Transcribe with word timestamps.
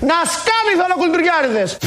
Να 0.00 0.14
σκάβει 0.34 0.74
θαλακουλτουριάριδες. 0.80 1.78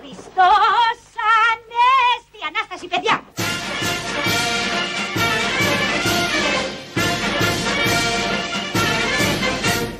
Χριστός 0.00 0.98
Ανέστη! 1.46 2.38
Ανάσταση, 2.48 2.86
παιδιά! 2.86 3.22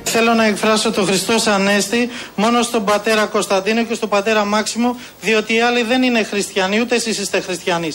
Θέλω 0.03 0.33
να 0.33 0.45
εκφράσω 0.45 0.91
το 0.91 1.03
Χριστός 1.03 1.47
Ανέστη 1.47 2.09
μόνο 2.35 2.61
στον 2.61 2.85
πατέρα 2.85 3.25
Κωνσταντίνο 3.25 3.83
και 3.83 3.93
στον 3.93 4.09
πατέρα 4.09 4.45
Μάξιμο, 4.45 4.95
διότι 5.21 5.53
οι 5.53 5.61
άλλοι 5.61 5.83
δεν 5.83 6.03
είναι 6.03 6.23
χριστιανοί, 6.23 6.79
ούτε 6.79 6.95
εσείς 6.95 7.17
είστε 7.17 7.41
χριστιανοί. 7.41 7.91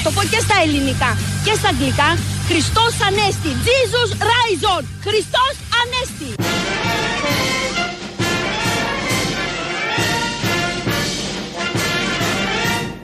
Θα 0.00 0.10
το 0.10 0.20
πω 0.20 0.22
και 0.28 0.40
στα 0.40 0.56
ελληνικά 0.64 1.18
και 1.44 1.52
στα 1.58 1.68
αγγλικά. 1.68 2.18
Χριστός 2.48 2.92
Ανέστη. 3.06 3.50
Jesus 3.66 4.10
rise 4.30 4.64
on. 4.76 4.84
Χριστός 5.06 5.54
Ανέστη. 5.80 6.30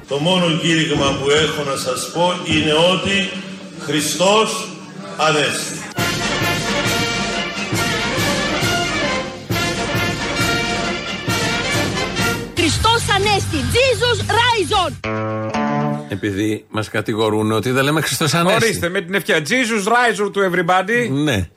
Το 0.09 0.19
μόνο 0.19 0.57
κήρυγμα 0.57 1.19
που 1.23 1.30
έχω 1.30 1.62
να 1.71 1.77
σας 1.77 2.11
πω 2.15 2.33
είναι 2.45 2.73
ότι 2.73 3.30
Χριστός 3.79 4.69
Ανέστη. 5.16 5.79
Χριστός 12.57 13.02
Ανέστη. 13.15 13.59
Jesus 13.74 14.18
rise 14.38 14.73
on. 14.87 15.74
Επειδή 16.09 16.65
μας 16.71 16.88
κατηγορούν 16.88 17.52
ότι 17.52 17.71
δεν 17.71 17.85
λέμε 17.85 18.01
Χριστός 18.01 18.35
Ανέστη. 18.35 18.65
Ορίστε 18.65 18.88
με 18.88 19.01
την 19.01 19.15
ευκαιρία. 19.15 19.43
Jesus 19.49 19.88
riser 19.88 20.30
to 20.33 20.51
everybody. 20.52 21.11
Ναι. 21.11 21.49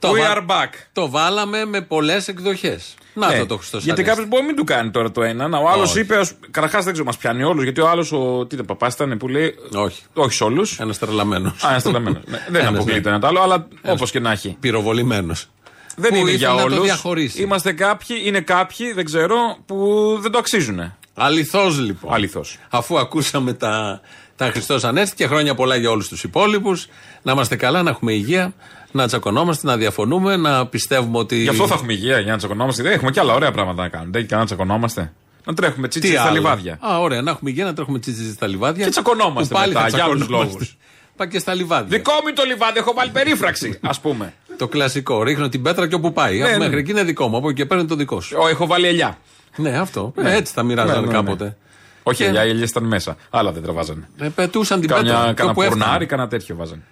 We 0.00 0.08
βα- 0.18 0.34
are 0.34 0.46
back. 0.50 0.68
Το 0.92 1.10
βάλαμε 1.10 1.64
με 1.64 1.80
πολλές 1.80 2.28
εκδοχές. 2.28 2.94
Να 3.14 3.28
Ναι. 3.28 3.38
το 3.38 3.46
το 3.46 3.56
Χριστός 3.56 3.84
Γιατί 3.84 4.02
κάποιος 4.02 4.26
μπορεί 4.28 4.40
να 4.42 4.46
μην 4.46 4.56
του 4.56 4.64
κάνει 4.64 4.90
τώρα 4.90 5.10
το 5.10 5.22
ένα. 5.22 5.48
Να, 5.48 5.58
ο 5.58 5.68
άλλος 5.68 5.90
Όχι. 5.90 6.00
είπε. 6.00 6.20
Καταρχάς 6.50 6.82
δεν 6.84 6.92
ξέρω, 6.92 7.06
μας 7.06 7.16
πιάνει 7.16 7.42
όλους. 7.42 7.62
Γιατί 7.62 7.80
ο 7.80 7.88
άλλος, 7.88 8.12
ο. 8.12 8.46
Τι 8.46 8.54
ήταν, 8.54 8.66
παπάς 8.66 8.94
ήταν 8.94 9.16
που 9.18 9.28
λέει. 9.28 9.54
Όχι. 9.74 10.02
Όχι 10.14 10.32
σε 10.34 10.44
όλους. 10.44 10.78
Ένας 10.80 10.98
τρελαμένος. 10.98 11.64
Α, 11.64 11.68
ένας 11.70 11.82
τρελαμένος. 11.82 12.22
ναι, 12.26 12.38
δεν 12.48 12.60
Ένας, 12.60 12.74
αποκλείεται 12.74 13.00
ναι. 13.00 13.08
ένα 13.10 13.18
το 13.20 13.26
άλλο, 13.26 13.40
αλλά 13.40 13.68
όπως 13.86 14.10
και 14.10 14.20
να 14.20 14.30
έχει. 14.30 14.56
Πυροβολημένος. 14.60 15.48
Δεν 15.96 16.10
Που 16.10 16.16
είναι 16.16 16.30
ήθελε 16.30 16.36
για 16.36 16.48
να 16.48 16.56
το 16.56 16.62
όλους. 16.62 16.84
διαχωρίσει. 16.84 17.42
Είμαστε 17.42 17.72
κάποιοι, 17.72 18.16
είναι 18.24 18.40
κάποιοι, 18.40 18.92
δεν 18.92 19.04
ξέρω, 19.04 19.36
που 19.66 19.76
δεν 20.20 20.30
το 20.30 20.38
αξίζουν. 20.38 20.94
Αληθώς 21.18 21.78
λοιπόν. 21.78 22.14
Αληθώς. 22.14 22.58
Αφού 22.70 22.98
ακούσαμε 22.98 23.52
τα, 23.52 24.00
τα 24.36 24.50
Χριστός 24.50 24.84
Ανέστη 24.84 25.16
και 25.16 25.26
χρόνια 25.26 25.54
πολλά 25.54 25.76
για 25.76 25.90
όλους 25.90 26.08
τους 26.08 26.22
υπόλοιπους. 26.24 26.86
Να 27.22 27.32
είμαστε 27.32 27.56
καλά, 27.56 27.82
να 27.82 27.90
έχουμε 27.90 28.12
υγεία, 28.12 28.52
να 28.92 29.06
τσακωνόμαστε, 29.06 29.66
να 29.66 29.76
διαφωνούμε, 29.76 30.36
να 30.36 30.66
πιστεύουμε 30.66 31.18
ότι. 31.18 31.36
Γι' 31.36 31.48
αυτό 31.48 31.66
θα 31.66 31.74
έχουμε 31.74 31.92
υγεία 31.92 32.18
για 32.20 32.32
να 32.32 32.38
τσακωνόμαστε. 32.38 32.82
Δεν 32.82 32.92
έχουμε 32.92 33.10
και 33.10 33.20
άλλα 33.20 33.34
ωραία 33.34 33.50
πράγματα 33.52 33.82
να 33.82 33.88
κάνουμε. 33.88 34.10
Δεν 34.10 34.20
έχει 34.20 34.30
κανένα 34.30 34.48
να 34.50 34.54
τσακωνόμαστε. 34.56 35.12
Να 35.44 35.54
τρέχουμε 35.54 35.88
τσίτσι 35.88 36.08
Τι 36.08 36.14
στα 36.14 36.24
άλλο; 36.24 36.34
λιβάδια. 36.34 36.78
Α, 36.86 37.00
ωραία, 37.00 37.22
να 37.22 37.30
έχουμε 37.30 37.50
υγεία, 37.50 37.64
να 37.64 37.72
τρέχουμε 37.74 37.98
τσίτσι 37.98 38.32
στα 38.32 38.46
λιβάδια. 38.46 38.84
Και 38.84 38.90
τσακωνόμαστε 38.90 39.54
Που 39.54 39.60
πάλι 39.60 39.72
μετά, 39.72 39.88
θα 39.88 39.96
για 39.96 40.04
άλλους 40.04 40.16
τσακωνόμαστε. 40.16 40.52
λόγους. 40.52 40.76
Πάει 41.16 41.28
και 41.28 41.38
στα 41.38 41.54
λιβάδια. 41.54 41.96
Δικό 41.98 42.12
μου 42.12 42.32
το 42.34 42.42
λιβάδι, 42.44 42.78
έχω 42.78 42.92
βάλει 42.94 43.10
περίφραξη, 43.10 43.78
ας 43.82 44.00
πούμε. 44.00 44.34
Το 44.58 44.68
κλασικό. 44.68 45.22
Ρίχνω 45.22 45.48
την 45.48 45.62
πέτρα 45.62 45.88
και 45.88 45.94
όπου 45.94 46.12
πάει. 46.12 46.38
Ναι, 46.38 46.44
Από 46.44 46.52
ναι. 46.52 46.58
Μέχρι 46.58 46.78
εκεί 46.78 46.90
είναι 46.90 47.02
δικό 47.02 47.28
μου. 47.28 47.36
Από 47.36 47.48
εκεί 47.48 47.56
και 47.60 47.66
παίρνει 47.66 47.84
το 47.84 47.94
δικό 47.94 48.20
σου. 48.20 48.36
Ω, 48.40 48.48
έχω 48.48 48.66
βάλει 48.66 48.86
ελιά. 48.86 49.18
Ναι, 49.56 49.78
αυτό. 49.78 50.12
Ε, 50.16 50.36
έτσι 50.36 50.54
τα 50.54 50.62
μοιράζανε 50.62 51.00
Ναι, 51.00 51.06
ναι, 51.06 51.06
ναι. 51.06 51.12
κάποτε. 51.12 51.56
Όχι, 52.02 52.16
Και- 52.22 52.28
ελιά, 52.28 52.44
οι 52.46 52.48
ελιές 52.48 52.70
ήταν 52.70 52.84
μέσα. 52.84 53.16
Άλλα 53.30 53.52
δεν 53.52 53.62
τραβάζανε. 53.62 54.08
Ε, 54.18 54.28
πετούσαν 54.28 54.80
την 54.80 54.88
πέτρα. 54.88 55.02
Κάμια, 55.12 55.26
και 55.28 55.34
κάνα 55.34 55.50
όπου 55.50 55.62
έφτανε. 55.62 55.80
πορνάρι, 55.82 56.06
κάνα 56.06 56.28
τέτοιο 56.28 56.56
βάζανε. 56.56 56.82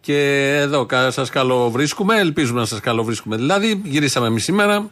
Και 0.00 0.18
εδώ 0.60 0.86
σας 1.08 1.30
καλοβρίσκουμε, 1.30 2.18
ελπίζουμε 2.18 2.60
να 2.60 2.66
σας 2.66 2.80
καλοβρίσκουμε. 2.80 3.36
Δηλαδή, 3.36 3.80
γυρίσαμε 3.84 4.26
εμείς 4.26 4.44
σήμερα. 4.44 4.90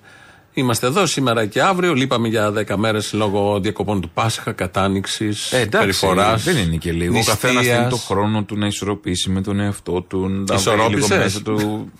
Είμαστε 0.57 0.87
εδώ 0.87 1.07
σήμερα 1.07 1.47
και 1.47 1.63
αύριο. 1.63 1.95
Λείπαμε 1.95 2.29
για 2.29 2.51
10 2.51 2.77
μέρες 2.77 3.13
λόγω 3.13 3.61
διακοπών 3.61 4.01
του 4.01 4.11
Πάσχα, 4.15 4.53
κατάνοιξης, 4.53 5.53
Ε, 5.53 5.59
εντάξει, 5.61 5.79
περιφοράς. 6.01 6.43
δεν 6.45 6.57
είναι 6.57 6.77
και 6.77 6.93
λίγο. 6.93 7.19
Ο 7.19 7.23
καθένας 7.25 7.67
θέλει 7.67 7.89
το 7.89 7.97
χρόνο 7.97 8.43
του 8.43 8.57
να 8.59 8.67
ισορροπήσει 8.67 9.31
με 9.31 9.41
τον 9.43 9.61
εαυτό 9.61 10.03
του. 10.03 10.29
Να 10.29 10.45
βρει 10.45 10.57
Ισορρόπησες; 10.57 11.09
λίγο 11.11 11.23
μέσα 11.23 11.43
του. 11.43 11.93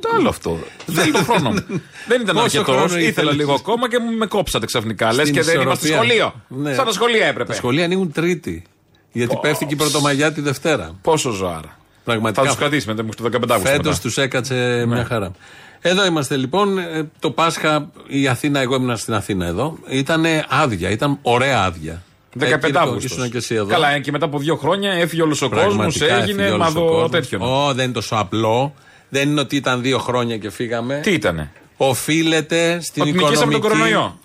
Το 0.00 0.08
άλλο 0.16 0.28
αυτό. 0.28 0.58
Θέλει 0.92 1.12
τον 1.12 1.24
χρόνο. 1.24 1.50
δεν 2.08 2.20
ήταν 2.20 2.34
Πόσο 2.34 2.44
αρκετός. 2.58 2.64
χρόνο 2.64 2.84
Ήθελα 2.84 3.00
ήθελες; 3.08 3.34
λίγο 3.34 3.52
ακόμα 3.54 3.88
και 3.88 3.98
μου 3.98 4.16
με 4.16 4.26
κόψατε 4.26 4.66
ξαφνικά. 4.66 5.12
Λες 5.12 5.28
Στην 5.28 5.34
και 5.34 5.42
δεν 5.42 5.60
είμαστε 5.60 5.86
ισορροπία. 5.88 6.14
σχολείο. 6.16 6.34
Ναι. 6.62 6.74
Σαν 6.74 6.84
τα 6.84 6.92
σχολεία 6.92 7.26
έπρεπε. 7.26 7.48
Τα 7.50 7.54
σχολεία 7.56 7.84
ανοίγουν 7.84 8.12
Τρίτη. 8.12 8.62
Γιατί 9.12 9.38
πέφτει 9.42 9.66
και 9.66 9.74
η 9.74 9.76
Πρωτομαγιά 9.76 10.32
τη 10.32 10.40
Δευτέρα. 10.40 10.94
Πόσο 11.02 11.30
ζωάρα. 11.30 11.78
Πραγματικά. 12.04 12.42
Θα 12.42 12.48
τους 12.48 12.56
κρατήσει 12.58 12.88
μετά 12.88 13.02
μέχρι 13.02 13.22
το 13.22 13.28
15 13.28 13.34
Αύγουστο. 13.50 13.68
Φέτος 13.70 13.86
μετά. 13.86 13.98
τους 14.02 14.16
έκατσε 14.18 14.84
μια 14.88 15.04
χαρά. 15.04 15.30
Εδώ 15.80 16.06
είμαστε 16.06 16.36
λοιπόν. 16.36 16.78
Ε, 16.78 17.10
Το 17.18 17.30
Πάσχα, 17.30 17.90
η 18.06 18.28
Αθήνα, 18.28 18.60
εγώ 18.60 18.74
ήμουν 18.74 18.96
στην 18.96 19.14
Αθήνα 19.14 19.46
εδώ. 19.46 19.78
Ήταν 19.88 20.24
άδεια, 20.48 20.90
ήταν 20.90 21.18
ωραία 21.22 21.62
άδεια. 21.64 22.02
15 22.38 22.42
Ε, 22.42 22.58
Κύρκο, 22.58 22.78
Αύγουστος. 22.78 23.04
ήσουν 23.18 23.30
και 23.30 23.36
εσύ 23.36 23.54
εδώ. 23.54 23.66
Καλά, 23.66 23.90
ε, 23.90 23.98
και 24.00 24.10
μετά 24.10 24.24
από 24.24 24.38
δύο 24.38 24.56
χρόνια 24.56 24.92
έφυγε 24.92 25.22
όλος 25.22 25.42
ο 25.42 25.48
κόσμος, 25.48 25.64
Πραγματικά 25.74 26.04
έφυγε 26.04 26.22
έγινε 26.22 26.42
όλος 26.50 26.54
ο 26.54 26.58
μαδο 26.58 26.86
κόσμος. 26.86 27.10
τέτοιο. 27.10 27.38
Ω, 27.66 27.72
δεν 27.74 27.84
είναι 27.84 27.92
τόσο 27.92 28.16
απλό. 28.16 28.74
Δεν 29.18 29.28
είναι 29.30 29.40
ότι 29.40 29.56
ήταν 29.56 29.82
δύο 29.82 29.98
χρόνια 29.98 30.36
και 30.38 30.50
φύγαμε. 30.50 31.00
Τι 31.02 31.10
ήτανε; 31.12 31.52
Οφείλεται 31.76 32.78
στην 32.82 33.02
Ότι 33.02 33.12
νικήσαμε 33.12 33.34
οικονομική. 33.34 33.60
τον 33.60 33.70
κορονοϊό. 33.70 34.18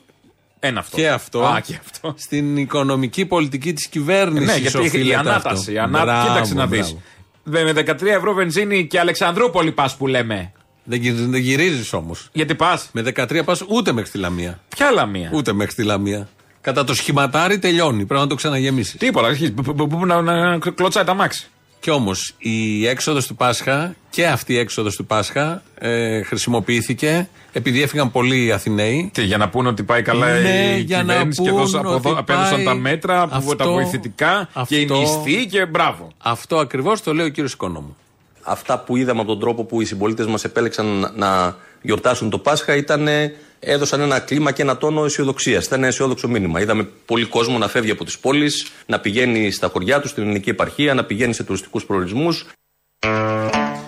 Ένα 0.60 0.80
αυτό. 0.80 0.96
Και 0.98 1.10
αυτό. 1.10 1.44
Α, 1.46 1.60
και 1.60 1.78
αυτό. 1.80 2.14
Στην 2.18 2.58
οικονομική 2.58 3.26
πολιτική 3.26 3.74
της 3.74 3.88
κυβέρνησης. 3.88 4.48
Ναι, 4.48 4.56
γιατί 4.56 5.08
η 5.08 5.14
ανάταση. 5.14 5.72
Η 5.74 5.78
ανά... 5.78 6.24
Κοίταξε 6.28 6.54
να 6.54 6.68
δεις. 6.68 6.98
Με 7.44 7.74
13 7.76 8.02
ευρώ 8.06 8.34
βενζίνη 8.34 8.88
και 8.88 9.00
Αλεξανδρούπολη 9.00 9.72
πας 9.72 9.96
που 9.96 10.08
λέμε. 10.08 10.52
Δεν, 10.84 11.00
γυ- 11.02 11.16
δεν 11.16 11.40
γυρίζεις 11.40 11.94
όμως. 11.94 12.30
Γιατί 12.34 12.56
πας. 12.56 12.90
Με 12.92 13.02
13 13.16 13.42
πας 13.46 13.64
ούτε 13.68 13.92
μέχρι 13.92 14.12
τη 14.12 14.18
Λαμία. 14.18 14.60
Ποια 14.76 14.88
άλλα 14.88 15.06
μία. 15.06 15.30
Ούτε 15.34 15.54
μέχρι 15.54 15.74
τη 15.76 15.84
Λαμία. 15.84 16.28
Κατά 16.62 16.84
το 16.84 16.94
σχηματάρι 16.94 17.60
τελειώνει. 17.60 18.06
Πρέπει 18.06 18.22
να 18.22 18.28
το 18.28 18.36
ξαναγεμίσεις. 18.36 18.96
Τίποτα. 18.98 19.28
αρχίζει. 19.28 19.52
Πού- 19.52 19.76
πού- 19.76 19.90
πού 19.90 20.06
να, 20.06 20.22
να 20.22 20.58
κλωτσάει 20.76 21.04
τα 21.04 21.14
μάξι. 21.14 21.48
Κι 21.82 21.90
όμως 21.90 22.34
η 22.38 22.88
έξοδος 22.88 23.28
του 23.28 23.36
Πάσχα 23.36 23.96
και 24.10 24.28
αυτή 24.28 24.54
η 24.54 24.58
έξοδος 24.58 24.96
του 24.96 25.06
Πάσχα 25.06 25.64
ε, 25.80 26.22
χρησιμοποιήθηκε 26.24 27.30
επειδή 27.52 27.82
έφυγαν 27.82 28.12
πολλοί 28.12 28.52
Αθηναίοι. 28.52 29.10
Τι, 29.14 29.24
για 29.24 29.38
να 29.38 29.50
πούνε 29.50 29.68
ότι 29.68 29.84
πάει 29.84 30.02
καλά 30.02 30.40
Ναι, 30.40 30.76
η 30.78 30.82
για 30.82 31.04
να 31.04 31.12
κυβέρνηση 31.14 31.42
και 31.42 31.50
πούν 31.50 31.60
δώσα- 31.60 31.80
αποδο- 31.80 32.10
ότι 32.10 32.20
απέδωσαν 32.20 32.56
πάει 32.56 32.64
τα 32.64 32.74
μέτρα, 32.76 33.28
που, 33.28 33.36
αυτό, 33.36 33.56
τα 33.56 33.66
βοηθητικά 33.70 34.50
και 34.68 34.80
οι 34.80 34.84
αυτό. 34.84 34.98
μισθοί 35.00 35.46
και 35.46 35.66
μπράβο. 35.66 36.08
Αυτό 36.18 36.58
ακριβώς 36.58 37.02
το 37.02 37.14
λέει 37.14 37.26
ο 37.26 37.30
κύριος 37.30 37.54
Οικονόμου. 37.54 37.96
Αυτά 38.44 38.80
που 38.80 38.96
είδαμε 38.98 39.20
από 39.20 39.30
τον 39.30 39.40
τρόπο 39.40 39.64
που 39.64 39.82
οι 39.82 39.86
συμπολίτες 39.86 40.26
μας 40.26 40.44
επέλεξαν 40.44 40.86
να, 40.86 41.12
να 41.16 41.56
γιορτάσουν 41.82 42.30
το 42.30 42.38
Πάσχα 42.38 42.76
ήταν, 42.76 43.08
ε, 43.08 43.34
έδωσαν 43.64 44.02
ένα 44.02 44.20
κλίμα 44.20 44.52
και 44.52 44.62
ένα 44.62 44.78
τόνο 44.78 45.06
αισιοδοξίας. 45.06 45.66
Ήταν 45.66 45.80
ένα 45.80 45.88
αισιόδοξο 45.88 46.28
μήνυμα. 46.28 46.62
Είδαμε 46.62 46.84
πολύ 47.06 47.26
κόσμο 47.26 47.58
να 47.58 47.68
φεύγει 47.68 47.92
από 47.92 48.06
τις 48.06 48.20
πόλεις, 48.20 48.72
να 48.86 49.00
πηγαίνει 49.00 49.52
στα 49.52 49.68
χωριά 49.68 50.02
τους, 50.02 50.10
στην 50.10 50.24
ελληνική 50.24 50.50
επαρχία, 50.50 50.94
να 50.94 51.04
πηγαίνει 51.04 51.34
σε 51.34 51.44
τουριστικούς 51.44 51.86
προορισμούς. 51.86 52.46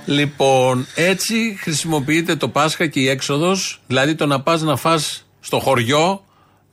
Λοιπόν, 0.06 0.88
έτσι 0.96 1.58
χρησιμοποιείται 1.60 2.36
το 2.36 2.48
Πάσχα 2.48 2.88
και 2.88 3.00
η 3.00 3.10
έξοδος, 3.10 3.82
δηλαδή 3.88 4.16
το 4.16 4.26
να 4.26 4.42
πας 4.42 4.62
να 4.62 4.76
φας 4.76 5.26
στο 5.40 5.60
χωριό 5.60 6.24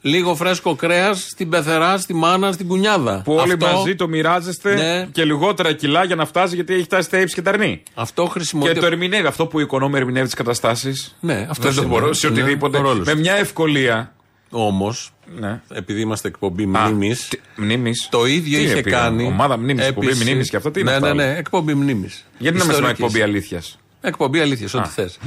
λίγο 0.00 0.34
φρέσκο 0.34 0.74
κρέας 0.74 1.26
στην 1.30 1.48
πεθερά, 1.48 1.98
στη 1.98 2.14
μάνα, 2.14 2.52
στην 2.52 2.66
κουνιάδα. 2.66 3.22
Που 3.24 3.32
όλοι 3.34 3.52
Αυτό- 3.52 3.66
μαζί 3.76 3.94
το 3.94 4.08
μοιράζεστε 4.08 4.74
Ναι. 4.74 5.06
και 5.12 5.24
λιγότερα 5.24 5.72
κιλά 5.72 6.04
για 6.04 6.14
να 6.16 6.26
φτάσει 6.26 6.54
γιατί 6.54 6.74
έχει 6.74 6.82
φτάσει 6.82 7.02
στα 7.02 7.20
ύψη 7.20 7.34
και 7.34 7.42
τα 7.42 7.50
αρνή. 7.50 7.82
Αυτό 7.94 8.22
Και 8.22 8.30
χρησιμοποιείται. 8.30 8.80
το 8.80 8.86
ερμηνεύει 8.86 9.26
αυτό 9.26 9.46
που 9.46 9.58
η 9.58 9.62
οικονόμη 9.62 9.96
ερμηνεύει 9.98 10.24
τις 10.26 10.34
καταστάσεις. 10.34 11.16
Ναι, 11.20 11.34
αυτό 11.34 11.62
Δεν 11.62 11.74
το 11.74 11.80
σημαίνει. 11.80 11.88
μπορώ 12.00 12.12
σε 12.12 12.26
Είναι 12.26 12.40
οτιδήποτε. 12.40 12.78
ο 12.78 12.80
ρόλος 12.80 13.06
Με 13.06 13.12
του. 13.12 13.18
μια 13.18 13.34
ευκολία. 13.34 14.12
Όμως, 14.52 15.12
Ναι. 15.38 15.60
επειδή 15.74 16.00
είμαστε 16.00 16.28
εκπομπή 16.28 16.62
Α, 16.62 16.66
μνήμης, 16.66 17.28
τι- 17.28 17.38
μνήμης. 17.56 18.08
το 18.10 18.26
ίδιο 18.26 18.58
Τι 18.58 18.64
είχε 18.64 18.72
είναι, 18.72 18.82
πήγα, 18.82 18.98
κάνει. 18.98 19.24
Ομάδα 19.26 19.56
μνήμης, 19.58 19.86
εκπομπή 19.86 20.06
επίσης- 20.06 20.24
μνήμης 20.24 20.50
και 20.50 20.56
αυτό 20.56 20.70
τι 20.70 20.80
είναι. 20.80 20.90
Ναι, 20.90 20.96
αυτά 20.96 21.14
ναι, 21.14 21.22
όλα; 21.22 21.32
ναι, 21.32 21.38
εκπομπή 21.38 21.74
μνήμης. 21.74 22.24
Γιατί 22.38 22.58
να 22.58 22.64
με 22.64 22.72
σημαίνει 22.72 22.92
εκπομπή 22.92 23.22
αλήθειας; 23.22 23.78
Εκπομπή 24.00 24.40
αλήθειας, 24.40 24.74
ό,τι 24.74 24.88
θες. 24.88 25.18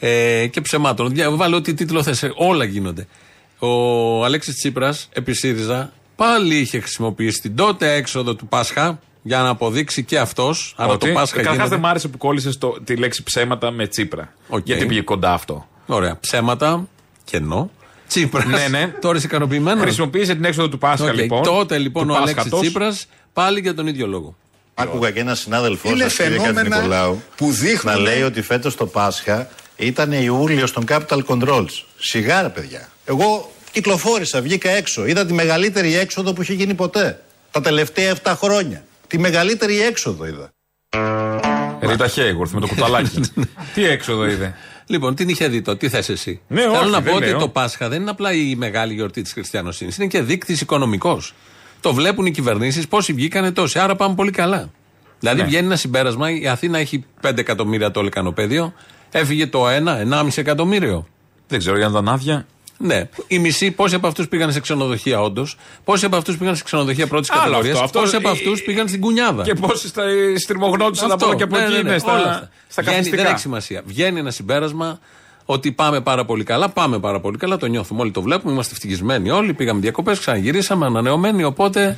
Ε, 0.00 0.46
και 0.46 0.60
ψεμάτων. 0.60 1.14
Δια- 1.14 1.30
Βάλε 1.30 1.56
ό,τι 1.56 1.74
τίτλο 1.74 2.02
θες. 2.02 2.24
Όλα 2.34 2.64
γίνονται. 2.64 3.06
Ο 3.64 4.24
Αλέξης 4.24 4.54
Τσίπρας, 4.54 5.08
επί 5.12 5.32
ΣΥΡΙΖΑ, 5.32 5.92
πάλι 6.16 6.56
είχε 6.58 6.80
χρησιμοποιήσει 6.80 7.40
την 7.40 7.56
τότε 7.56 7.92
έξοδο 7.94 8.34
του 8.34 8.46
Πάσχα 8.46 8.98
για 9.22 9.38
να 9.38 9.48
αποδείξει 9.48 10.04
και 10.04 10.18
αυτός. 10.18 10.74
Άρα 10.76 10.96
το 10.96 11.06
Πάσχα 11.06 11.36
Καταρχάς 11.36 11.52
γίνεται. 11.54 11.68
δεν 11.68 11.78
μ' 11.78 11.86
άρεσε 11.86 12.08
που 12.08 12.18
κόλλησε 12.18 12.50
τη 12.84 12.96
λέξη 12.96 13.22
ψέματα 13.22 13.70
με 13.70 13.86
Τσίπρα. 13.86 14.32
Οκ. 14.48 14.66
Γιατί 14.66 14.86
πήγε 14.86 15.00
κοντά 15.00 15.32
αυτό. 15.32 15.68
Ωραία. 15.86 16.16
Ψέματα, 16.20 16.88
κενό. 17.24 17.70
Τσίπρας. 18.08 18.44
Ναι, 18.44 18.68
ναι. 18.68 18.86
Τώρα 19.00 19.16
είσαι 19.16 19.26
ικανοποιημένος; 19.26 19.82
Χρησιμοποίησε 19.82 20.34
την 20.34 20.44
έξοδο 20.44 20.68
του 20.68 20.78
Πάσχα 20.78 21.06
Οκ. 21.10 21.14
λοιπόν. 21.14 21.42
Τότε 21.42 21.78
λοιπόν 21.78 22.06
του 22.06 22.10
ο 22.12 22.16
Αλέξης 22.16 22.34
Πάσχατος. 22.36 22.60
Τσίπρας 22.60 23.06
πάλι 23.32 23.60
για 23.60 23.74
τον 23.74 23.86
ίδιο 23.86 24.06
λόγο. 24.06 24.36
Άκουγα 24.74 25.10
και 25.10 25.20
ένα 25.20 25.34
συνάδελφό 25.34 25.88
Είναι 25.90 26.02
σας, 26.02 26.14
κύριε 26.16 26.38
φαινόμενα 26.38 26.62
Νικολάου, 26.76 27.22
που 27.36 27.50
δείχνουν- 27.50 27.96
να 27.96 28.02
λέει 28.02 28.22
ότι 28.22 28.42
φέτος 28.42 28.76
το 28.76 28.86
Πάσχα 28.86 29.48
ήταν 29.76 30.12
Ιούλιο 30.12 30.70
των 30.70 30.84
Capital 30.88 31.20
Controls. 31.26 31.68
Σιγά, 31.98 32.42
ρε 32.42 32.48
παιδιά. 32.48 32.88
Εγώ 33.04 33.52
Κυκλοφόρησα, 33.74 34.40
βγήκα 34.42 34.70
έξω. 34.70 35.06
Είδα 35.06 35.26
τη 35.26 35.32
μεγαλύτερη 35.32 35.96
έξοδο 35.96 36.32
που 36.32 36.40
έχει 36.40 36.54
γίνει 36.54 36.74
ποτέ. 36.74 37.22
Τα 37.50 37.60
τελευταία 37.60 38.14
7 38.22 38.32
χρόνια. 38.36 38.84
Τη 39.06 39.18
μεγαλύτερη 39.18 39.82
έξοδο 39.82 40.26
είδα. 40.26 40.50
Ρίτα 41.80 42.08
Χέιγουρθ 42.08 42.52
με 42.52 42.60
το 42.60 42.66
κουταλάκι. 42.66 43.20
Τι 43.74 43.84
έξοδο 43.86 44.26
είδε; 44.26 44.54
Λοιπόν, 44.86 45.14
την 45.14 45.28
είχε 45.28 45.48
δει 45.48 45.62
το, 45.62 45.76
τι 45.76 45.88
θες 45.88 46.08
εσύ; 46.08 46.40
Ναι, 46.48 46.60
Θέλω 46.60 46.72
όχι, 46.72 46.90
να 46.90 47.00
δεν 47.00 47.10
πω 47.12 47.16
ότι 47.18 47.26
λέω. 47.26 47.38
το 47.38 47.48
Πάσχα 47.48 47.88
δεν 47.88 48.00
είναι 48.00 48.10
απλά 48.10 48.32
η 48.32 48.54
μεγάλη 48.56 48.94
γιορτή 48.94 49.22
της 49.22 49.32
χριστιανοσύνης. 49.32 49.96
Είναι 49.96 50.06
και 50.06 50.20
δείκτης 50.22 50.60
οικονομικός. 50.60 51.34
Το 51.80 51.94
βλέπουν 51.94 52.26
οι 52.26 52.30
κυβερνήσεις 52.30 52.88
πόσοι 52.88 53.12
βγήκανε 53.12 53.52
τόσοι. 53.52 53.78
Άρα 53.78 53.96
πάμε 53.96 54.14
πολύ 54.14 54.30
καλά. 54.30 54.70
Δηλαδή 55.18 55.40
Ναι. 55.40 55.46
βγαίνει 55.46 55.66
ένα 55.66 55.76
συμπέρασμα, 55.76 56.30
η 56.30 56.46
Αθήνα 56.48 56.78
έχει 56.78 57.04
5 57.22 57.38
εκατομμύρια 57.38 57.90
το 57.90 58.02
λεκανοπέδιο, 58.02 58.74
έφυγε 59.10 59.46
το 59.46 59.66
1, 59.68 59.70
1,5 59.98 60.38
εκατομμύριο. 60.38 61.06
Δεν 61.48 61.58
ξέρω 61.58 61.76
για 61.76 61.88
να 61.88 61.90
ήταν 61.98 62.08
άδεια. 62.14 62.46
Ναι. 62.86 63.08
Οι 63.26 63.38
μισοί, 63.38 63.70
πόσοι 63.70 63.94
από 63.94 64.06
αυτούς 64.06 64.28
πήγαν 64.28 64.52
σε 64.52 64.60
ξενοδοχεία, 64.60 65.20
όντως; 65.20 65.56
Πόσοι 65.84 66.04
από 66.04 66.16
αυτούς 66.16 66.36
πήγαν 66.36 66.56
σε 66.56 66.62
ξενοδοχεία 66.64 67.06
πρώτης 67.06 67.30
Άλλο 67.30 67.40
κατηγορίας; 67.40 67.72
αυτό, 67.72 67.84
αυτό 67.84 68.00
Πόσοι 68.00 68.16
από 68.16 68.28
ε, 68.28 68.30
αυτούς 68.30 68.62
πήγαν 68.62 68.88
στην 68.88 69.00
κουνιάδα; 69.00 69.42
Και 69.42 69.54
πόσοι 69.54 69.88
στα- 69.88 70.02
στριμωγνώντουσαν 70.36 71.10
από 71.10 71.26
εδώ 71.26 71.34
και 71.34 71.42
από 71.42 71.56
ναι, 71.56 71.62
εκεί 71.62 71.72
ναι, 71.72 71.82
ναι, 71.82 71.88
είναι 71.88 71.90
όλα 71.90 71.98
στα, 71.98 72.12
αυτά. 72.12 72.50
στα 72.68 72.82
Βγαίνει- 72.82 72.96
καθιστικά. 72.96 73.22
Δεν 73.22 73.30
έχει 73.32 73.40
σημασία. 73.40 73.82
Βγαίνει 73.86 74.18
ένα 74.18 74.30
συμπέρασμα 74.30 74.98
ότι 75.44 75.72
πάμε 75.72 76.00
πάρα 76.00 76.24
πολύ 76.24 76.44
καλά. 76.44 76.68
Πάμε 76.68 76.98
πάρα 76.98 77.20
πολύ 77.20 77.36
καλά. 77.38 77.56
Το 77.56 77.66
νιώθουμε 77.66 78.00
όλοι, 78.00 78.10
το 78.10 78.22
βλέπουμε. 78.22 78.52
Είμαστε 78.52 78.72
ευτυχισμένοι 78.72 79.30
όλοι. 79.30 79.54
Πήγαμε 79.54 79.80
διακοπές, 79.80 80.18
ξαναγυρίσαμε, 80.18 80.86
ανανεωμένοι. 80.86 81.44
Οπότε 81.44 81.96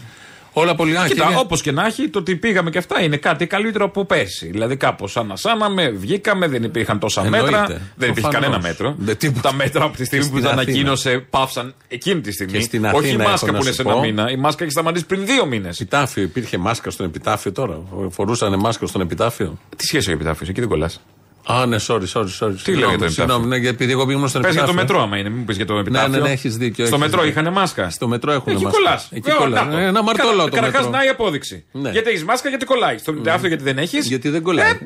όλα 0.58 0.74
πολύ 0.74 0.98
άχυρα. 0.98 1.26
Κοίτα, 1.26 1.38
όπως 1.38 1.62
και 1.62 1.72
να 1.72 1.86
έχει, 1.86 2.08
το 2.08 2.18
ότι 2.18 2.36
πήγαμε 2.36 2.70
και 2.70 2.78
αυτά 2.78 3.02
είναι 3.02 3.16
κάτι 3.16 3.46
καλύτερο 3.46 3.84
από 3.84 4.04
πέρσι. 4.04 4.46
Δηλαδή, 4.50 4.76
κάπως 4.76 5.16
ανασάναμε, 5.16 5.88
βγήκαμε, 5.90 6.46
δεν 6.48 6.62
υπήρχαν 6.62 6.98
τόσα 6.98 7.22
Εννοείται. 7.24 7.44
μέτρα. 7.50 7.66
Δεν 7.66 7.80
υπήρχε 8.10 8.12
Προφανώς. 8.12 8.40
κανένα 8.40 8.62
μέτρο. 8.62 8.94
Δεν 8.98 9.16
τίποτα. 9.16 9.48
Τα 9.48 9.54
μέτρα 9.54 9.84
από 9.84 9.96
τη 9.96 10.04
στιγμή 10.04 10.24
Και 10.24 10.30
που 10.30 10.36
στην 10.38 10.48
τα 10.50 10.54
Αθήνα. 10.56 10.70
ανακοίνωσε, 10.72 11.26
πάυσαν 11.30 11.74
εκείνη 11.88 12.20
τη 12.20 12.32
στιγμή. 12.32 12.52
Και 12.52 12.60
στην 12.60 12.84
Όχι 12.84 12.94
η 12.94 12.98
Αθήνα 12.98 13.22
έχω 13.22 13.30
μάσκα 13.30 13.46
να 13.52 13.58
που 13.58 13.62
είναι 13.64 13.70
σου 13.74 13.82
σε 13.82 13.82
ένα 13.88 13.92
πω. 13.92 14.00
μήνα. 14.00 14.30
Η 14.30 14.36
μάσκα 14.36 14.62
έχει 14.62 14.72
σταματήσει 14.72 15.06
πριν 15.06 15.26
δύο 15.26 15.46
μήνες. 15.46 15.80
Επιτάφιο, 15.80 16.22
υπήρχε 16.22 16.58
μάσκα 16.58 16.90
στον 16.90 17.06
επιτάφιο 17.06 17.52
τώρα. 17.52 17.80
Φορούσαν 18.10 18.58
μάσκα 18.58 18.86
στον 18.86 19.00
επιτάφιο. 19.00 19.58
Τι 19.76 19.84
σχέση 19.84 20.04
έχει 20.06 20.16
επιτάφιος, 20.16 20.48
εκεί 20.48 20.60
δεν 20.60 20.68
κολλάς. 20.68 21.00
Α, 21.48 21.66
ναι, 21.66 21.76
sorry, 21.86 22.02
sorry, 22.12 22.26
sorry. 22.40 22.54
Τι 22.62 22.70
λέει 22.74 22.78
για 22.78 22.86
το 22.98 23.04
επιτάφιο; 23.04 23.08
Συγγνώμη, 23.08 23.46
ναι, 23.46 23.68
επειδή 23.68 23.92
εγώ 23.92 24.06
πήγα 24.06 24.26
στον 24.26 24.42
Πες 24.42 24.52
για 24.52 24.62
επιτάφιο. 24.62 24.66
το 24.66 24.72
μετρό, 24.72 25.02
άμα 25.02 25.16
είναι, 25.18 25.28
μην 25.28 25.44
πεις 25.44 25.56
για 25.56 25.66
το 25.66 25.78
επιτάφιο. 25.78 26.08
ναι, 26.08 26.18
ναι, 26.18 26.30
έχεις 26.30 26.56
δίκιο, 26.56 26.86
Στο 26.86 26.94
έχεις 26.94 27.06
μετρό 27.06 27.22
δίκιο. 27.24 27.40
είχαν 27.40 27.52
μάσκα. 27.52 27.90
Στο 27.90 28.08
μετρό 28.08 28.32
έχουν 28.32 28.52
Εκεί 28.52 28.62
μάσκα. 28.64 28.78
κολλάς. 28.78 29.08
Εκεί 29.12 29.30
κολλάς. 29.30 29.74
Ε, 29.74 29.82
Ένα 29.82 29.98
αμαρτωλό 29.98 30.44
το 30.44 30.50
Καταρχάς, 30.50 30.84
μετρό. 30.84 30.90
να 30.98 31.04
η 31.04 31.08
απόδειξη. 31.08 31.64
Ναι. 31.72 31.90
Γιατί 31.90 32.08
έχεις 32.10 32.24
μάσκα, 32.24 32.48
γιατί 32.48 32.64
κολλάει. 32.64 32.98
Στο 32.98 33.10
επιτάφιο, 33.10 33.48
γιατί 33.48 33.62
δεν 33.62 33.78
έχεις. 33.78 34.06
Γιατί 34.06 34.28
δεν 34.28 34.42
κολλάει. 34.42 34.78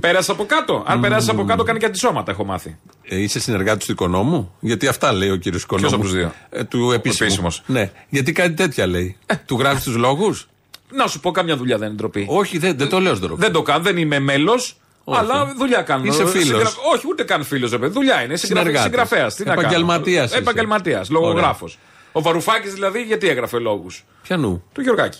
Πέρασε 0.00 0.30
από 0.30 0.44
κάτω. 0.46 0.84
Αν 0.86 1.00
περάσεις 1.00 1.28
από 1.28 1.44
κάτω, 1.44 1.62
κάνει 1.62 1.78
και 1.78 1.86
αντισώματα, 1.86 2.30
έχω 2.30 2.44
μάθει. 2.44 2.76
Ε, 3.02 3.20
είσαι 3.22 3.40
συνεργάτης 3.40 3.86
του 3.86 3.92
οικονόμου; 3.92 4.54
Γιατί 4.60 4.86
αυτά 4.86 5.12
λέει 5.12 5.30
ο 5.30 5.36
κύριος 5.36 5.62
οικονόμου. 5.62 5.94
από 5.94 6.02
τους 6.02 6.12
δύο; 6.12 6.32
Ε, 6.50 6.64
του 6.64 6.92
επίσημου. 6.92 7.26
επίσημος. 7.28 7.62
Ναι. 7.66 7.90
Γιατί 8.08 8.32
κάτι 8.32 8.52
τέτοια 8.54 8.86
λέει. 8.86 9.16
του 9.46 9.56
γράφεις 9.58 9.82
τους 9.84 9.96
λόγους; 9.96 10.48
Να 10.92 11.06
σου 11.06 11.20
πω, 11.20 11.30
καμιά 11.30 11.56
δουλειά 11.56 11.78
δεν 11.78 11.86
είναι 11.88 11.96
ντροπή. 11.96 12.26
Όχι, 12.28 12.58
δεν, 12.58 12.76
δεν 12.78 12.88
το 12.88 13.00
λέω 13.00 13.14
στον 13.14 13.34
Δεν 13.36 13.52
το 13.52 13.62
κάνω, 13.62 13.82
δεν 13.82 13.96
είμαι 13.96 14.18
μέλος. 14.18 14.76
Αλλά 15.14 15.54
δουλειά 15.56 15.82
κάνω. 15.82 16.04
Είσαι 16.04 16.26
φίλος. 16.26 16.46
Συγγρα- 16.46 16.90
Όχι, 16.92 17.06
ούτε 17.08 17.22
καν 17.24 17.44
φίλος, 17.44 17.70
ρε 17.70 17.78
παιδί. 17.78 17.92
Δουλειά 17.92 18.22
είναι. 18.22 18.36
Συνεργάτης. 18.36 18.80
Συγγραφέας. 18.80 19.40
Επαγγελματίας 19.40 20.28
είσαι. 20.30 20.38
Επαγγελματίας. 20.38 21.10
Λογογράφος. 21.10 21.78
Ο 22.12 22.22
Βαρουφάκης 22.22 22.72
δηλαδή, 22.74 23.02
γιατί 23.02 23.28
έγραφε 23.28 23.58
λόγους; 23.58 24.04
Πιανού. 24.22 24.62
Του 24.72 24.80
Γιωργάκη. 24.80 25.18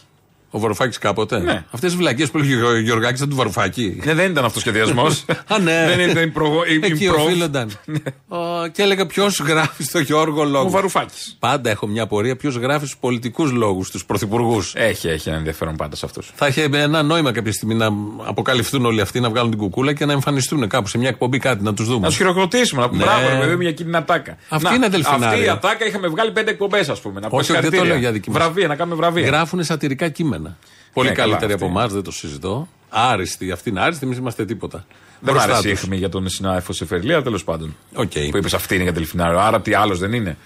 Ο 0.51 0.59
Βαρουφάκης 0.59 0.99
κάποτε; 0.99 1.39
Ναι. 1.39 1.65
Αυτές 1.71 1.91
τι 1.91 1.97
βλακίες 1.97 2.31
που 2.31 2.39
έλεγε 2.39 2.63
ο 2.63 2.79
Γιωργάκη 2.79 3.15
ήταν 3.17 3.29
του 3.29 3.37
Βαρουφάκη. 3.37 4.01
Ναι, 4.05 4.15
δεν 4.15 4.31
ήταν 4.31 4.45
αυτός 4.45 4.57
ο 4.57 4.61
σχεδιασμός. 4.61 5.25
Α, 5.55 5.59
ναι. 5.59 5.85
Δεν 5.97 6.09
ήταν 6.11 6.33
προγο... 6.33 6.63
Εκεί 6.83 7.09
improv. 7.11 7.25
οφείλονταν. 7.25 7.71
Ω, 8.29 8.37
και 8.73 8.83
έλεγα 8.83 9.07
ποιος 9.07 9.39
γράφει 9.41 9.83
στο 9.83 9.99
Γιώργο 9.99 10.41
Ο 10.41 10.45
λόγο. 10.45 10.71
Βαρουφάκης. 10.71 11.37
Πάντα 11.39 11.71
έχω 11.71 11.87
μια 11.87 12.03
απορία 12.03 12.37
ποιος 12.37 12.55
γράφει 12.57 12.85
στους 12.87 12.97
πολιτικούς 13.01 13.51
λόγους, 13.53 13.87
στους 13.87 14.05
πρωθυπουργούς. 14.05 14.73
Έχει, 14.77 15.09
έχει 15.09 15.29
ένα 15.29 15.39
ενδιαφέρον 15.39 15.77
πάντα 15.77 15.97
σε 15.97 16.07
αυτούς. 16.07 16.33
Θα 16.35 16.47
είχε 16.47 16.69
ένα 16.73 17.03
νόημα 17.03 17.33
κάποια 17.33 17.53
στιγμή 17.53 17.75
να 17.75 17.89
αποκαλυφθούν 18.27 18.85
όλοι 18.87 19.01
αυτοί, 19.01 19.21
να 19.21 19.29
βγάλουν 19.29 19.51
την 19.51 19.59
κουκούλα 19.59 19.93
και 19.93 20.05
να 20.05 20.13
εμφανιστούν 20.13 20.69
κάπου 20.69 20.89
σε 20.89 20.99
μια 20.99 21.09
εκπομπή 21.09 21.39
κάτι, 21.39 21.63
να 21.63 21.75
τους 21.75 21.87
δούμε. 21.87 22.01
Να 22.01 22.07
τους 22.09 22.17
χειροκροτήσουμε, 22.17 22.81
να 22.83 22.89
πούμε 22.89 23.05
Ναι. 23.05 23.11
μπράβο, 23.11 23.29
ρε 23.29 23.39
παιδί 23.41 23.55
μου, 23.55 23.61
για 23.61 23.71
εκείνη 23.71 23.89
την 23.89 23.99
ατάκα. 23.99 24.37
Αυτή 24.49 24.69
Να, 24.69 24.75
είναι 24.75 24.89
δελφινάριο. 24.89 25.29
Αυτή 25.29 25.45
η 25.45 25.49
ατάκα 25.49 25.87
είχαμε 25.87 26.09
βγάλει 26.09 26.31
πέντε 26.31 26.51
εκπομπές, 26.51 26.89
ας 26.89 27.01
πούμε. 27.01 27.21
Να 27.21 27.29
πω 27.29 27.37
Όχι, 27.37 27.53
όχι, 27.53 27.61
δεν 27.61 27.71
το 27.71 27.77
συγχαρητήρια. 27.77 27.93
λέω 27.93 27.99
για 28.01 28.13
δική 28.13 28.31
μας. 28.31 28.39
Βραβεία, 28.39 28.67
να 28.69 28.75
κάνουμε 28.77 28.97
βραβεία. 28.97 29.27
Γράφουν 29.27 29.65
σατυρικά 29.65 30.09
κείμενα. 30.09 30.46
Πολύ 30.93 31.09
Ναι, 31.09 31.15
καλά, 31.15 31.29
καλύτεροι 31.29 31.53
αυτοί. 31.53 31.65
από 31.65 31.79
εμάς, 31.79 31.93
δεν 31.93 32.03
το 32.03 32.11
συζητώ. 32.11 32.69
Άριστοι, 32.89 33.51
αυτοί 33.51 33.71
είναι 33.71 33.81
άριστοι, 33.81 34.07
εμείς 34.07 34.17
είμαστε 34.17 34.45
τίποτα. 34.45 34.85
Δεν 34.89 34.89
μου 35.21 35.31
Μπροστά 35.31 35.45
άρεσε 35.53 35.69
η 35.69 35.73
τους. 35.73 35.83
αιχμή 35.83 35.97
για 35.97 36.09
τον 36.09 36.29
συνάδελφο 36.29 36.73
Σεφερλία, 36.73 37.23
τέλος 37.23 37.45
πάντων. 37.45 37.77
Οκ. 37.95 38.11
Που 38.31 38.37
είπες 38.37 38.55
αυτή 38.55 38.75
είναι 38.75 38.83
για 38.83 38.93
δελφινάριο. 38.93 39.39
Άρα 39.39 39.61
τι 39.61 39.75
άλλος 39.75 39.99
δεν 39.99 40.13
είναι; 40.13 40.37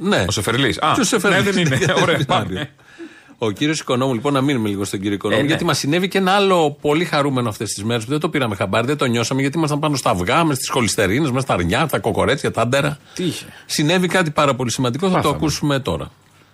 Ναι. 0.00 0.24
Ο 0.28 0.30
Σεφερλής. 0.30 0.78
Α, 0.80 0.92
Και 0.94 1.00
ο 1.00 1.04
Σεφερλής 1.04 1.44
ναι, 1.44 1.50
δεν 1.50 1.66
είναι. 1.66 1.76
είναι 1.82 1.92
Ωραία, 1.92 2.04
δελφινάριο. 2.16 2.26
πάμε. 2.54 2.70
Ο 3.38 3.50
κύριος 3.50 3.80
Οικονόμου, 3.80 4.14
λοιπόν, 4.14 4.32
να 4.32 4.40
μείνουμε 4.40 4.68
λίγο 4.68 4.84
στον 4.84 4.98
κύριο 5.00 5.14
Οικονόμου, 5.14 5.38
Ε, 5.40 5.42
ναι. 5.42 5.48
γιατί 5.48 5.64
μας 5.64 5.78
συνέβη 5.78 6.08
και 6.08 6.18
ένα 6.18 6.32
άλλο 6.32 6.76
πολύ 6.80 7.04
χαρούμενο 7.04 7.48
αυτές 7.48 7.72
τις 7.72 7.84
μέρες 7.84 8.04
που 8.04 8.10
δεν 8.10 8.20
το 8.20 8.28
πήραμε 8.28 8.54
χαμπάρι, 8.54 8.86
δεν 8.86 8.96
το 8.96 9.04
νιώσαμε, 9.04 9.40
γιατί 9.40 9.58
ήμασταν 9.58 9.78
πάνω 9.78 9.96
στα 9.96 10.10
αυγά, 10.10 10.44
μες 10.44 10.56
στις 10.56 10.68
χολυστερίνες, 10.68 11.30
μες 11.30 11.42
στα 11.42 11.54
αρνιά, 11.54 11.86
τα 11.86 11.98
κοκορέτσια, 11.98 12.50
τα 12.50 12.60
άντερα. 12.60 12.98
Τι 13.14 13.24
είχε; 13.24 13.44
Συνέβη 13.66 14.06
κάτι 14.08 14.30
πάρα 14.30 14.54
πολύ 14.54 14.70
σημαντικό, 14.70 15.06
θα 15.06 15.10
το 15.12 15.16
Μάθαμε. 15.16 15.36
ακούσουμε 15.36 15.78
τώρα. 15.80 16.10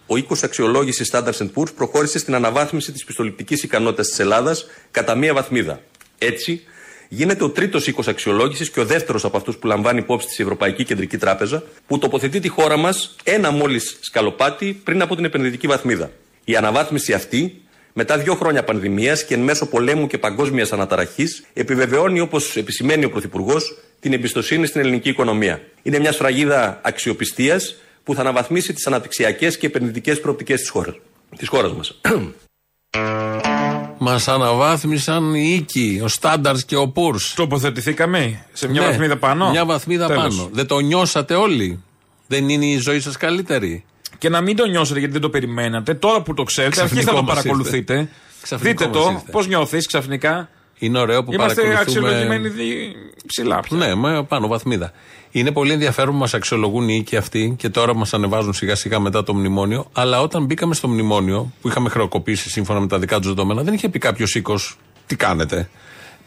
Ο 0.06 0.16
οίκος 0.16 0.42
αξιολόγησης 0.42 1.10
Standard 1.12 1.50
Poor's 1.54 1.74
προχώρησε 1.76 2.18
στην 2.18 2.34
αναβάθμιση 2.34 2.92
της 2.92 3.04
πιστοληπτικής 3.04 3.62
ικανότητας 3.62 4.08
της 4.08 4.18
Ελλάδας 4.18 4.66
κατά 4.90 5.14
μία 5.14 5.34
βαθμίδα. 5.34 5.80
Έτσι, 6.18 6.62
γίνεται 7.08 7.44
ο 7.44 7.50
τρίτος 7.50 7.86
οίκος 7.86 8.08
αξιολόγησης 8.08 8.70
και 8.70 8.80
ο 8.80 8.84
δεύτερος 8.84 9.24
από 9.24 9.36
αυτούς 9.36 9.56
που 9.56 9.66
λαμβάνει 9.66 9.98
υπόψη 9.98 10.26
της 10.26 10.40
Ευρωπαϊκή 10.40 10.84
Κεντρική 10.84 11.18
Τράπεζα, 11.18 11.62
που 11.86 11.98
τοποθετεί 11.98 12.40
τη 12.40 12.48
χώρα 12.48 12.76
μας 12.76 13.16
ένα 13.24 13.50
μόλις 13.50 13.98
σκαλοπάτι 14.00 14.80
πριν 14.84 15.02
από 15.02 15.16
την 15.16 15.24
επενδυτική 15.24 15.66
βαθμίδα. 15.66 16.10
Η 16.44 16.56
αναβάθμιση 16.56 17.12
αυτή, 17.12 17.62
μετά 17.92 18.18
δύο 18.18 18.34
χρόνια 18.34 18.64
πανδημίας 18.64 19.24
και 19.24 19.34
εν 19.34 19.40
μέσω 19.40 19.66
πολέμου 19.66 20.06
και 20.06 20.18
παγκόσμιας 20.18 20.72
αναταραχής, 20.72 21.44
επιβεβαιώνει, 21.52 22.20
όπως 22.20 22.56
επισημαίνει 22.56 23.04
ο 23.04 23.10
Πρωθυπουργός, 23.10 23.78
την 24.00 24.12
εμπιστοσύνη 24.12 24.66
στην 24.66 24.80
ελληνική 24.80 25.08
οικονομία. 25.08 25.62
Είναι 25.82 25.98
μια 25.98 26.12
σφραγίδα 26.12 26.80
αξιοπιστίας 26.82 27.76
που 28.04 28.14
θα 28.14 28.20
αναβαθμίσει 28.20 28.72
τις 28.72 28.86
αναπτυξιακές 28.86 29.58
και 29.58 29.66
επενδυτικές 29.66 30.20
προοπτικές 30.20 30.60
της 30.60 30.68
χώρα 30.70 30.96
της 31.36 31.48
χώρας 31.48 31.72
μας. 31.72 32.00
Μας 33.98 34.28
αναβάθμισαν 34.28 35.34
οι 35.34 35.54
οίκοι, 35.58 36.00
ο 36.04 36.08
Στάνταρ 36.08 36.56
και 36.56 36.76
ο 36.76 36.88
Πούρ. 36.88 37.16
Τοποθετηθήκαμε 37.34 38.44
σε 38.52 38.68
μια 38.68 38.80
Ναι, 38.80 38.86
βαθμίδα 38.86 39.16
πάνω; 39.16 39.50
Μια 39.50 39.64
βαθμίδα 39.64 40.06
Τέλος. 40.06 40.36
πάνω. 40.36 40.48
Δεν 40.52 40.66
το 40.66 40.78
νιώσατε 40.78 41.34
όλοι; 41.34 41.82
Δεν 42.26 42.48
είναι 42.48 42.66
η 42.66 42.76
ζωή 42.78 43.00
σας 43.00 43.16
καλύτερη; 43.16 43.84
Και 44.18 44.28
να 44.28 44.40
μην 44.40 44.56
το 44.56 44.66
νιώσετε 44.66 44.98
γιατί 44.98 45.12
δεν 45.12 45.22
το 45.22 45.30
περιμένατε. 45.30 45.94
Τώρα 45.94 46.22
που 46.22 46.34
το 46.34 46.42
ξέρετε, 46.42 46.72
Ξαφνικό 46.74 46.94
αρχίστε 46.98 47.12
να 47.12 47.18
το 47.18 47.24
μας 47.32 47.34
παρακολουθείτε. 47.42 47.94
ήρθε. 47.94 48.08
Ξαφνικό 48.42 48.70
Δείτε 48.70 48.86
μας 48.98 49.04
το, 49.06 49.10
ήρθε. 49.12 49.30
πώς 49.30 49.46
νιώθεις 49.46 49.86
ξαφνικά. 49.86 50.48
Είναι 50.82 50.98
ωραίο 50.98 51.24
που 51.24 51.32
Είμαστε 51.32 51.62
παρακολουθούμε. 51.62 52.08
αξιολογημένοι 52.08 52.48
δι... 52.48 52.94
ψηλά 53.26 53.60
πια. 53.60 53.76
Ναι, 53.76 53.94
με 53.94 54.22
πάνω 54.22 54.46
βαθμίδα. 54.46 54.92
Είναι 55.30 55.50
πολύ 55.52 55.72
ενδιαφέρον 55.72 56.12
που 56.12 56.18
μας 56.18 56.34
αξιολογούν 56.34 56.88
οι 56.88 56.96
οίκοι 56.98 57.16
αυτοί 57.16 57.54
και 57.58 57.68
τώρα 57.68 57.94
μας 57.94 58.14
ανεβάζουν 58.14 58.52
σιγά 58.52 58.74
σιγά 58.74 59.00
μετά 59.00 59.22
το 59.22 59.34
μνημόνιο. 59.34 59.86
Αλλά 59.92 60.20
όταν 60.20 60.44
μπήκαμε 60.44 60.74
στο 60.74 60.88
μνημόνιο, 60.88 61.52
που 61.60 61.68
είχαμε 61.68 61.88
χρεοκοπήσει 61.88 62.50
σύμφωνα 62.50 62.80
με 62.80 62.86
τα 62.86 62.98
δικά 62.98 63.16
τους 63.18 63.26
δεδομένα, 63.26 63.62
δεν 63.62 63.74
είχε 63.74 63.88
πει 63.88 63.98
κάποιος 63.98 64.34
οίκος 64.34 64.76
τι 65.06 65.16
κάνετε. 65.16 65.68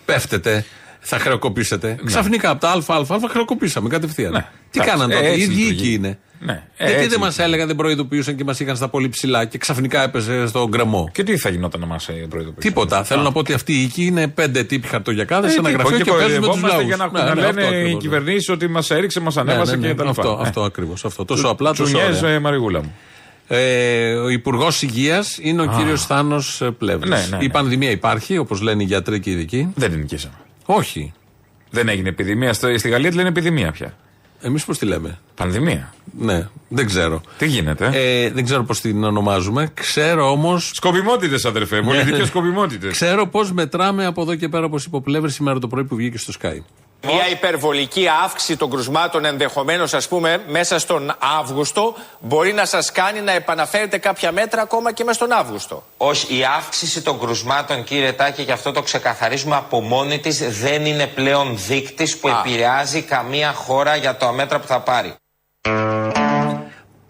Πέφτετε, 0.05 0.65
θα 1.07 1.19
χρεοκοπήσετε. 1.19 1.97
Ξαφνικά 2.05 2.49
από 2.49 2.59
τα 2.61 2.69
ΑΑΑ 2.87 3.19
χρεοκοπήσαμε 3.29 3.89
κατευθείαν. 3.89 4.31
Ναι. 4.31 4.39
Τι 4.71 4.79
Εντάξει, 4.79 4.91
κάναν 4.91 5.11
ε, 5.11 5.15
τότε, 5.15 5.27
οι 5.27 5.29
έτσι 5.31 5.41
ίδιοι 5.43 5.53
λειτουργεί. 5.53 5.83
οίκοι 5.83 5.93
είναι. 5.93 6.17
Ναι, 6.39 6.51
ε, 6.77 6.85
Γιατί 6.85 6.93
έτσι 6.93 7.07
δεν 7.09 7.19
μας 7.19 7.29
λειτουργεί. 7.29 7.41
έλεγαν, 7.51 7.67
δεν 7.67 7.75
προειδοποιούσαν 7.75 8.35
και 8.35 8.43
μας 8.43 8.59
είχαν 8.59 8.75
στα 8.75 8.87
πολύ 8.87 9.09
ψηλά 9.09 9.45
και 9.45 9.57
ξαφνικά 9.57 10.03
έπεσε 10.03 10.47
στον 10.47 10.67
γκρεμό. 10.69 11.09
Και 11.13 11.23
τι 11.23 11.37
θα 11.37 11.49
γινόταν 11.49 11.79
να 11.79 11.85
μας 11.85 12.09
προειδοποιήσει. 12.29 12.67
Τίποτα. 12.67 13.03
Θέλω 13.03 13.21
να 13.21 13.31
πω 13.31 13.39
ότι 13.39 13.53
αυτοί 13.53 13.73
οι 13.73 13.81
οίκοι 13.81 14.05
είναι 14.05 14.27
πέντε 14.27 14.63
τύποι 14.63 14.87
χαρτογιακάδες 14.87 15.51
σε 15.51 15.59
ένα 15.59 15.69
γραφείο 15.71 15.97
και 15.99 16.11
παίζουν 16.11 16.39
με 16.39 16.47
τους 16.47 16.59
κοροϊδευόμαστε 16.59 16.67
λαούς. 16.77 16.85
για 16.85 16.95
να, 16.95 17.35
να 17.35 17.51
λένε 17.51 17.89
οι 17.89 17.97
κυβερνήσεις 17.97 18.49
ότι 18.49 18.67
μας 18.67 18.89
έριξε, 18.91 19.19
μας 19.19 19.37
ανέβασε 19.37 19.77
και 19.77 19.81
τα 19.93 20.03
λοιπά. 20.03 20.09
Αυτό, 20.09 20.37
Ε. 20.43 20.47
αυτό 20.47 20.61
ακριβώς. 20.63 21.05
Αυτό. 21.05 21.25
Τόσο 21.25 21.47
απλά, 21.47 21.69
τόσο 21.69 21.83
Τσουνιές, 21.83 22.21
ωραία. 22.21 22.33
ε, 22.35 22.39
Μαριγούλα 22.39 22.81
μου. 22.83 22.95
Ε, 23.47 24.13
ο 24.13 24.29
Υπουργός 24.29 24.81
Υγείας 24.81 25.37
είναι 25.41 25.61
ο 25.61 25.65
κύριος 25.77 26.05
Θάνος 26.05 26.61
Πλεύρης. 26.77 27.09
Ναι, 27.09 27.37
ναι, 27.37 27.43
Η 27.43 27.47
ναι. 27.47 27.53
πανδημία 27.53 27.89
υπάρχει, 27.89 28.37
όπως 28.37 28.61
λένε 28.61 28.83
οι 28.83 28.85
γιατροί 28.85 29.19
και 29.19 29.29
οι 29.29 29.33
ειδικοί. 29.33 29.71
Δεν 29.75 29.89
την 29.89 29.99
νικήσαμε. 29.99 30.33
Όχι. 30.65 31.13
Δεν 31.69 31.87
έγινε 31.89 32.09
επιδημία. 32.09 32.53
Στο- 32.53 32.77
Στη 32.77 32.89
Γαλλία 32.89 33.09
τη 33.09 33.15
λένε 33.15 33.27
επιδημία 33.29 33.71
πια. 33.71 33.93
Εμείς 34.41 34.65
πώς 34.65 34.77
τη 34.77 34.85
λέμε; 34.85 35.19
Πανδημία. 35.35 35.93
Ναι, 36.17 36.47
δεν 36.69 36.85
ξέρω. 36.85 37.21
Τι 37.37 37.45
γίνεται. 37.47 37.89
Ε, 37.93 38.29
δεν 38.31 38.43
ξέρω 38.45 38.63
πώς 38.63 38.81
την 38.81 39.03
ονομάζουμε. 39.03 39.69
Ξέρω 39.73 40.31
όμω. 40.31 40.57
Σκοπιμότητες, 40.59 41.45
αδερφέ. 41.45 41.81
Πολιτικέ 41.81 42.25
σκοπιμότητες. 42.25 42.91
Ξέρω 42.91 43.27
πώς 43.27 43.51
μετράμε 43.51 44.05
από 44.05 44.21
εδώ 44.21 44.35
και 44.35 44.49
πέρα, 44.49 44.65
όπως 44.65 44.85
είπε 44.85 44.95
ο 44.95 45.01
Πλεύρης 45.01 45.33
σήμερα 45.33 45.59
το 45.59 45.67
πρωί 45.67 45.83
που 45.83 45.95
βγήκε 45.95 46.17
στο 46.17 46.33
Sky. 46.41 46.57
Μια 47.05 47.29
υπερβολική 47.29 48.07
αύξηση 48.23 48.57
των 48.57 48.69
κρουσμάτων 48.69 49.25
ενδεχομένως 49.25 49.93
ας 49.93 50.07
πούμε 50.07 50.43
μέσα 50.47 50.79
στον 50.79 51.15
Αύγουστο 51.39 51.95
μπορεί 52.19 52.53
να 52.53 52.65
σας 52.65 52.91
κάνει 52.91 53.21
να 53.21 53.31
επαναφέρετε 53.31 53.97
κάποια 53.97 54.31
μέτρα 54.31 54.61
ακόμα 54.61 54.91
και 54.91 55.03
μέσα 55.03 55.15
στον 55.25 55.31
Αύγουστο. 55.31 55.83
Όχι, 55.97 56.37
η 56.37 56.43
αύξηση 56.57 57.01
των 57.01 57.19
κρουσμάτων, 57.19 57.83
κύριε 57.83 58.13
Τάκη, 58.13 58.45
και 58.45 58.51
αυτό 58.51 58.71
το 58.71 58.81
ξεκαθαρίζουμε 58.81 59.55
από 59.55 59.81
μόνη 59.81 60.19
της, 60.19 60.59
δεν 60.61 60.85
είναι 60.85 61.07
πλέον 61.07 61.57
δείκτης 61.67 62.17
που 62.17 62.29
Α. 62.29 62.41
επηρεάζει 62.45 63.01
καμία 63.01 63.53
χώρα 63.53 63.95
για 63.95 64.15
τα 64.17 64.31
μέτρα 64.31 64.59
που 64.59 64.67
θα 64.67 64.79
πάρει. 64.79 65.15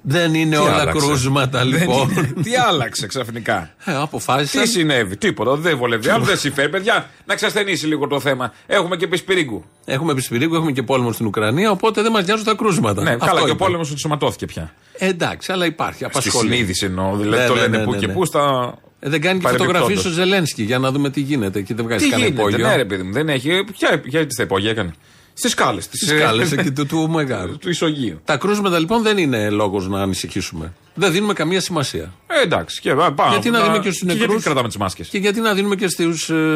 Δεν 0.07 0.33
είναι 0.33 0.55
Τι 0.55 0.61
όλα 0.61 0.73
άλλαξε; 0.73 1.05
κρούσματα 1.05 1.59
Δεν 1.59 1.67
λοιπόν. 1.67 2.09
είναι. 2.09 2.33
Τι 2.43 2.55
άλλαξε 2.69 3.07
ξαφνικά; 3.07 3.69
Ε, 3.85 3.95
αποφάσισαν. 3.95 4.61
Τι 4.61 4.67
συνέβη, 4.67 5.17
τίποτα. 5.17 5.55
Δεν 5.55 5.77
βολεύει 5.77 6.09
άλλο, 6.09 6.23
δεν 6.23 6.37
συμφέρει. 6.37 6.69
Παιδιά, 6.69 7.09
να 7.25 7.35
ξασθενήσει 7.35 7.87
λίγο 7.87 8.07
το 8.07 8.19
θέμα. 8.19 8.53
Έχουμε 8.67 8.95
και 8.95 9.07
πισπυρίγκου. 9.07 9.63
Έχουμε 9.85 10.11
επισπυρίγκου, 10.11 10.55
έχουμε 10.55 10.71
και 10.71 10.83
πόλεμο 10.83 11.11
στην 11.11 11.25
Ουκρανία, 11.25 11.71
οπότε 11.71 12.01
δεν 12.01 12.11
μας 12.11 12.25
νοιάζουν 12.25 12.45
τα 12.45 12.53
κρούσματα. 12.53 13.01
Ναι, 13.03 13.11
Αυτό 13.11 13.25
καλά, 13.25 13.39
και 13.39 13.45
ο 13.45 13.49
είπε. 13.49 13.63
πόλεμος 13.63 13.91
ενσωματώθηκε 13.91 14.45
πια. 14.45 14.73
Ε, 14.97 15.07
εντάξει, 15.07 15.51
αλλά 15.51 15.65
υπάρχει. 15.65 15.95
Στη 15.95 16.05
Απασχολεί. 16.05 16.49
συνείδηση 16.49 16.85
εννοώ. 16.85 17.15
Δηλαδή 17.15 17.41
Ναι, 17.41 17.47
το 17.47 17.53
ναι, 17.55 17.61
λένε 17.61 17.77
ναι, 17.77 17.83
που 17.83 17.91
ναι, 17.91 17.97
και 17.97 18.07
ναι. 18.07 18.13
που 18.13 18.25
στα. 18.25 18.73
Ε, 18.99 19.09
δεν 19.09 19.21
κάνει 19.21 19.37
και 19.37 19.43
Παρεμπιπτόντως. 19.43 19.81
φωτογραφίες 19.81 20.05
ο 20.05 20.15
Ζελένσκι 20.15 20.63
για 20.63 20.79
να 20.79 20.91
δούμε 20.91 21.09
τι 21.09 21.21
γίνεται. 21.21 21.61
Και 21.61 21.73
δεν 21.73 21.85
βγάζει 21.85 22.03
Τι 22.03 22.09
κανένα 22.09 22.29
γίνεται, 22.29 22.47
υπόγειο. 22.47 22.67
ναι, 22.67 22.75
ρε 22.75 22.85
παιδί 22.85 23.03
μου, 23.03 23.11
δεν 23.13 23.29
έχει. 23.29 23.63
Ποια, 23.77 23.99
ποια 23.99 24.25
τι 24.27 24.35
τα 24.35 24.43
υπόγεια 24.43 24.69
έκανε; 24.69 24.93
Στις 25.37 25.51
σκάλε. 25.51 25.81
Στις 25.81 26.07
σκάλε 26.07 26.43
εκεί 26.43 26.71
του, 26.71 26.85
του 26.85 27.09
Μεγάρου. 27.09 27.57
του 27.57 27.69
Ισογείου. 27.69 28.21
Τα 28.25 28.37
κρούσματα 28.37 28.79
λοιπόν 28.79 29.01
δεν 29.01 29.17
είναι 29.17 29.49
λόγος 29.49 29.87
να 29.87 30.01
ανησυχήσουμε. 30.01 30.73
Δεν 30.93 31.11
δίνουμε 31.11 31.33
καμία 31.33 31.61
σημασία. 31.61 32.13
Ε, 32.27 32.41
εντάξει, 32.41 32.81
και 32.81 32.93
πάμε. 32.93 33.29
γιατί 33.31 33.49
να 33.49 33.61
δίνουμε 33.61 33.79
και 33.79 33.89
στους 33.91 34.01
νεκρούς; 34.03 34.27
Γιατί 34.27 34.43
κρατάμε 34.43 34.67
τις 34.67 34.77
μάσκες; 34.77 35.07
Και 35.07 35.17
γιατί 35.17 35.39
να 35.39 35.53
δίνουμε 35.53 35.75
και 35.75 35.87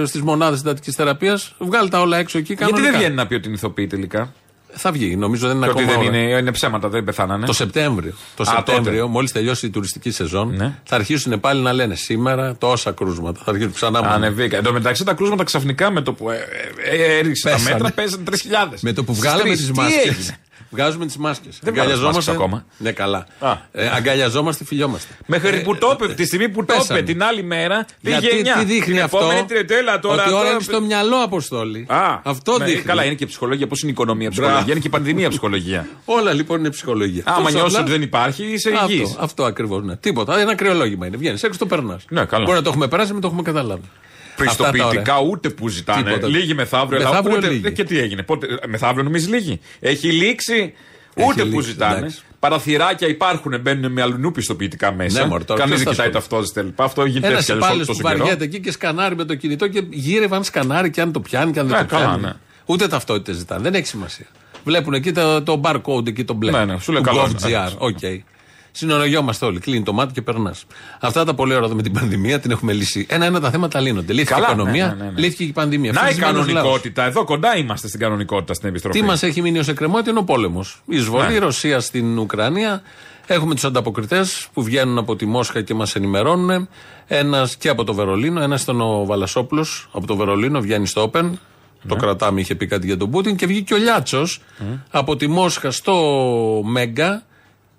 στις 0.06 0.22
μονάδες 0.22 0.60
συντατικής 0.60 0.96
θεραπείας; 0.96 1.56
Βγάλει 1.60 1.90
τα 1.90 2.02
όλα 2.02 2.18
έξω 2.18 2.38
εκεί. 2.38 2.54
Γιατί 2.54 2.64
Κανονικά. 2.64 2.92
δεν 2.92 3.00
βγαίνει 3.00 3.16
να 3.16 3.28
πει 3.28 3.34
ότι 3.34 3.48
είναι 3.48 3.56
ηθοποιοί 3.56 3.88
τελικά; 3.88 4.34
Θα 4.72 4.92
βγει, 4.92 5.16
νομίζω 5.16 5.48
δεν 5.48 5.56
είναι 5.56 5.66
Και 5.66 5.72
ότι 5.72 5.82
ακόμα. 5.84 5.98
δεν 6.02 6.08
ώρα. 6.10 6.18
είναι, 6.22 6.38
είναι 6.38 6.52
ψέματα, 6.52 6.90
δεν 6.90 7.04
πεθάνανε. 7.04 7.46
Το 7.46 7.54
Σεπτέμβριο. 7.54 8.14
Το 8.36 8.44
Α, 8.44 8.46
Σεπτέμβριο, 8.56 9.00
τότε. 9.00 9.12
μόλις 9.12 9.32
τελειώσει 9.32 9.66
η 9.66 9.70
τουριστική 9.70 10.12
σεζόν, 10.12 10.56
Ναι. 10.56 10.80
θα 10.84 10.96
αρχίσουν 10.96 11.40
πάλι 11.40 11.62
να 11.62 11.74
λένε 11.74 11.96
σήμερα 11.96 12.56
τόσα 12.56 12.92
κρούσματα. 12.92 13.42
Θα 13.44 13.52
αρχίσουν 13.52 13.74
ξανά 13.74 14.02
μόνο. 14.02 14.14
Ανεβήκα. 14.14 14.58
Εν 14.58 14.64
τω 14.64 14.72
μεταξύ 14.74 15.04
τα 15.04 15.14
κρούσματα 15.14 15.44
ξαφνικά 15.44 15.92
με 15.92 16.02
το 16.02 16.14
που 16.14 16.30
ε, 16.30 16.36
ε, 16.84 16.96
ε, 16.96 17.18
έριξε 17.18 17.50
τα 17.50 17.56
Πέσανε. 17.56 17.74
μέτρα 17.74 17.92
πέσαν 17.92 18.24
3.000. 18.72 18.78
Με 18.82 18.94
το 18.94 19.04
που 19.04 19.14
βγάλαμε 19.14 19.56
τις 19.56 19.72
μάσκες. 19.72 20.34
Βγάζουμε 20.70 21.06
τις 21.06 21.18
μάσκες. 21.18 21.60
Δεν 21.62 21.74
βγάζουμε 21.74 21.94
τις 21.96 22.04
μάσκες 22.04 22.28
ακόμα. 22.28 22.66
Ναι, 22.78 22.92
καλά. 22.92 23.26
Α. 23.40 23.58
Ε, 23.72 23.88
αγκαλιαζόμαστε, 23.90 24.64
φιλιόμαστε. 24.66 25.14
Μέχρι 25.26 25.62
που 25.62 25.76
το 25.78 25.98
είπε, 26.00 26.14
τη 26.14 26.26
στιγμή 26.26 26.50
που 26.50 26.66
το 26.66 26.74
πέσανε. 26.74 27.00
είπε 27.00 27.12
την 27.12 27.24
άλλη 27.24 27.44
μέρα, 27.44 27.86
πήγε 28.02 28.18
Γιατί 28.20 28.42
9. 28.56 28.60
τι 28.60 28.66
δείχνει 28.66 28.94
Την 28.94 29.04
αυτό; 29.04 29.18
επόμενη 29.18 29.46
τριετέλα 29.46 30.00
τώρα. 30.00 30.22
ότι 30.24 30.32
όλα 30.32 30.40
τώρα- 30.40 30.52
είναι 30.52 30.60
στο 30.62 30.82
μυαλό, 30.82 31.16
Αποστόλη. 31.16 31.86
Α, 31.90 32.20
αυτό 32.24 32.58
ναι, 32.58 32.66
δείχνει. 32.66 32.82
Καλά, 32.82 33.04
είναι 33.04 33.14
και 33.16 33.26
ψυχολογία. 33.26 33.68
Πώς 33.68 33.80
είναι 33.82 33.90
η 33.90 33.94
οικονομία 33.94 34.30
ψυχολογία, 34.30 34.56
Μπράβο. 34.58 34.72
είναι 34.72 34.82
και 34.82 34.88
η 34.88 34.92
πανδημία 34.92 35.30
ψυχολογία. 35.30 35.88
Όλα 36.06 36.34
λοιπόν 36.34 36.60
είναι 36.60 36.70
ψυχολογία. 36.70 37.24
Άμα 37.26 37.38
Τόσο 37.38 37.50
νιώσεις 37.50 37.66
απλά- 37.74 37.80
ότι 37.82 37.92
δεν 37.92 38.02
υπάρχει, 38.02 38.44
είσαι 38.46 38.70
υγιής. 38.70 39.10
Αυτό, 39.10 39.24
αυτό 39.24 39.44
ακριβώς. 39.44 39.84
Ναι. 39.84 39.96
Τίποτα. 39.96 40.40
Ένα 40.40 40.56
κρυολόγημα 40.56 41.06
είναι. 41.08 41.18
Βγαίνεις 41.18 41.44
έξω, 41.44 41.60
το 41.60 41.66
περνάς. 41.66 42.06
Ναι, 42.10 42.26
καλά. 42.26 42.44
Μπορεί 42.46 42.58
να 42.58 42.64
το 42.64 42.70
έχουμε 42.70 42.88
περάσει, 42.88 43.12
μην 43.12 43.22
το 43.22 43.28
έχουμε 43.28 43.42
καταλάβει. 43.42 43.84
Αυτά 44.48 44.64
τα 44.64 44.72
Πιστοποιητικά 44.72 45.18
ωραία. 45.18 45.30
ούτε 45.32 45.50
που 45.50 45.68
ζητάνε. 45.68 46.04
Τίποτα. 46.04 46.28
Λίγοι 46.28 46.54
μεθαύριο, 46.54 47.00
αλλά 47.00 47.10
Μεθαύριο 47.10 47.38
ούτε. 47.38 47.48
λίγοι. 47.50 47.72
Και 47.72 47.84
τι 47.84 48.00
έγινε; 48.00 48.24
Πότε, 48.24 48.48
μεθαύριο 48.68 49.04
νομίζεις 49.04 49.30
λίγοι; 49.30 49.60
Έχει 49.80 50.12
λήξει. 50.12 50.74
Ούτε 51.28 51.42
που 51.46 51.50
λήξει, 51.50 51.70
ζητάνε. 51.70 51.98
εντάξει. 51.98 52.20
Παραθυράκια 52.40 53.08
υπάρχουν, 53.08 53.60
μπαίνουν 53.62 53.92
με 53.92 54.02
αλλού 54.02 54.32
πιστοποιητικά 54.32 54.92
μέσα. 54.92 55.22
Ναι, 55.22 55.28
μωρέ, 55.28 55.44
τώρα 55.44 55.60
Κανείς 55.60 55.76
ποιος 55.76 55.96
δεν 55.96 55.96
θα 55.96 56.04
κοιτάει 56.10 56.22
σου 56.24 56.30
ταυτότητα 56.30 56.62
λοιπά. 56.62 56.84
Αυτό 56.84 57.06
γίνεται 57.06 57.28
Ένας 57.28 57.40
έτσι 57.40 57.46
κι 57.46 57.52
αλλιώς 57.52 57.66
υπάλληλος 57.66 57.88
τόσο 57.88 58.02
που 58.02 58.08
καιρό. 58.08 58.20
βαριέται 58.20 58.44
εκεί 58.44 58.60
και 58.60 58.72
σκανάρει 58.72 59.16
με 59.16 59.24
το 59.26 59.36
κινητό 59.36 59.68
και 59.68 59.84
γύρευε 59.90 60.30
αν 60.30 60.44
σκανάρει 60.44 60.90
και 60.90 61.02
αν 61.02 61.12
το 61.12 61.20
πιάνει 61.20 61.52
και 61.52 61.60
αν 61.60 61.68
δεν 61.68 61.76
Ναι, 61.78 61.84
το 61.84 61.96
καλά, 61.96 62.06
πιάνει. 62.06 62.22
ναι. 62.22 62.34
Ούτε 62.66 62.88
ταυτότητες 62.88 63.36
ζητάνε. 63.36 63.62
Δεν 63.62 63.74
έχει 63.74 63.88
σημασία. 63.88 64.26
Βλέπουν 64.64 64.94
εκεί 64.94 65.12
το, 65.12 65.42
το 65.42 65.62
barcode 65.64 66.08
εκεί 66.08 66.24
το 66.24 66.34
μπλε. 66.34 66.52
Ναι, 66.52 66.66
ναι, 66.66 66.80
σου 66.80 66.92
λέει 66.92 67.02
το 67.02 67.08
καλό. 67.08 67.32
GovGR. 67.42 67.72
Ok. 67.78 67.98
Συνολογιόμαστε 68.72 69.46
όλοι. 69.46 69.60
Κλείνει 69.60 69.84
το 69.84 69.94
μάτι 69.94 70.14
και 70.14 70.22
περνάς. 70.22 70.66
Αυτά 71.00 71.24
τα 71.26 71.34
πολύ 71.34 71.54
ωραία 71.54 71.66
εδώ 71.66 71.76
με 71.76 71.82
την 71.82 71.92
πανδημία 71.94 72.40
την 72.40 72.52
έχουμε 72.52 72.74
λύσει. 72.74 73.06
Ένα-ένα 73.10 73.40
τα 73.40 73.50
θέματα 73.52 73.80
λύνονται. 73.80 74.14
Λύθηκε 74.14 74.34
Καλά, 74.34 74.48
η 74.50 74.52
οικονομία, 74.52 74.88
ναι, 74.88 74.94
ναι, 74.94 75.04
ναι, 75.04 75.10
ναι. 75.12 75.20
λύθηκε 75.20 75.44
και 75.44 75.50
η 75.50 75.54
πανδημία. 75.54 75.92
Να 75.92 76.00
η 76.00 76.04
Ευτυχισμένος 76.04 76.46
λαός. 76.48 76.54
κανονικότητα. 76.56 77.04
Εδώ 77.04 77.24
κοντά 77.24 77.58
είμαστε 77.58 77.88
στην 77.88 78.00
κανονικότητα 78.00 78.54
στην 78.54 78.70
επιστροφή. 78.70 79.00
Τι 79.00 79.06
μας 79.06 79.24
έχει 79.24 79.42
μείνει 79.42 79.60
ως 79.60 79.68
εκκρεμότητα 79.68 80.10
είναι 80.10 80.20
ο 80.20 80.24
πόλεμος. 80.24 80.82
Η 80.86 80.96
εισβολή, 80.96 81.28
Ναι. 81.28 81.34
η 81.34 81.38
Ρωσία 81.38 81.80
στην 81.80 82.18
Ουκρανία. 82.18 82.82
Έχουμε 83.28 83.54
τους 83.54 83.64
ανταποκριτές 83.64 84.48
που 84.54 84.64
βγαίνουν 84.64 84.98
από 84.98 85.16
τη 85.16 85.26
Μόσχα 85.26 85.62
και 85.62 85.74
μας 85.74 85.96
ενημερώνουν. 85.96 86.68
Ένας 87.08 87.56
και 87.56 87.70
από 87.70 87.84
το 87.84 87.94
Βερολίνο. 87.94 88.42
Ένας 88.42 88.62
ήταν 88.62 88.82
ο 88.82 89.06
Βαλασόπουλο 89.06 89.66
από 89.92 90.08
το 90.08 90.16
Βερολίνο, 90.16 90.60
βγαίνει 90.62 90.88
στο 90.88 91.12
Open. 91.14 91.30
Το 91.88 91.94
Ναι. 91.96 92.00
κρατάμε, 92.02 92.42
είχε 92.42 92.56
πει 92.56 92.66
κάτι 92.68 92.86
για 92.86 92.98
τον 92.98 93.10
Πούτιν. 93.10 93.36
Και 93.36 93.46
βγήκε 93.46 93.74
ο 93.74 93.78
Λιάτσος 93.78 94.42
από 94.92 95.16
τη 95.16 95.28
Μόσχα 95.28 95.72
στο 95.72 95.96
Μέγκα 96.66 97.24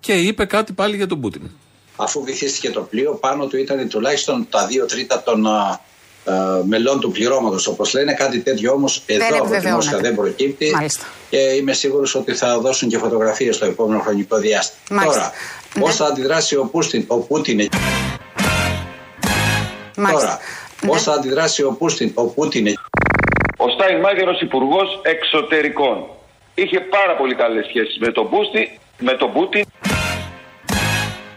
και 0.01 0.13
είπε 0.13 0.45
κάτι 0.45 0.73
πάλι 0.73 0.95
για 0.95 1.07
τον 1.07 1.21
Πούτιν. 1.21 1.49
Αφού 1.95 2.23
βυθίστηκε 2.23 2.69
το 2.69 2.81
πλοίο, 2.81 3.13
πάνω 3.13 3.45
του 3.45 3.57
ήταν 3.57 3.89
τουλάχιστον 3.89 4.47
τα 4.49 4.65
δύο 4.65 4.85
τρίτα 4.85 5.23
των 5.23 5.47
α, 5.47 5.81
α, 6.25 6.33
μελών 6.65 6.99
του 6.99 7.11
πληρώματος, 7.11 7.67
όπως 7.67 7.93
λένε. 7.93 8.13
Κάτι 8.13 8.39
τέτοιο 8.39 8.73
όμως 8.73 9.03
εδώ 9.05 9.25
από 9.25 9.33
τη 9.33 9.39
επιβεβαιώνεται. 9.39 9.75
Μόσχα 9.75 9.97
δεν 9.97 10.15
προκύπτει. 10.15 10.71
Μάλιστα. 10.75 11.05
Και 11.29 11.37
είμαι 11.37 11.73
σίγουρος 11.73 12.15
ότι 12.15 12.33
θα 12.33 12.59
δώσουν 12.59 12.89
και 12.89 12.97
φωτογραφίες 12.97 13.55
στο 13.55 13.65
επόμενο 13.65 14.01
χρονικό 14.01 14.37
διάστημα. 14.37 14.99
Μάλιστα. 15.01 15.31
Τώρα, 15.73 15.85
πώς 15.85 15.95
θα 15.95 16.05
αντιδράσει 16.05 16.55
ο, 16.55 16.65
Πούστιν, 16.65 17.05
ο 17.07 17.17
Πούτιν 17.17 17.59
εκεί. 17.59 17.77
Τώρα, 19.95 20.39
πώς 20.87 21.03
θα 21.03 21.13
αντιδράσει 21.13 21.63
ο 21.63 21.71
Πούστιν, 21.71 22.11
ο 22.13 22.23
Πούτιν 22.25 22.67
εκεί. 22.67 22.79
Ο 23.57 23.69
Στάιν 23.69 23.99
Μάγερος 23.99 24.41
Υπουργός 24.41 25.01
Εξωτερικών. 25.03 26.05
Είχε 26.53 26.79
πάρα 26.79 27.15
πολύ 27.15 27.35
καλές 27.35 27.65
σχέσεις 27.65 27.97
με 27.99 28.11
τον 28.11 28.29
Πούστη, 28.29 28.79
με 28.99 29.13
τον 29.13 29.33
Πούτιν. 29.33 29.65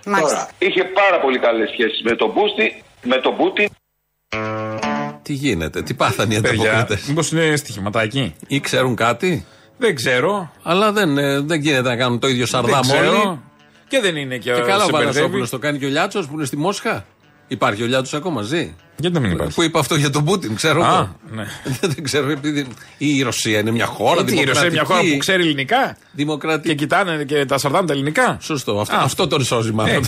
Τώρα, 0.04 0.48
Είχε 0.58 0.84
πάρα 0.84 1.20
πολύ 1.20 1.38
καλές 1.38 1.68
σχέσεις 1.70 2.02
με 2.04 2.16
τον 2.16 2.32
Πούστη, 2.34 2.82
με 3.02 3.16
τον 3.20 3.36
Πούτιν. 3.36 3.68
Τι 5.22 5.32
γίνεται, 5.32 5.82
τι 5.82 5.94
πάθανε 5.94 6.34
οι 6.34 6.40
Παιδιά, 6.40 6.70
ανταποκριτέ. 6.72 7.02
μήπως 7.08 7.32
είναι 7.32 7.56
στοιχηματάκι; 7.56 8.34
Ή 8.46 8.60
ξέρουν 8.60 8.96
κάτι; 8.96 9.46
Δεν 9.78 9.94
ξέρω. 9.94 10.50
Αλλά 10.62 10.92
δεν, 10.92 11.18
ε, 11.18 11.40
δεν 11.40 11.60
γίνεται 11.60 11.88
να 11.88 11.96
κάνουν 11.96 12.18
το 12.18 12.26
ίδιο 12.26 12.38
Δεν 12.38 12.46
σαρδάμ 12.46 12.80
ξέρω. 12.80 13.10
όλοι. 13.20 13.40
Και 13.88 14.00
δεν 14.00 14.16
είναι 14.16 14.36
και, 14.38 14.52
Και 14.52 14.60
καλά 14.60 14.76
ο 14.82 14.86
σε 14.86 14.90
μπερδεύει. 14.90 15.12
Βαρασόπουλο 15.12 15.48
το 15.48 15.58
κάνει 15.58 15.78
και 15.78 15.84
ο 15.84 15.88
Λιάτσος 15.88 16.26
που 16.26 16.34
είναι 16.34 16.44
στη 16.44 16.56
Μόσχα; 16.56 17.06
Υπάρχει 17.48 17.82
ο 17.82 17.86
Λιάτσος 17.86 18.14
ακόμα, 18.14 18.42
ζει; 18.42 18.74
Γιατί 18.96 19.14
να 19.14 19.20
μην 19.20 19.30
υπάρχει. 19.30 19.54
Που 19.54 19.62
είπε 19.62 19.78
αυτό 19.78 19.94
για 19.94 20.10
τον 20.10 20.24
Πούτιν, 20.24 20.54
ξέρω 20.54 20.82
Α, 20.84 20.94
εγώ. 20.94 21.16
ναι. 21.34 21.44
δεν 21.94 22.04
ξέρω, 22.04 22.30
επειδή. 22.30 22.66
Η 22.98 23.22
Ρωσία 23.22 23.58
είναι 23.58 23.70
μια 23.70 23.86
χώρα 23.86 24.20
Ε, 24.20 24.24
τι, 24.24 24.38
η 24.38 24.44
Ρωσία 24.44 24.62
είναι 24.62 24.70
μια 24.72 24.84
χώρα 24.84 24.98
που 24.98 25.04
δημοκρατική. 25.04 25.18
ξέρει 25.18 25.42
ελληνικά; 25.42 25.96
Δημοκρατική. 26.12 26.68
Και 26.68 26.74
κοιτάνε 26.74 27.24
και 27.24 27.44
τα 27.44 27.58
σαρδάμ 27.58 27.86
τα 27.86 27.92
ελληνικά; 27.92 28.36
Σωστό. 28.40 28.80
Αυτό, 28.80 28.94
Α. 28.96 28.98
αυτό 29.02 29.26
τον 29.26 29.44
σώζει 29.44 29.72
μάλλον. 29.72 29.94
Ε. 29.96 30.00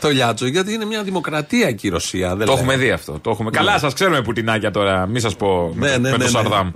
το 0.00 0.08
Λιάτσο. 0.08 0.46
Γιατί 0.46 0.72
είναι 0.72 0.84
μια 0.84 1.02
δημοκρατία 1.02 1.68
εκεί 1.68 1.86
η 1.86 1.90
Ρωσία. 1.90 2.28
Δεν 2.36 2.46
Το 2.46 2.52
λέω. 2.52 2.60
έχουμε 2.62 2.76
δει 2.76 2.90
αυτό. 2.90 3.18
Το 3.22 3.30
έχουμε. 3.30 3.50
Καλά, 3.50 3.78
σας 3.78 3.92
ξέρουμε 3.94 4.22
πουτινάκια 4.22 4.70
τώρα. 4.70 5.06
Μην 5.06 5.20
σας 5.20 5.36
πω 5.36 5.72
Ναι, 5.76 5.88
με, 5.88 5.96
ναι, 5.96 5.98
με 5.98 6.10
ναι, 6.10 6.16
το 6.16 6.22
ναι. 6.22 6.28
Σαρδάμ. 6.28 6.70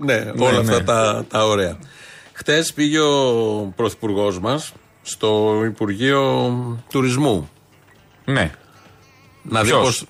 Ναι, 0.00 0.32
όλα 0.38 0.52
ναι. 0.52 0.58
αυτά 0.58 0.82
τα, 0.84 1.24
τα 1.28 1.46
ωραία. 1.46 1.76
Χτες 2.32 2.72
πήγε 2.72 2.98
ο 3.00 3.72
πρωθυπουργός 3.76 4.38
μας 4.40 4.72
στο 5.02 5.60
Υπουργείο 5.66 6.52
Τουρισμού. 6.90 7.50
Ναι. 8.24 8.50
Να 9.42 9.62
δει 9.62 9.68
Ποιος; 9.68 9.80
πώς- 9.80 10.06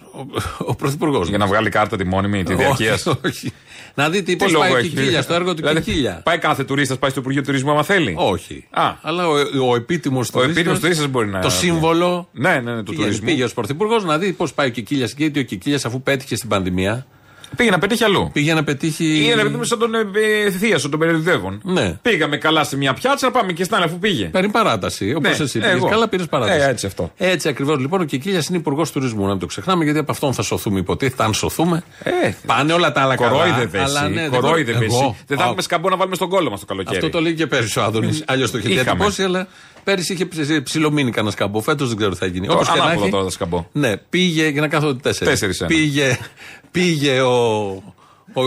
Ο, 0.59 0.67
ο 0.71 0.75
πρωθυπουργός. 0.75 1.29
Για 1.29 1.39
να 1.39 1.47
βγάλει 1.47 1.69
κάρτα 1.71 1.97
τη 1.97 2.05
μόνιμη, 2.05 2.43
τη 2.43 2.55
διαρκείας. 2.55 3.07
Όχι, 3.07 3.19
όχι. 3.27 3.53
Να 3.95 4.09
δει 4.11 4.19
τι, 4.23 4.25
Τι 4.25 4.37
πώς 4.37 4.53
λόγο 4.53 4.65
πάει 4.65 4.73
ο 4.73 4.77
έχει; 4.77 4.89
Κικίλια, 4.89 5.23
στο 5.23 5.35
έργο 5.35 5.51
του 5.51 5.57
Δηλαδή, 5.57 5.81
Κικίλια. 5.81 6.21
Πάει 6.25 6.39
κάθε 6.39 6.65
τουρίστας, 6.65 6.99
πάει 6.99 7.11
στο 7.11 7.21
Υπουργείο 7.21 7.43
Τουρισμού 7.43 7.71
άμα 7.71 7.83
θέλει; 7.83 8.15
Όχι. 8.19 8.67
Α. 8.71 8.93
Αλλά 9.03 9.29
ο, 9.29 9.35
ο 9.71 9.77
επίτιμος 9.77 10.31
Ο 10.33 10.43
επίτιμος 10.43 10.79
τουρίστας 10.81 11.07
μπορεί 11.07 11.27
να- 11.29 11.41
Το 11.41 11.51
σύμβολο. 11.51 12.29
Ναι, 12.33 12.61
ναι, 12.61 12.75
ναι, 12.75 12.83
του 12.83 12.91
πήγε, 12.91 13.03
τουρισμού. 13.03 13.25
Πήγε 13.27 13.45
ως 13.45 13.55
πρωθυπουργός 13.55 14.05
να 14.05 14.19
δει 14.19 14.33
πώς 14.33 14.53
πάει 14.55 14.67
ο 14.67 14.71
Κικίλια 14.71 15.05
εκεί. 15.05 15.15
Γιατί 15.19 15.39
ο 15.41 15.43
Κικίλιας, 15.43 15.85
αφού 15.85 16.03
πέτυχε 16.03 16.37
στην 16.37 16.49
πανδημία, 16.49 17.07
Πήγε 17.57 17.71
να 17.71 17.79
πετύχει 17.79 18.05
αλλού. 18.05 18.31
πήγε 18.33 18.55
να 18.55 18.65
πετύχει. 18.65 19.05
Ή 19.05 19.31
ένα 19.31 19.43
παιδί 19.43 19.59
σαν 19.65 19.79
τον 19.79 19.95
ε, 19.95 19.99
ε, 20.47 20.51
θείασο, 20.51 20.89
τον 20.89 20.99
περιοδεύων. 20.99 21.61
Ναι. 21.65 21.99
Πήγαμε 22.03 22.37
καλά 22.37 22.65
σε 22.65 22.77
μια 22.77 22.93
πιάτσα, 22.95 23.31
πάμε 23.31 23.53
και 23.53 23.65
στην 23.65 23.77
άλλη 23.77 23.85
αφού 23.85 23.99
πήγε. 23.99 24.25
Παίρνει 24.27 24.49
παράταση. 24.49 25.15
Όπως 25.15 25.39
Ναι, 25.39 25.45
εσύ 25.45 25.61
εγώ. 25.63 25.73
πήγες. 25.75 25.91
Καλά, 25.91 26.09
πήρες 26.09 26.27
παράταση. 26.27 26.59
Ε, 26.61 26.69
έτσι 26.69 26.87
αυτό. 26.87 27.13
Έτσι 27.17 27.49
ακριβώς 27.49 27.79
λοιπόν 27.79 28.01
ο 28.01 28.05
Κικίλιας 28.05 28.49
είναι 28.49 28.59
υπουργός 28.59 28.91
τουρισμού. 28.93 29.23
Να 29.25 29.31
μην 29.31 29.39
το 29.39 29.47
ξεχνάμε 29.47 29.85
γιατί 29.85 29.99
από 29.99 30.13
αυτόν 30.13 30.33
θα 30.33 30.43
σωθούμε. 30.43 30.79
Υποτίθεται, 30.79 31.23
αν 31.25 31.35
σωθούμε. 31.35 31.83
Ε, 32.03 32.11
Πάνε 32.47 32.73
όλα 32.73 32.93
τα 32.93 33.01
άλλα 33.03 33.17
καλά. 33.17 33.31
Κορόιδευε 33.31 33.81
αλλά 33.83 34.05
εσύ. 34.05 34.13
ναι, 34.15 34.29
δεν 34.29 34.41
κορόιδευε 34.41 34.79
μπορεί- 34.79 34.91
εσύ. 34.91 35.01
Εγώ. 35.03 35.17
Δεν 35.27 35.37
θα 35.37 35.43
Α, 35.43 35.47
έχουμε 35.47 35.63
σκαμπό 35.63 35.89
να 35.89 35.97
βάλουμε 35.97 36.17
στον 36.17 36.29
κόλλο 36.29 36.51
μας 36.51 36.61
το 36.61 36.67
καλοκαίρι. 36.67 36.97
Αυτό 36.97 37.09
το 37.11 37.21
λέει 37.21 37.35
και 37.35 37.47
πέρυσι 37.47 37.79
ο 37.79 37.83
Άδωνης. 37.83 38.25
Αλλιώς 38.27 38.51
το 38.51 38.59
είχε 38.59 38.69
Είχαμε. 38.69 38.83
διατυπώσει, 38.85 39.23
αλλά 39.23 39.47
πέρυσι 39.85 40.13
είχε 40.13 40.27
ψ- 40.27 40.63
ψιλομείνει 40.63 41.11
κανένα 41.11 41.33
σκαμπό. 41.33 41.61
Φέτος 41.61 41.89
δεν 41.89 41.97
ξέρω 41.97 42.13
τι 42.13 42.19
θα 42.19 42.27
γίνει. 42.27 42.47
Το 42.47 42.53
Όπως 42.53 42.69
και 42.71 42.79
να 42.79 42.83
ανάποδα 42.85 43.03
έχει, 43.03 43.11
τώρα 43.13 43.25
τα 43.25 43.31
σκαμπό. 43.31 43.67
Ναι, 43.73 43.97
πήγε 43.97 44.49
για 44.49 44.61
να 44.61 44.69
κάθονται 44.69 45.01
τέσσερις. 45.01 45.29
Τέσσερις 45.33 45.61
ένα. 45.61 45.69
Πήγε, 45.69 46.19
πήγε 46.71 47.21
ο, 47.21 47.67
ο, 48.33 48.43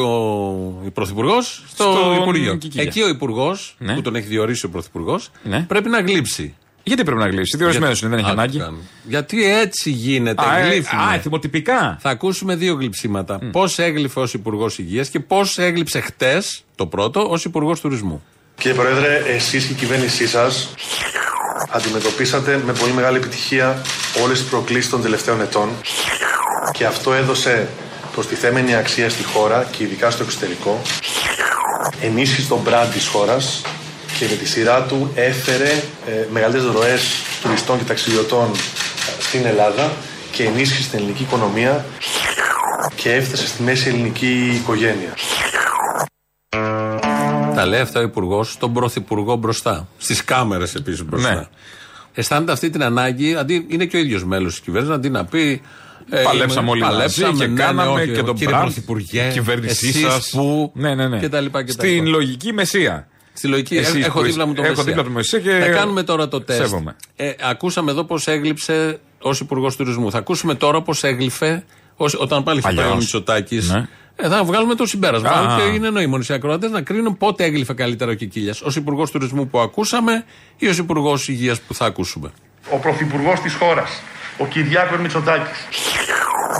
ο 0.85 0.91
πρωθυπουργός 0.93 1.63
στο 1.67 1.83
Στον 2.01 2.15
Υπουργείο. 2.21 2.55
Κικίλια. 2.55 2.83
Εκεί 2.87 3.01
ο 3.01 3.07
υπουργός, 3.07 3.75
Ναι. 3.79 3.93
που 3.93 4.01
τον 4.01 4.15
έχει 4.15 4.27
διορίσει 4.27 4.65
ο 4.65 4.69
πρωθυπουργός, 4.69 5.29
Ναι. 5.43 5.61
πρέπει 5.67 5.89
να 5.89 5.99
γλύψει. 6.01 6.55
Γιατί 6.87 7.03
πρέπει 7.03 7.19
να 7.19 7.27
γλύψει; 7.27 7.57
Διορισμένος 7.57 8.01
είναι, 8.01 8.09
δεν 8.09 8.19
έχει 8.19 8.27
Άκου 8.29 8.39
ανάγκη. 8.39 8.57
κάνω. 8.57 8.77
Γιατί 9.03 9.45
έτσι 9.45 9.89
γίνεται. 9.91 10.45
Α, 10.49 10.57
ε, 10.57 10.69
γλύφουμε. 10.69 11.01
α, 11.01 11.19
θυμοτυπικά. 11.19 11.97
Θα 12.01 12.09
ακούσουμε 12.09 12.55
δύο 12.55 12.73
γλυψίματα. 12.73 13.39
Πώς 13.51 13.79
έγλυφε 13.79 14.19
ως 14.19 14.33
Υπουργός 14.33 14.77
Υγείας 14.79 15.09
και 15.09 15.19
πώς 15.19 15.57
έγλειψε 15.57 15.99
χτες 15.99 16.63
το 16.75 16.85
πρώτο 16.85 17.27
ως 17.29 17.45
Υπουργός 17.45 17.79
Τουρισμού. 17.79 18.23
Κύριε 18.57 18.77
Πρόεδρε, 18.77 19.21
εσείς 19.35 19.65
και 19.65 19.71
η 19.71 19.75
κυβέρνησή 19.75 20.27
σας 20.27 20.73
αντιμετωπίσατε 21.69 22.61
με 22.65 22.73
πολύ 22.73 22.91
μεγάλη 22.91 23.17
επιτυχία 23.17 23.81
όλες 24.23 24.39
τις 24.39 24.49
προκλήσεις 24.49 24.89
των 24.89 25.01
τελευταίων 25.01 25.41
ετών 25.41 25.69
και 26.71 26.85
αυτό 26.85 27.13
έδωσε 27.13 27.67
προστιθέμενη 28.13 28.75
αξία 28.75 29.09
στη 29.09 29.23
χώρα 29.23 29.67
και 29.71 29.83
ειδικά 29.83 30.09
στο 30.11 30.23
εξωτερικό, 30.23 30.81
ενίσχυσε 32.01 32.47
τον 32.47 32.61
brand 32.67 32.87
της 32.93 33.07
χώρας 33.07 33.61
και 34.17 34.25
με 34.29 34.35
τη 34.35 34.47
σειρά 34.47 34.81
του 34.81 35.11
έφερε 35.15 35.71
ε, 36.07 36.25
μεγαλύτερες 36.31 36.67
ροές 36.67 37.01
τουρισμού 37.01 37.41
τουριστών 37.41 37.77
και 37.77 37.83
ταξιδιωτών 37.83 38.51
στην 39.19 39.45
Ελλάδα 39.45 39.91
και 40.31 40.43
ενίσχυσε 40.43 40.89
την 40.89 40.99
ελληνική 40.99 41.23
οικονομία 41.23 41.85
και 42.95 43.13
έφτασε 43.13 43.47
στη 43.47 43.63
μέση 43.63 43.89
ελληνική 43.89 44.61
οικογένεια. 44.61 45.13
Τα 47.55 47.65
λέει 47.65 47.79
αυτά 47.79 47.99
ο 47.99 48.03
Υπουργός 48.03 48.51
στον 48.51 48.73
Πρωθυπουργό 48.73 49.35
μπροστά. 49.35 49.87
Στις 49.97 50.23
κάμερες 50.23 50.75
επίσης 50.75 51.05
μπροστά. 51.05 51.33
Ναι. 51.35 51.47
Αισθάνεται 52.13 52.51
αυτή 52.51 52.69
την 52.69 52.83
ανάγκη, 52.83 53.35
αντί, 53.35 53.65
είναι 53.69 53.85
και 53.85 53.97
ο 53.97 53.99
ίδιος 53.99 54.25
μέλος 54.25 54.51
της 54.51 54.59
κυβέρνησης, 54.61 54.95
αντί 54.95 55.09
να 55.09 55.25
πει. 55.25 55.61
ε, 56.09 56.21
Παλέψαμε 56.21 56.61
είμαι- 56.61 56.69
όλοι 56.71 56.81
μαζί 56.81 56.93
παλέψαμε, 57.21 57.45
και 57.45 57.47
ναι, 57.51 57.61
κάναμε 57.63 57.93
ναι, 57.93 58.01
όχι, 58.01 58.11
και 58.11 58.23
τον 58.23 58.33
κύριε 58.35 58.47
μπράβο, 58.49 58.63
Πρωθυπουργέ, 58.65 59.27
η 59.27 59.31
κυβέρνησή 59.31 59.87
εσείς 59.87 60.01
σας. 60.01 60.29
που. 60.29 60.71
Ναι, 60.75 60.95
ναι, 60.95 61.07
ναι. 61.07 61.19
Και 61.19 61.29
τα 61.29 61.39
λοιπά 61.41 61.63
και 61.63 61.73
τα 61.73 61.83
Στην 61.83 61.93
λοιπά. 62.03 62.09
λογική 62.09 62.53
μεσία. 62.53 63.07
Στη 63.33 63.47
λογική, 63.47 63.75
Εσείς 63.77 64.05
έχω 64.05 64.19
που 64.19 64.25
δίπλα 64.25 64.45
μου 64.45 64.53
το 64.53 64.61
έχω 64.61 64.69
Μεσσία. 64.69 64.83
δίπλα 64.83 65.03
του 65.03 65.11
Μεσσία 65.11 65.39
και 65.39 65.49
Θα 65.49 65.67
κάνουμε 65.67 66.03
τώρα 66.03 66.27
το 66.27 66.41
τεστ. 66.41 66.59
σέβομαι. 66.61 66.95
Ε, 67.15 67.31
ακούσαμε 67.49 67.91
εδώ 67.91 68.03
πώς 68.03 68.27
έγλειψε 68.27 68.99
ως 69.19 69.39
Υπουργός 69.39 69.75
Τουρισμού. 69.75 70.11
Θα 70.11 70.17
ακούσουμε 70.17 70.55
τώρα 70.55 70.81
πώς 70.81 71.03
έγλειφε 71.03 71.63
ως, 71.95 72.15
όταν 72.19 72.43
πάλι 72.43 72.61
θα 72.61 72.67
πάει 72.67 72.77
ο 72.77 72.81
Αλλιώς. 72.81 72.97
Μητσοτάκης. 72.97 73.69
Ναι. 73.69 73.87
Ε, 74.15 74.29
θα 74.29 74.43
βγάλουμε 74.43 74.75
το 74.75 74.85
συμπέρασμα. 74.85 75.29
Α. 75.29 75.57
Και 75.57 75.63
είναι 75.63 75.89
νόημο 75.89 76.19
οι 76.29 76.33
ακροατές 76.33 76.71
να 76.71 76.81
κρίνουν 76.81 77.17
πότε 77.17 77.43
έγλειφε 77.43 77.73
καλύτερα 77.73 78.11
ο 78.11 78.13
Κικίλιας. 78.13 78.61
Ω 78.61 78.67
Υπουργός 78.75 79.11
Τουρισμού 79.11 79.47
που 79.47 79.59
ακούσαμε 79.59 80.25
ή 80.57 80.67
ως 80.67 80.77
Υπουργός 80.77 81.27
Υγείας 81.27 81.61
που 81.61 81.73
θα 81.73 81.85
ακούσουμε. 81.85 82.31
Ο 82.69 82.77
Πρωθυπουργός 82.77 83.39
της 83.39 83.53
χώρας, 83.53 84.01
ο 84.37 84.45
Κυριάκος 84.45 84.99
Μητσοτάκης, 84.99 85.67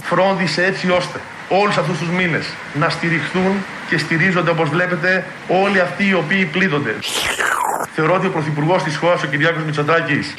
φρόντισε 0.04 0.66
έτσι 0.66 0.90
ώστε 0.90 1.20
όλους 1.50 1.78
αυτούς 1.78 1.98
τους 1.98 2.10
μήνες 2.10 2.46
να 2.74 2.90
στηριχθούν 2.90 3.54
και 3.90 3.98
στηρίζονται 3.98 4.50
όπως 4.50 4.70
βλέπετε 4.70 5.26
όλοι 5.48 5.80
αυτοί 5.80 6.08
οι 6.08 6.14
οποίοι 6.14 6.46
πλήττονται. 6.46 6.96
Θεωρώ 7.96 8.14
ότι 8.14 8.26
ο 8.26 8.30
Πρωθυπουργός 8.30 8.84
της 8.84 8.96
χώρας, 8.98 9.24
ο 9.24 9.28
Κυριάκος 9.28 9.64
Μητσοτάκης, 9.64 10.34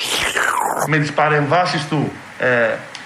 με 0.86 0.98
τις 0.98 1.12
παρεμβάσεις 1.12 1.88
του 1.88 2.12
ε, 2.38 2.46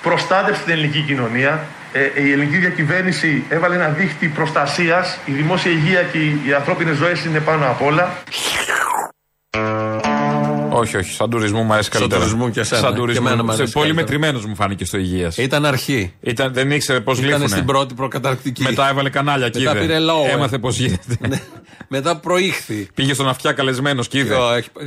προστάτευσε 0.03 0.63
την 0.63 0.73
ελληνική 0.73 1.01
κοινωνία. 1.01 1.65
Ε, 1.93 2.23
η 2.23 2.33
ελληνική 2.33 2.57
διακυβέρνηση 2.57 3.45
έβαλε 3.49 3.75
ένα 3.75 3.89
δίχτυ 3.89 4.29
προστασίας. 4.29 5.19
Η 5.25 5.33
δημόσια 5.33 5.71
υγεία 5.71 6.03
και 6.03 6.19
οι, 6.19 6.41
οι 6.47 6.53
ανθρώπινες 6.53 6.97
ζωές 6.97 7.25
είναι 7.25 7.41
πάνω 7.41 7.67
απ' 7.67 7.83
όλα. 7.83 8.23
Όχι, 10.73 10.97
όχι. 10.97 11.13
Σαν 11.13 11.31
τουρισμό 11.31 11.63
μου 11.63 11.73
αρέσει 11.73 11.91
Σαν 11.91 11.99
καλύτερα. 12.01 12.25
τουρισμό 12.29 12.51
και 12.51 12.61
εσένα. 12.61 12.81
Σαν 12.81 12.93
Και 12.93 12.99
τουρισμό. 12.99 13.25
εμένα 13.27 13.43
μου 13.45 13.49
σε 13.51 13.57
αρέσει 13.57 13.73
πολύ 13.73 13.87
καλύτερα. 13.87 14.09
μετρημένος 14.19 14.47
μου 14.47 14.55
φάνηκε 14.55 14.85
στο 14.85 14.99
υγείας. 14.99 15.37
Ήταν 15.37 15.65
αρχή. 15.67 16.13
Ήταν, 16.21 16.53
δεν 16.53 16.71
ήξερε 16.71 17.01
πώς 17.01 17.17
Ήταν 17.19 17.29
γλύφουνε. 17.31 17.49
στην 17.49 17.65
πρώτη 17.65 17.95
προκαταρκτική. 17.95 18.63
Μετά 18.63 18.89
έβαλε 18.89 19.11
κανάλια 19.11 19.49
και 19.49 19.59
Μετά 19.59 19.71
είδε. 19.71 19.81
πήρε 19.81 19.99
λόγο. 19.99 20.27
Έμαθε 20.31 20.59
πώς 20.59 20.79
γίνεται. 20.79 21.43
Μετά 21.89 22.17
προήχθη. 22.17 22.89
Πήγε 22.95 23.15
στον 23.15 23.29
Αυτιά 23.29 23.53
καλεσμένος 23.53 24.09
και 24.09 24.19
είδε. 24.19 24.35
Ποιο, 24.35 24.53
έχει- 24.55 24.69
ε, 24.81 24.85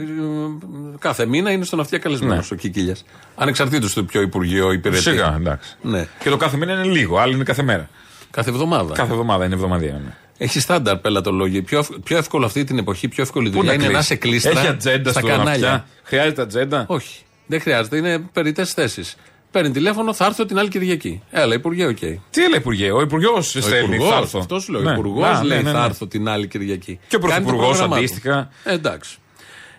Κάθε 0.99 1.25
μήνα 1.25 1.51
είναι 1.51 1.65
στον 1.65 1.79
Αυτιά 1.79 1.97
καλεσμένος 1.97 2.49
Ναι. 2.51 2.55
ο 2.57 2.59
Κικίλιας. 2.59 3.05
Ανεξαρτήτως 3.35 3.93
του 3.93 4.05
ποιο 4.05 4.21
Υπουργείο 4.21 4.71
υπηρετεί. 4.71 5.01
Σιγά, 5.01 5.35
εντάξει. 5.39 5.75
Ναι. 5.81 6.07
Και 6.19 6.29
το 6.29 6.37
κάθε 6.37 6.57
μήνα 6.57 6.73
είναι 6.73 6.83
λίγο, 6.83 7.17
άλλο 7.17 7.33
είναι 7.33 7.43
κάθε 7.43 7.63
μέρα. 7.63 7.89
Κάθε 8.31 8.49
εβδομάδα. 8.49 8.93
Κάθε 8.93 9.11
εβδομάδα 9.11 9.45
είναι 9.45 9.53
εβδομαδιαία. 9.55 9.93
Ναι. 10.05 10.13
Έχει 10.43 10.59
στάνταρ 10.59 10.97
πελατολόγια. 10.97 11.63
Πιο, 11.63 11.79
ευ- 11.79 11.99
πιο 12.03 12.17
εύκολο 12.17 12.45
αυτή 12.45 12.63
την 12.63 12.77
εποχή, 12.77 13.07
πιο 13.07 13.23
εύκολη 13.23 13.49
Πού 13.49 13.55
δουλειά 13.57 13.67
να 13.77 13.83
είναι 13.83 13.83
να 13.83 13.89
κλείσει. 13.91 14.07
σε 14.07 14.15
κλείστρα 14.15 14.59
Έχει 14.59 14.67
ατζέντα 14.67 15.09
στα 15.11 15.19
στον 15.19 15.31
κανάλια. 15.31 15.51
Αυτιά. 15.51 15.85
Χρειάζεται 16.03 16.41
ατζέντα; 16.41 16.85
Όχι. 16.87 17.19
Δεν 17.45 17.61
χρειάζεται. 17.61 17.97
Είναι 17.97 18.19
περιττές 18.33 18.73
θέσεις. 18.73 19.15
Παίρνει 19.51 19.71
τηλέφωνο, 19.71 20.13
θα 20.13 20.25
έρθω 20.25 20.45
την 20.45 20.59
άλλη 20.59 20.69
Κυριακή. 20.69 21.21
Έλα, 21.31 21.53
Υπουργέ, 21.55 21.85
οκ. 21.85 21.97
Τι 21.97 22.39
λέει 22.41 22.57
Υπουργέ, 22.57 22.91
ο 22.91 23.01
Υπουργός 23.01 23.49
στέλνει, 23.59 23.97
θα 23.97 24.15
έρθω. 24.17 24.39
Αυτός 24.39 24.63
σου 24.63 24.71
λέω. 24.71 24.81
Ναι. 24.81 24.89
Ο 24.89 24.93
Υπουργός 24.93 25.25
Α, 25.37 25.43
λέει 25.43 25.57
ναι, 25.57 25.63
ναι, 25.63 25.71
θα 25.71 25.79
ναι. 25.79 25.85
έρθω 25.85 26.07
την 26.07 26.27
άλλη 26.27 26.47
Κυριακή. 26.47 26.99
Και 27.07 27.15
ο 27.15 27.19
Κάνει 27.19 27.31
το 27.33 27.39
Πρωθυπουργός 27.41 27.67
πρόγραμμά 27.67 27.95
του. 27.95 28.03
αντίστοιχα. 28.03 28.49
Ε, 28.63 28.73
εντάξει. 28.73 29.17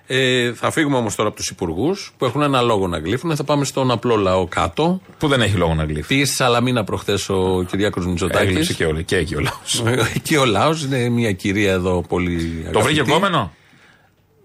Ε, 0.06 0.52
θα 0.52 0.70
φύγουμε 0.70 0.96
όμως 0.96 1.14
τώρα 1.14 1.28
από 1.28 1.38
τους 1.38 1.48
υπουργούς 1.48 2.12
που 2.18 2.24
έχουν 2.24 2.42
ένα 2.42 2.60
λόγο 2.60 2.88
να 2.88 2.98
γλύφουν. 2.98 3.36
Θα 3.36 3.44
πάμε 3.44 3.64
στον 3.64 3.90
απλό 3.90 4.16
λαό 4.16 4.46
κάτω. 4.46 5.00
Που 5.18 5.28
δεν 5.28 5.40
έχει 5.42 5.56
λόγο 5.56 5.74
να 5.74 5.84
γλύφει. 5.84 6.06
Πήγε 6.06 6.24
στη 6.24 6.34
Σαλαμίνα 6.34 6.84
προχθές 6.84 7.28
ο 7.28 7.64
Κυριάκος 7.70 8.06
Μητσοτάκης. 8.06 8.48
Έγλειψε 8.48 8.72
και, 8.72 8.84
όλοι, 8.84 9.04
και 9.04 9.16
εκεί 9.16 9.34
ο 9.34 9.40
λαός. 9.40 9.82
Εκεί 10.14 10.36
ο 10.36 10.44
λαός 10.44 10.84
είναι 10.84 11.08
μια 11.08 11.32
κυρία 11.32 11.72
εδώ 11.72 12.04
πολύ. 12.08 12.36
Το 12.72 12.78
αγαπητή. 12.78 12.82
βρήκε 12.94 13.10
επόμενο; 13.10 13.52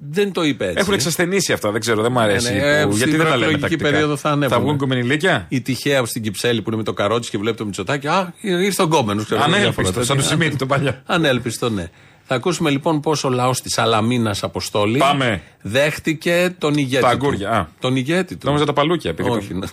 Δεν 0.10 0.32
το 0.32 0.44
είπε 0.44 0.66
έτσι. 0.66 0.78
Έχουν 0.80 0.94
εξασθενήσει 0.94 1.54
αυτά, 1.54 1.72
δεν 1.72 1.82
ξέρω, 1.82 2.02
δεν 2.02 2.12
μου 2.12 2.20
αρέσει. 2.20 2.54
Ναι, 2.54 2.60
ναι, 2.60 2.86
που- 2.86 2.92
στην 2.96 2.98
γιατί 2.98 3.12
δεν 3.12 3.20
τα 3.32 3.38
λέμε 3.38 3.46
προεκλογική 3.46 3.60
τακτικά. 3.62 3.90
περίοδο 3.90 4.16
θα 4.16 4.30
ανέβουν. 4.30 4.58
Θα 4.58 4.64
βγουν 4.64 4.78
κομμενιλίκια. 4.78 5.46
Η 5.50 5.62
τυχαία 5.62 6.06
στην 6.06 6.22
Κυψέλη 6.22 6.62
που 6.62 6.70
είναι 6.70 6.78
με 6.78 6.84
το 6.84 6.94
καρότσι 6.94 7.30
και 7.30 7.38
βλέπει 7.38 7.58
το 7.58 7.66
Μητσοτάκι. 7.66 8.08
Α, 8.08 8.34
ήρθε 8.42 8.82
ο 8.82 8.86
γκόμενος. 8.86 9.32
Ανέλπιστος, 9.32 10.06
σαν 10.06 10.18
το 10.18 10.24
Σιμίτη 10.24 10.56
το 10.56 10.66
παλιό. 10.66 11.02
Ανέλπιστο, 11.06 11.70
ναι. 11.70 11.90
Θα 12.32 12.36
ακούσουμε 12.38 12.70
λοιπόν 12.76 12.96
πώς 13.06 13.24
ο 13.24 13.30
λαός 13.30 13.58
της 13.62 13.78
Αλαμίνας 13.84 14.44
Αποστόλη 14.50 14.98
Πάμε. 14.98 15.30
δέχτηκε 15.76 16.36
τον 16.64 16.74
ηγέτη. 16.84 17.04
Τα 17.04 17.10
του. 17.10 17.14
αγκούρια, 17.16 17.50
α. 17.58 17.60
Τον 17.86 17.94
ηγέτη 18.02 18.34
του. 18.38 18.46
Νόμιζα 18.48 18.66
τα 18.70 18.74
παλούκια. 18.80 19.12
πήγε 19.14 19.30
το- 19.30 19.36
Όχι, 19.42 19.54
ναι. 19.62 19.68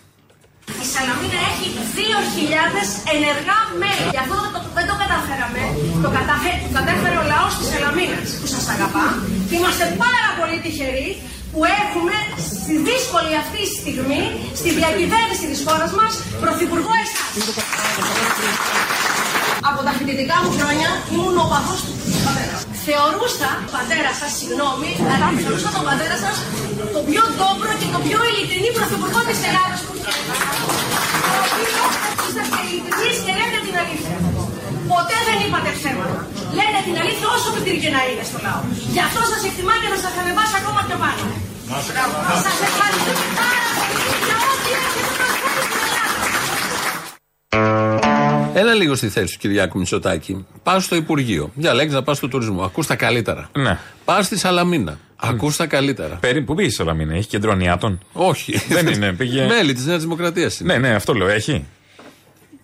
Η 0.84 0.86
Σαλαμίνα 0.94 1.40
έχει 1.52 1.66
2.000 1.98 2.88
ενεργά 3.14 3.58
μέλη. 3.82 4.04
Γι' 4.14 4.22
αυτό 4.24 4.36
το, 4.54 4.58
δεν 4.78 4.86
το 4.90 4.94
καταφέραμε. 5.02 5.62
Το, 6.04 6.08
καταφέ, 6.18 6.52
το 6.64 6.70
κατέφερε 6.78 7.16
ο 7.22 7.24
λαός 7.32 7.52
της 7.58 7.66
Σαλαμίνας 7.72 8.28
που 8.40 8.46
σας 8.54 8.64
αγαπά. 8.74 9.06
Και 9.48 9.54
είμαστε 9.58 9.84
πάρα 10.04 10.24
πολύ 10.38 10.56
τυχεροί 10.64 11.10
που 11.52 11.60
έχουμε 11.82 12.16
στη 12.52 12.74
δύσκολη 12.88 13.32
αυτή 13.42 13.60
στιγμή 13.80 14.22
στη 14.60 14.68
διακυβέρνηση 14.80 15.44
της 15.52 15.60
χώρας 15.66 15.90
μας 15.98 16.12
πρωθυπουργό 16.42 16.92
εσάς. 17.04 17.32
Από 19.68 19.80
τα 19.86 19.92
φοιτητικά 19.98 20.36
μου 20.42 20.50
χρόνια 20.58 20.88
ήμουν 21.14 21.36
ο 21.44 21.46
παθός 21.52 21.80
του 21.86 21.92
πατέρας. 22.26 22.60
Θεωρούσα 22.86 23.48
τον 23.64 23.72
πατέρα 23.76 24.12
σας, 24.20 24.30
συγγνώμη, 24.38 24.90
αλλά 25.12 25.26
θεωρούσα 25.42 25.70
τον 25.76 25.84
πατέρα 25.88 26.16
σας 26.24 26.36
το 26.94 27.00
πιο 27.08 27.22
ντόπρο 27.36 27.72
και 27.80 27.88
το 27.94 27.98
πιο 28.06 28.18
ειλικρινή 28.28 28.70
πρωθυπουργό 28.76 29.20
της 29.28 29.38
Ελλάδας 29.48 29.80
που 29.84 29.92
είχε. 29.98 30.12
Ο 31.32 31.36
οποίος 31.46 31.92
είσαστε 32.26 32.58
ειλικρινείς 32.64 33.18
και 33.26 33.32
λέτε 33.38 33.58
την 33.66 33.74
αλήθεια. 33.82 34.16
Ποτέ 34.92 35.18
δεν 35.28 35.38
είπατε 35.44 35.70
ψέματα. 35.78 36.18
Λέτε 36.58 36.80
την 36.88 36.96
αλήθεια 37.02 37.26
όσο 37.36 37.48
πιτήρι 37.54 37.78
και 37.84 37.90
να 37.96 38.00
είναι 38.08 38.24
στο 38.30 38.38
λαό. 38.46 38.60
Γι' 38.94 39.02
αυτό 39.06 39.20
σας 39.30 39.40
εκτιμά 39.48 39.74
και 39.82 39.88
θα 39.92 39.98
σας 40.04 40.14
ανεβάσει 40.20 40.54
ακόμα 40.60 40.80
πιο 40.86 40.96
πάνω. 41.02 41.22
Σας 42.46 42.56
ευχαριστούμε 42.68 43.26
πάρα 43.40 43.70
πολύ 43.78 43.98
για 44.26 44.36
ό,τι 44.50 44.70
έχετε 44.78 45.12
προσφέρει 45.18 45.62
στην 45.68 45.80
Ελλάδα. 45.88 46.24
Έλα 48.58 48.74
λίγο 48.74 48.94
στη 48.94 49.08
θέση 49.08 49.32
του 49.32 49.38
Κυριάκου 49.38 49.78
Μητσοτάκη. 49.78 50.46
Πας 50.62 50.84
στο 50.84 50.96
Υπουργείο. 50.96 51.50
Διαλέγει 51.54 51.92
να 51.92 52.02
πας 52.02 52.16
στο 52.16 52.28
τουρισμό. 52.28 52.62
Ακούς 52.62 52.86
τα 52.86 52.96
καλύτερα. 52.96 53.50
Ναι. 53.52 53.78
Πας 54.04 54.26
στη 54.26 54.38
Σαλαμίνα. 54.38 54.98
Ακούς 55.16 55.56
τα 55.56 55.66
καλύτερα. 55.66 56.14
Περίπου, 56.14 56.44
πού 56.44 56.54
πήγες 56.54 56.72
η 56.72 56.74
Σαλαμίνα, 56.74 57.14
έχει 57.14 57.28
κέντρο 57.28 57.52
ανιάτων; 57.52 58.00
Όχι. 58.12 58.58
Δεν 58.68 58.86
είναι, 58.86 59.12
πήγε. 59.12 59.46
Μέλη 59.46 59.72
της 59.72 59.84
Νέας 59.84 60.02
Δημοκρατίας 60.02 60.60
είναι. 60.60 60.72
Ναι, 60.72 60.88
ναι, 60.88 60.94
αυτό 60.94 61.14
λέω, 61.14 61.28
έχει. 61.28 61.64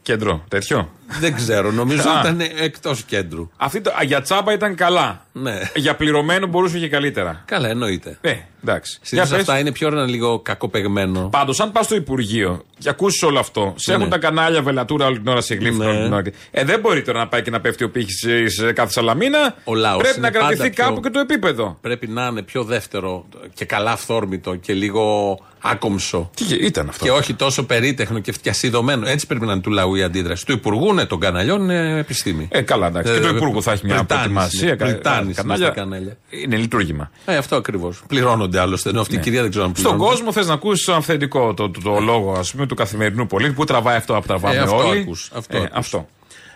Κέντρο, 0.02 0.44
τέτοιο; 0.48 0.92
Δεν 1.20 1.35
ξέρω. 1.35 1.70
Νομίζω 1.72 2.09
Α. 2.11 2.20
ήταν 2.20 2.40
εκτός 2.61 3.03
κέντρου. 3.03 3.51
Αυτή 3.57 3.81
το, 3.81 3.90
α, 3.90 4.03
για 4.05 4.20
τσάμπα 4.22 4.53
ήταν 4.53 4.75
καλά. 4.75 5.27
Ναι. 5.33 5.61
Για 5.75 5.96
πληρωμένο 5.96 6.46
μπορούσε 6.46 6.79
και 6.79 6.88
καλύτερα. 6.88 7.42
Καλά, 7.46 7.68
εννοείται. 7.68 8.18
Ε, 8.20 8.35
εντάξει. 8.64 8.98
Συνήθως 9.03 9.29
Για 9.29 9.38
πες. 9.38 9.48
αυτά 9.48 9.59
είναι 9.61 9.72
πιο 9.72 9.88
ένα 9.88 10.05
λίγο 10.07 10.38
κακοπεγμένο. 10.38 11.29
Πάντως, 11.29 11.61
αν 11.61 11.72
πας 11.72 11.85
στο 11.85 11.94
Υπουργείο 11.94 12.64
και 12.79 12.88
ακούσεις 12.88 13.22
όλο 13.22 13.38
αυτό, 13.38 13.72
σε 13.77 13.92
έχουν 13.92 14.05
Ναι. 14.05 14.11
τα 14.11 14.18
κανάλια 14.18 14.62
βελατούρα 14.62 15.07
όλη 15.07 15.18
την 15.18 15.29
ώρα 15.29 15.40
σε 15.40 15.55
γλύφουν. 15.55 15.79
Ναι. 15.79 15.87
όλη 15.87 16.03
την 16.03 16.12
ώρα. 16.12 16.22
Ε, 16.51 16.64
δεν 16.64 16.81
μπορεί 16.81 17.03
τώρα 17.03 17.18
να 17.18 17.29
πάει 17.29 17.42
και 17.42 17.51
να 17.51 17.61
πέφτει 17.61 17.85
ο 17.85 17.90
πύχης 17.90 18.25
σε 18.46 18.72
κάθε 18.72 18.92
σαλαμίνα. 18.92 19.55
Ο 19.64 19.75
λαός 19.75 20.03
Πρέπει 20.03 20.18
είναι 20.18 20.27
να 20.27 20.33
κρατηθεί 20.33 20.57
πάντα 20.59 20.70
πιο- 20.70 20.85
κάπου 20.85 21.01
και 21.01 21.11
το 21.11 21.18
επίπεδο. 21.18 21.79
Πρέπει 21.81 22.07
να 22.09 22.27
είναι 22.27 22.42
πιο 22.42 22.62
δεύτερο 22.64 23.25
και 23.55 23.64
καλά 23.64 23.90
αυθόρμητο 23.92 24.55
και 24.55 24.72
λίγο 24.72 25.38
άκομψο. 25.61 26.31
Τι 26.35 26.44
ήταν 26.55 26.88
αυτό; 26.88 27.05
Και 27.05 27.11
όχι 27.11 27.35
τόσο 27.35 27.64
περίτεχνο 27.66 28.18
και 28.18 28.33
φτιασιδωμένο. 28.33 29.09
Έτσι 29.09 29.27
πρέπει 29.27 29.46
να 29.46 29.53
είναι 29.53 29.61
του 29.61 29.70
λαού 29.70 29.94
η 29.94 30.03
αντίδραση. 30.03 30.46
Του 30.46 30.53
Υπουργού, 30.53 30.92
ναι, 31.03 31.09
των 31.09 31.21
καναλιών 31.21 31.61
είναι 31.62 31.99
επιστήμη. 31.99 32.49
Ε, 32.51 32.61
καλά, 32.61 32.87
εντάξει. 32.87 33.12
και 33.12 33.21
το 33.21 33.29
Υπουργού 33.29 33.62
θα 33.62 33.73
έχει 33.73 33.87
μια 33.87 33.95
Πριτάνης 33.95 34.23
προετοιμασία. 34.25 34.67
είναι, 34.69 34.77
κα- 34.77 34.85
Πριτάνης 34.85 35.25
είναι 35.25 35.33
κανάλια. 35.35 35.67
στα 35.67 35.75
κανάλια. 35.75 36.17
Είναι 36.31 36.57
λειτουργήμα. 36.57 37.11
Ε, 37.25 37.37
αυτό 37.37 37.57
ακριβώς. 37.57 38.03
Πληρώνονται 38.07 38.61
άλλωστε. 38.61 38.88
Ενώ 38.91 39.01
αυτή 39.01 39.15
η 39.15 39.19
κυρία 39.19 39.41
δεν 39.41 39.51
ξέρω 39.51 39.65
αν 39.65 39.71
Ναι. 39.71 39.77
Στον 39.79 39.91
πληρώνονται. 39.91 40.15
κόσμο 40.17 40.33
θες 40.33 40.47
να 40.47 40.55
ακούσεις 40.55 40.85
το 40.85 40.95
αυθεντικό 40.95 41.55
το, 41.55 41.71
το, 41.71 41.81
το 41.81 41.99
λόγο 42.01 42.33
ας 42.33 42.53
πούμε, 42.53 42.67
του 42.67 42.75
καθημερινού 42.75 43.27
πολίτη 43.27 43.53
που 43.53 43.65
τραβάει 43.65 43.97
αυτό 43.97 44.15
που 44.15 44.27
τραβάμε 44.27 44.55
Ε, 44.55 44.59
αυτό 44.59 44.77
όλοι. 44.87 44.99
ακούς, 45.01 45.31
αυτό 45.35 45.57
Ε, 45.57 45.61
ακούς. 45.61 45.77
αυτό. 45.79 46.09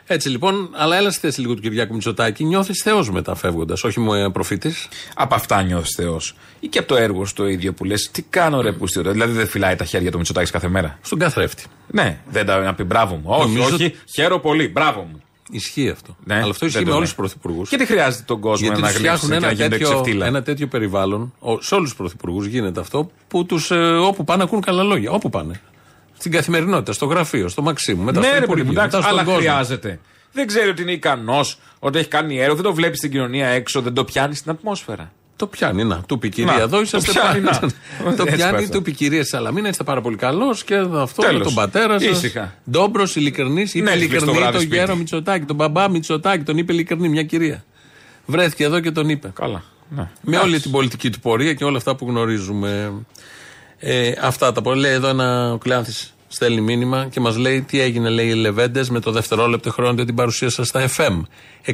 Έτσι 0.07 0.29
λοιπόν, 0.29 0.69
αλλά 0.73 0.97
έλα 0.97 1.11
στη 1.11 1.21
θέση 1.21 1.41
λίγο 1.41 1.55
του 1.55 1.61
Κυριάκου 1.61 1.95
Μητσοτάκη. 1.95 2.45
Νιώθεις 2.45 2.83
Θεός 2.83 3.11
μετά 3.11 3.35
φεύγοντας, 3.35 3.85
όχι 3.85 4.01
μου 4.01 4.15
ε, 4.15 4.29
προφήτης; 4.31 4.89
Από 5.15 5.35
αυτά 5.35 5.63
νιώθεις 5.63 5.95
Θεός. 5.97 6.35
Ή 6.61 6.67
και 6.69 6.79
από 6.79 6.89
το 6.89 6.97
έργο 6.97 7.25
στο 7.27 7.47
ίδιο 7.47 7.73
που 7.73 7.85
λες, 7.85 8.09
τι 8.13 8.23
κάνω 8.23 8.61
ρε 8.61 8.73
που 8.73 8.87
Δηλαδή 8.87 9.33
δεν 9.33 9.47
φυλάει 9.49 9.77
τα 9.77 9.85
χέρια 9.85 10.11
του 10.11 10.17
Μητσοτάκης 10.19 10.51
κάθε 10.51 10.69
μέρα. 10.69 10.99
Στον 11.03 11.19
καθρέφτη. 11.19 11.65
Ναι, 11.87 12.19
δεν 12.31 12.47
τα 12.47 12.61
να 12.61 12.75
πει 12.75 12.83
μπράβο 12.85 13.15
μου. 13.15 13.23
Όχι, 13.27 13.41
Νομίζω- 13.53 13.75
όχι, 13.75 13.95
χαίρομαι 14.15 14.41
πολύ, 14.41 14.69
μπράβο 14.69 15.01
μου. 15.01 15.21
Ισχύει 15.51 15.89
αυτό. 15.89 16.17
Ναι, 16.25 16.35
αλλά 16.35 16.43
αυτό 16.43 16.57
δεν 16.59 16.69
ισχύει 16.69 16.79
το 16.85 16.85
με 16.91 16.97
όλους 16.97 16.99
λέει. 16.99 17.07
τους 17.07 17.15
πρωθυπουργούς. 17.15 17.69
Γιατί 17.69 17.87
χρειάζεται 17.87 18.23
τον 18.27 18.41
κόσμο 18.41 18.67
Γιατί 18.67 18.81
να 18.81 18.89
τους 18.89 18.97
γλύψει 18.97 19.17
φτιάχνουν 19.17 19.41
και 19.41 19.47
να 19.47 19.53
ένα 19.53 19.57
γίνεται 19.57 19.77
τέτοιο, 19.79 19.95
ξεφτύλα. 19.95 20.27
ένα 20.27 20.43
τέτοιο 20.43 20.67
περιβάλλον. 20.67 21.33
Ο, 21.39 21.61
σε 21.61 21.75
όλους 21.75 21.89
τους 21.89 21.99
πρωθυπουργούς 21.99 22.47
γίνεται 22.47 22.81
αυτό. 22.81 23.11
Που 23.29 23.47
τους, 23.47 23.71
ε, 23.71 23.75
όπου 23.79 24.25
πάνε 24.25 24.43
ακούν 24.43 24.61
καλά 24.61 24.83
λόγια. 24.83 25.11
Όπου 25.11 25.31
πάνε. 25.31 25.61
Στην 26.19 26.31
καθημερινότητα, 26.33 26.93
στο 26.93 27.07
γραφείο, 27.07 27.49
στο 27.49 27.63
Μαξίμου. 27.63 28.03
Μετά 28.03 28.21
ναι, 28.21 28.27
στο 28.27 28.35
ρε 28.35 28.41
παιδί 28.41 28.53
μου, 28.53 28.59
Υπουργείο, 28.59 28.81
εντάξει, 28.81 28.97
μετά 28.97 29.09
στον 29.09 29.19
αλλά 29.19 29.25
κόσμο. 29.25 29.39
χρειάζεται. 29.41 29.99
Δεν 30.33 30.47
ξέρει 30.47 30.69
ότι 30.69 30.83
είναι 30.83 30.93
ικανός, 30.93 31.59
ότι 31.79 31.99
έχει 31.99 32.09
κάνει 32.09 32.39
έργο, 32.41 32.55
δεν 32.55 32.65
το 32.65 32.75
βλέπεις 32.75 32.99
στην 32.99 33.11
κοινωνία 33.11 33.47
έξω, 33.49 33.81
δεν 33.81 33.93
το 33.95 34.05
πιάνεις 34.05 34.39
στην 34.39 34.51
ατμόσφαιρα. 34.51 35.13
Το 35.37 35.47
πιάνει, 35.47 35.85
να. 35.85 36.01
Του 36.09 36.19
πει 36.19 36.29
κυρία 36.29 36.53
Να, 36.53 36.61
εδώ, 36.61 36.77
το 36.77 36.81
είσαστε 36.83 37.11
πιάνει, 37.13 37.41
πάρα- 37.41 37.61
να. 38.05 38.15
Το 38.17 38.23
Έτσι 38.23 38.37
πιάνει, 38.37 38.57
πέφτει. 38.57 38.71
του 38.73 38.83
πει 38.83 38.93
κυρία 38.93 39.25
Σαλαμίνα, 39.25 39.69
είστε 39.69 39.85
πάρα 39.85 40.01
πολύ 40.01 40.17
καλός 40.17 40.65
και 40.65 40.75
αυτό 40.77 41.23
με 41.23 41.29
Τέλος. 41.29 41.43
τον 41.47 41.55
πατέρα 41.55 41.99
σας. 42.01 42.11
Ήσυχα. 42.17 42.55
Ντόμπρος, 42.71 43.17
ειλικρινής, 43.17 43.75
είπε 43.75 43.85
Netflix 43.91 43.93
το 43.93 43.99
ειλικρινή 44.05 44.33
βράδυ 44.33 44.53
τον 44.53 44.61
σπίτι. 44.61 44.77
γέρο 44.77 44.97
Μητσοτάκη, 44.97 45.45
τον 45.45 45.57
μπαμπά 45.57 45.89
Μητσοτάκη, 45.91 46.43
τον 46.45 46.59
είπε 46.59 46.73
ειλικρινή 46.73 47.09
μια 47.09 47.23
κυρία. 47.23 47.65
Βρέθηκε 48.27 48.65
εδώ 48.65 48.81
και 48.81 48.91
τον 48.91 49.09
είπε. 49.09 49.31
Καλά. 49.35 49.63
Ναι. 49.89 50.09
Με 50.21 50.37
όλη 50.37 50.61
την 50.61 50.71
πολιτική 50.71 51.11
του 51.11 51.21
πορεία 51.21 51.55
και 51.55 51.65
όλα 51.65 51.77
αυτά 51.77 51.95
που 51.97 52.07
γνωρίζουμε. 52.09 52.93
Ε, 53.79 54.13
αυτά 54.21 54.53
τα 54.53 54.63
πολλά. 54.63 54.81
Λέει 54.81 54.93
εδώ 54.93 55.09
ένα 55.09 55.53
ο 55.53 55.59
Κλεάνθης 55.59 56.15
στέλνει 56.29 56.61
μήνυμα 56.61 57.07
και 57.11 57.21
μας 57.21 57.37
λέει 57.37 57.63
τι 57.63 57.81
έγινε, 57.81 58.09
λέει 58.09 58.27
οι 58.27 58.35
Λεβέντες 58.35 58.91
με 58.91 59.01
το 59.01 59.11
δευτερόλεπτο 59.11 59.71
χρόνο 59.71 59.93
για 59.93 60.05
την 60.05 60.15
παρουσία 60.15 60.51
σα 60.51 60.65
στα 60.65 60.89
FM. 60.97 61.21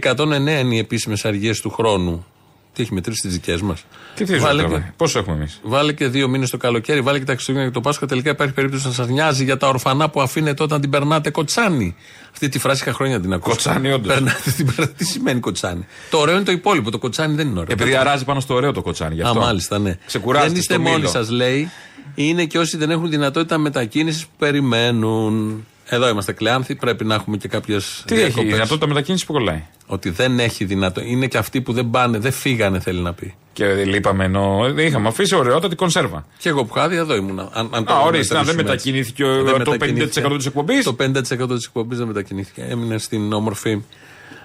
109 0.01 0.17
είναι 0.61 0.75
οι 0.75 0.79
επίσημες 0.79 1.25
αργίες 1.25 1.61
του 1.61 1.71
χρόνου. 1.71 2.27
Τι 2.75 2.83
έχει 2.83 2.95
μετρήσει 2.95 3.21
τις 3.21 3.33
δικές 3.33 3.61
μας. 3.61 3.85
Τι 4.15 4.25
θες 4.27 4.41
Βάλε 4.41 4.63
τώρα, 4.63 4.79
και- 4.79 4.93
Πόσο 4.97 5.19
έχουμε 5.19 5.37
εμείς; 5.37 5.61
Βάλε 5.63 5.93
και 5.93 6.07
δύο 6.07 6.29
μήνες 6.29 6.51
το 6.51 6.57
καλοκαίρι, 6.57 7.01
βάλε 7.01 7.19
και 7.19 7.25
τα 7.25 7.33
Χριστούγεννα 7.33 7.67
και 7.67 7.73
το 7.73 7.81
Πάσχα. 7.81 8.07
Τελικά 8.07 8.31
υπάρχει 8.31 8.53
περίπτωση 8.55 8.87
να 8.87 8.93
σας 8.93 9.09
νοιάζει 9.09 9.45
για 9.45 9.57
τα 9.57 9.69
ορφανά 9.69 10.09
που 10.11 10.21
αφήνετε 10.21 10.63
όταν 10.63 10.81
την 10.81 10.91
περνάτε 10.91 11.31
κοτσάνι. 11.31 11.97
Αυτή 12.33 12.49
τη 12.49 12.59
φράση 12.59 12.83
είχα 12.83 12.93
χρόνια 12.93 13.17
να 13.17 13.23
την 13.23 13.33
ακούω. 13.33 13.53
Κοτσάνι, 13.53 13.93
όντως. 13.93 14.15
Περνάτε 14.15 14.51
την 14.51 14.67
περνάτε. 14.67 14.93
Τι 14.97 15.05
σημαίνει 15.05 15.41
κοτσάνι; 15.41 15.87
Το 16.11 16.19
ωραίο 16.19 16.35
είναι 16.35 16.45
το 16.45 16.53
υπόλοιπο. 16.53 16.91
Το 16.91 16.99
κοτσάνι 16.99 17.35
δεν 17.35 17.47
είναι 17.49 17.59
ωραίο. 17.61 17.73
Επειδή 17.73 17.95
αράζει 17.97 18.25
πάνω 18.25 18.41
στο 18.41 18.55
ωραίο 18.55 18.73
το 18.73 18.83
κοτσάνι. 18.83 19.15
Γι' 19.15 19.23
Α, 19.23 19.27
αυτό. 19.29 19.41
μάλιστα, 19.41 19.79
ναι. 19.79 19.99
Ξεκουράζεται 20.07 20.51
δεν 20.51 20.61
είστε 20.61 20.73
στο 20.75 20.83
μόνοι 20.83 20.97
μήλο. 20.97 21.09
σας, 21.09 21.31
λέει. 21.31 21.71
Είναι 22.15 22.45
και 22.45 22.59
όσοι 22.59 22.77
δεν 22.77 22.91
έχουν 22.91 23.11
δυνατότητα 23.11 23.59
μετακίνησης 23.59 24.23
που 24.27 24.33
περιμένουν. 24.39 25.67
Εδώ 25.89 26.09
είμαστε 26.09 26.33
κλεάνθοι, 26.33 26.75
πρέπει 26.75 27.05
να 27.05 27.15
έχουμε 27.15 27.37
και 27.37 27.49
κάποιες. 27.49 28.03
Τι 28.07 28.21
έχει, 28.21 28.41
η 28.41 28.45
δυνατότητα 28.45 28.87
μετακίνησης 28.87 29.27
που 29.27 29.33
κολλάει; 29.33 29.63
Ότι 29.87 30.11
δεν 30.11 30.39
έχει 30.39 30.65
δυνατότητα. 30.65 31.11
Είναι 31.13 31.27
και 31.27 31.39
αυτοί 31.39 31.61
που 31.61 31.73
δεν 31.73 31.91
πάνε, 31.91 32.19
δεν 32.19 32.33
φύγανε, 32.33 32.81
θέλει 32.81 33.01
να 33.01 33.13
πει. 33.13 33.35
Και 33.53 33.67
λείπαμε 33.75 34.25
ενώ 34.25 34.71
δεν 34.75 34.87
είχαμε 34.87 35.09
αφήσει 35.09 35.35
ωραιότατη 35.35 35.75
κονσέρβα. 35.77 36.27
Και 36.39 36.49
εγώ 36.49 36.65
που 36.65 36.75
είχα 36.77 36.89
δει, 36.89 36.97
εδώ 36.97 37.15
ήμουνα. 37.15 37.49
Αν, 37.53 37.69
αν 37.73 37.85
το 37.85 37.93
Α, 37.93 38.01
ορίστε, 38.01 38.35
να 38.35 38.43
δεν 38.43 38.55
μετρήσουμε 38.57 38.93
μετακινήθηκε 39.03 39.23
έτσι. 39.25 39.39
ο- 39.41 39.45
Δεν 39.45 39.65
το 39.65 39.71
μετακινήθηκε. 39.71 40.21
50% 40.21 40.37
της 40.37 40.47
εκπομπής; 40.47 40.85
Το 40.85 40.93
50% 40.95 41.55
της 41.57 41.67
εκπομπής 41.67 41.99
δεν 41.99 42.07
μετακινήθηκε. 42.07 42.67
Έμεινε 42.69 42.99
στην 42.99 43.33
όμορφη 43.33 43.83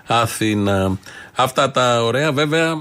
Αθήνα. 0.05 0.97
Αυτά 1.35 1.71
τα 1.71 2.03
ωραία, 2.03 2.31
βέβαια, 2.31 2.73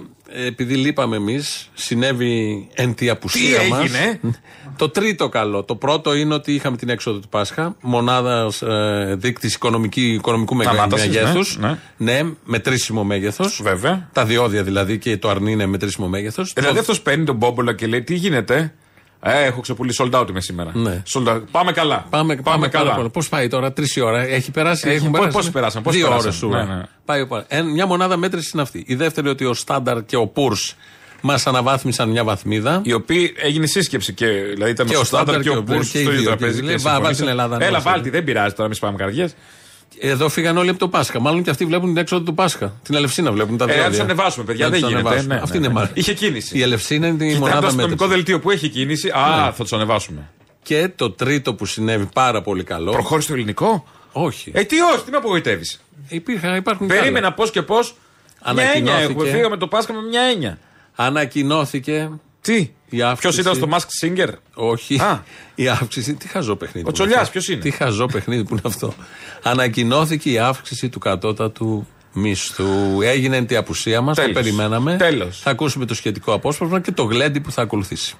επειδή 0.47 0.75
λείπαμε 0.75 1.17
εμείς, 1.17 1.69
συνέβη 1.75 2.69
εν 2.75 2.95
τη 2.95 3.09
απουσία 3.11 3.59
Τι 3.61 3.69
μας. 3.69 3.81
έγινε; 3.83 4.21
Το 4.77 4.89
τρίτο 4.89 5.29
καλό. 5.29 5.63
Το 5.65 5.75
πρώτο 5.77 6.15
είναι 6.15 6.35
ότι 6.35 6.55
είχαμε 6.55 6.77
την 6.77 6.89
έξοδο 6.89 7.19
του 7.19 7.29
Πάσχα, 7.29 7.77
μονάδας 7.81 8.63
ε, 8.63 9.15
δείκτης 9.19 9.55
οικονομικού 9.95 10.57
Ανάτασης, 10.69 11.07
μεγέθους. 11.09 11.57
ναι, 11.59 11.79
Ναι, 11.97 12.21
μετρήσιμο 12.45 13.05
μέγεθος. 13.05 13.61
Βέβαια. 13.63 14.09
Τα 14.13 14.25
διόδια 14.25 14.63
δηλαδή 14.63 14.99
και 14.99 15.17
το 15.17 15.29
αρνί 15.29 15.53
είναι 15.53 15.67
μετρήσιμο 15.67 16.07
μέγεθος. 16.09 16.53
Δηλαδή 16.57 16.79
αυτός 16.79 17.01
παίρνει 17.01 17.25
τον 17.25 17.37
Μπόμπολα 17.37 17.75
και 17.75 17.87
λέει: 17.87 18.03
Τι 18.03 18.15
γίνεται. 18.15 18.73
Ε, 19.21 19.45
έχω 19.45 19.61
ξεπουλήσει 19.61 20.05
sold 20.13 20.21
out 20.21 20.29
είμαι 20.31 20.41
σήμερα. 20.41 20.71
Ναι. 20.75 21.03
Sold 21.15 21.29
out. 21.29 21.41
Πάμε 21.51 21.73
καλά. 21.73 22.07
Πάμε, 22.11 22.37
πάμε, 22.37 22.69
καλά. 22.69 23.11
Πώς 23.11 23.29
πάει 23.29 23.49
τώρα, 23.49 23.73
τρει 23.73 23.87
η 23.95 24.01
ώρα, 24.01 24.21
έχει 24.23 24.51
περάσει. 24.51 24.89
Έχει, 24.89 24.97
έχουν 24.97 25.11
πώς- 25.11 25.19
περάσει. 25.19 25.37
πώς 25.39 25.51
περάσαν, 25.51 25.83
πώς 25.83 25.95
Δύο 25.95 26.07
περάσαν. 26.07 26.27
ώρες 26.27 26.39
σου. 26.39 26.49
Ναι, 26.49 26.75
ναι. 26.75 26.83
Πάει, 27.05 27.27
πάει. 27.27 27.43
Ε, 27.49 27.63
μια 27.63 27.87
μονάδα 27.87 28.17
μέτρηση 28.17 28.51
είναι 28.53 28.63
αυτή. 28.63 28.85
Η 28.87 28.95
δεύτερη 28.95 29.29
ότι 29.29 29.45
ο 29.45 29.55
Στάνταρ 29.55 30.05
και 30.05 30.17
ο 30.17 30.27
Πούρς 30.27 30.75
μας 31.27 31.47
αναβάθμισαν 31.47 32.09
μια 32.11 32.25
βαθμίδα. 32.25 32.81
Η 32.85 32.93
οποία 32.93 33.31
έγινε 33.37 33.67
σύσκεψη 33.67 34.13
και 34.13 34.27
δηλαδή 34.27 34.71
ήταν 34.71 34.87
Και 34.87 34.97
ο 34.97 35.01
ο 35.01 35.05
Στάνταρ 35.05 35.25
Στάνταρ 35.27 35.43
και 35.43 35.49
και 35.49 35.55
ο 35.55 35.59
ο 35.59 35.63
Μπούρ 35.63 35.75
Μπούρς 35.75 35.89
και 35.91 35.99
οι 35.99 36.03
στο 36.03 36.11
ίδιο 36.11 36.23
δύο. 36.23 36.31
τραπέζι. 36.37 36.55
Και 36.55 36.61
και 36.61 36.67
λέει, 36.67 36.77
«Βά, 36.77 36.91
βάλ 36.91 36.99
την 37.01 37.05
συμφωνήσαν. 37.15 37.29
Ελλάδα 37.29 37.59
να 37.59 37.65
Έλα, 37.65 37.75
μας 37.75 37.83
βάλτε, 37.83 38.11
δεν 38.11 38.25
πειράζει 38.25 38.55
τώρα, 38.55 38.65
εμεί 38.69 38.77
πάμε 38.79 38.97
καρδιές. 38.97 39.35
Εδώ 40.01 40.29
φύγαν 40.29 40.57
όλοι 40.57 40.69
από 40.71 40.79
το 40.79 40.89
Πάσχα. 40.89 41.21
Μάλλον 41.21 41.43
και 41.43 41.51
αυτοί 41.51 41.65
βλέπουν 41.65 41.89
την 41.89 41.97
έξοδο 41.97 42.23
του 42.25 42.35
Πάσχα. 42.35 42.75
Την 42.83 42.95
Ελευσίνα 42.95 43.33
βλέπουν 43.33 43.57
τα 43.57 43.65
Ε, 43.69 43.73
δύο. 43.75 43.83
να 43.83 43.91
του 43.91 44.03
ανεβάσουμε, 44.03 44.45
παιδιά. 44.45 44.71
Δεν 44.71 44.79
γίνεται. 44.89 45.23
Ναι, 45.23 45.35
Αυτή 45.35 45.51
ναι, 45.53 45.57
είναι 45.59 45.67
ναι. 45.67 45.73
μάλλον. 45.73 45.91
Είχε 45.95 46.15
κίνηση. 46.15 46.59
Η 46.59 46.63
Ελευσίνα 46.63 47.07
είναι 47.07 47.25
η 47.25 47.27
Κοιτάμε 47.27 47.39
μονάδα 47.39 47.61
το 47.61 47.67
αστυνομικό 47.67 48.05
μέτρησης. 48.07 48.15
δελτίο 48.25 48.41
που 48.41 48.51
έχει 48.51 48.69
κίνηση. 48.69 49.09
Α, 49.09 49.45
Ναι. 49.45 49.53
θα 49.53 49.63
τους 49.63 49.73
ανεβάσουμε. 49.73 50.29
Και 50.63 50.91
το 50.97 51.11
τρίτο 51.11 51.55
που 51.55 51.67
συνέβη 51.67 52.09
πάρα 52.15 52.43
πολύ 52.43 52.65
καλό. 52.65 52.91
Προχώρησε 52.93 53.29
το 53.29 53.35
ελληνικό; 53.35 53.87
Όχι. 54.13 54.51
Ε, 54.55 54.65
τι 54.65 54.77
όχι, 54.81 55.05
τι 55.05 55.11
με 55.11 55.17
απογοητεύεις. 55.17 55.81
Υπήρχαν, 56.09 56.57
υπάρχουν 56.57 56.89
και 56.89 56.95
Περίμενα 56.95 57.27
άλλα. 57.27 57.35
πώς 57.35 57.51
και 57.51 57.63
πώς. 57.63 57.95
Μια 58.55 58.63
έννοια 58.63 58.71
Ανακοινώθηκε. 58.73 59.13
έχουμε. 59.13 59.31
Φύγαμε 59.37 59.57
το 59.57 59.67
Πάσχα 59.67 59.93
με 59.93 60.03
μια 60.09 60.21
έννοια. 60.21 60.59
Ανακοινώθηκε 60.97 62.11
Τι, 62.41 62.55
η 62.57 62.73
ποιος 62.89 63.11
αύξηση. 63.11 63.41
ήταν 63.41 63.55
στο 63.55 63.69
Mask 63.71 64.05
Singer; 64.07 64.29
Όχι. 64.55 64.99
Α. 65.01 65.23
Η 65.55 65.69
αύξηση. 65.69 66.15
Τι 66.15 66.29
χαζό 66.29 66.57
παιχνίδι. 66.57 66.89
Ο 66.89 66.91
που 66.91 66.97
είναι 66.97 67.07
Τσολιάς, 67.07 67.21
αυτό. 67.21 67.33
ποιος 67.33 67.49
είναι; 67.49 67.61
Τι 67.61 67.71
χαζό 67.71 68.07
παιχνίδι 68.07 68.45
που 68.45 68.53
είναι 68.53 68.63
αυτό. 68.65 68.95
Ανακοινώθηκε 69.43 70.31
η 70.31 70.39
αύξηση 70.39 70.89
του 70.89 70.99
κατώτατου 70.99 71.87
μισθού. 72.13 73.01
Έγινε 73.03 73.45
την 73.45 73.57
απουσία 73.57 74.01
μας. 74.01 74.17
Το 74.17 74.23
Τέλος. 74.23 74.37
περιμέναμε. 74.37 74.97
Τέλος. 74.97 75.41
Θα 75.41 75.51
ακούσουμε 75.51 75.85
το 75.85 75.95
σχετικό 75.95 76.33
απόσπασμα 76.33 76.81
και 76.81 76.93
το 76.93 77.03
γλέντι 77.03 77.41
που 77.41 77.51
θα 77.53 77.63
ακολουθήσει. 77.63 78.15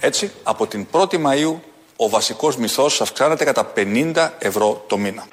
Έτσι, 0.00 0.30
από 0.42 0.66
την 0.66 0.86
1η 0.90 1.14
Μαΐου 1.14 1.54
ο 1.96 2.08
βασικός 2.08 2.56
μισθός 2.56 3.00
αυξάνεται 3.00 3.44
κατά 3.44 3.72
50 3.76 4.30
ευρώ 4.38 4.84
το 4.88 4.98
μήνα. 4.98 5.24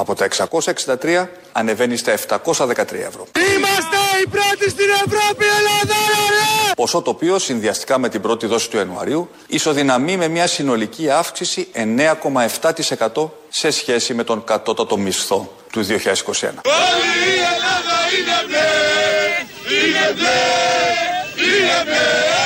Από 0.00 0.14
τα 0.14 0.28
663 0.62 1.26
ανεβαίνει 1.52 1.96
στα 1.96 2.12
713 2.12 2.44
ευρώ. 2.92 3.26
Είμαστε 3.56 3.96
οι 4.22 4.28
πρώτοι 4.28 4.70
στην 4.70 4.86
Ευρώπη, 4.90 5.44
Ελλάδα, 5.44 5.94
ρε! 6.30 6.72
Ποσό 6.74 7.02
το 7.02 7.10
οποίο 7.10 7.38
συνδυαστικά 7.38 7.98
με 7.98 8.08
την 8.08 8.20
πρώτη 8.20 8.46
δόση 8.46 8.70
του 8.70 8.76
Ιανουαρίου 8.76 9.30
ισοδυναμεί 9.46 10.16
με 10.16 10.28
μια 10.28 10.46
συνολική 10.46 11.10
αύξηση 11.10 11.68
9,7% 11.74 13.28
σε 13.48 13.70
σχέση 13.70 14.14
με 14.14 14.24
τον 14.24 14.44
κατώτατο 14.44 14.96
μισθό 14.96 15.52
του 15.72 15.86
2021. 15.86 15.88
Όλη 15.90 15.96
η 17.26 17.40
Ελλάδα 17.52 17.96
είναι 18.16 18.38
μπλε, 18.46 18.70
είναι 19.76 20.12
μπλε, 20.14 20.40
είναι 21.44 21.84
μπλε. 21.84 22.39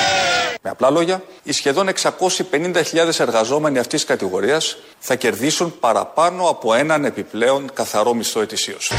Με 0.66 0.70
απλά 0.70 0.90
λόγια, 0.90 1.22
οι 1.42 1.53
σχεδόν 1.53 1.88
650.000 2.03 3.18
εργαζόμενοι 3.18 3.79
αυτής 3.79 4.00
της 4.00 4.09
κατηγορίας 4.09 4.77
θα 4.98 5.14
κερδίσουν 5.14 5.79
παραπάνω 5.81 6.48
από 6.48 6.74
έναν 6.74 7.05
επιπλέον 7.05 7.70
καθαρό 7.72 8.14
μισθό 8.14 8.40
ετησίως. 8.40 8.92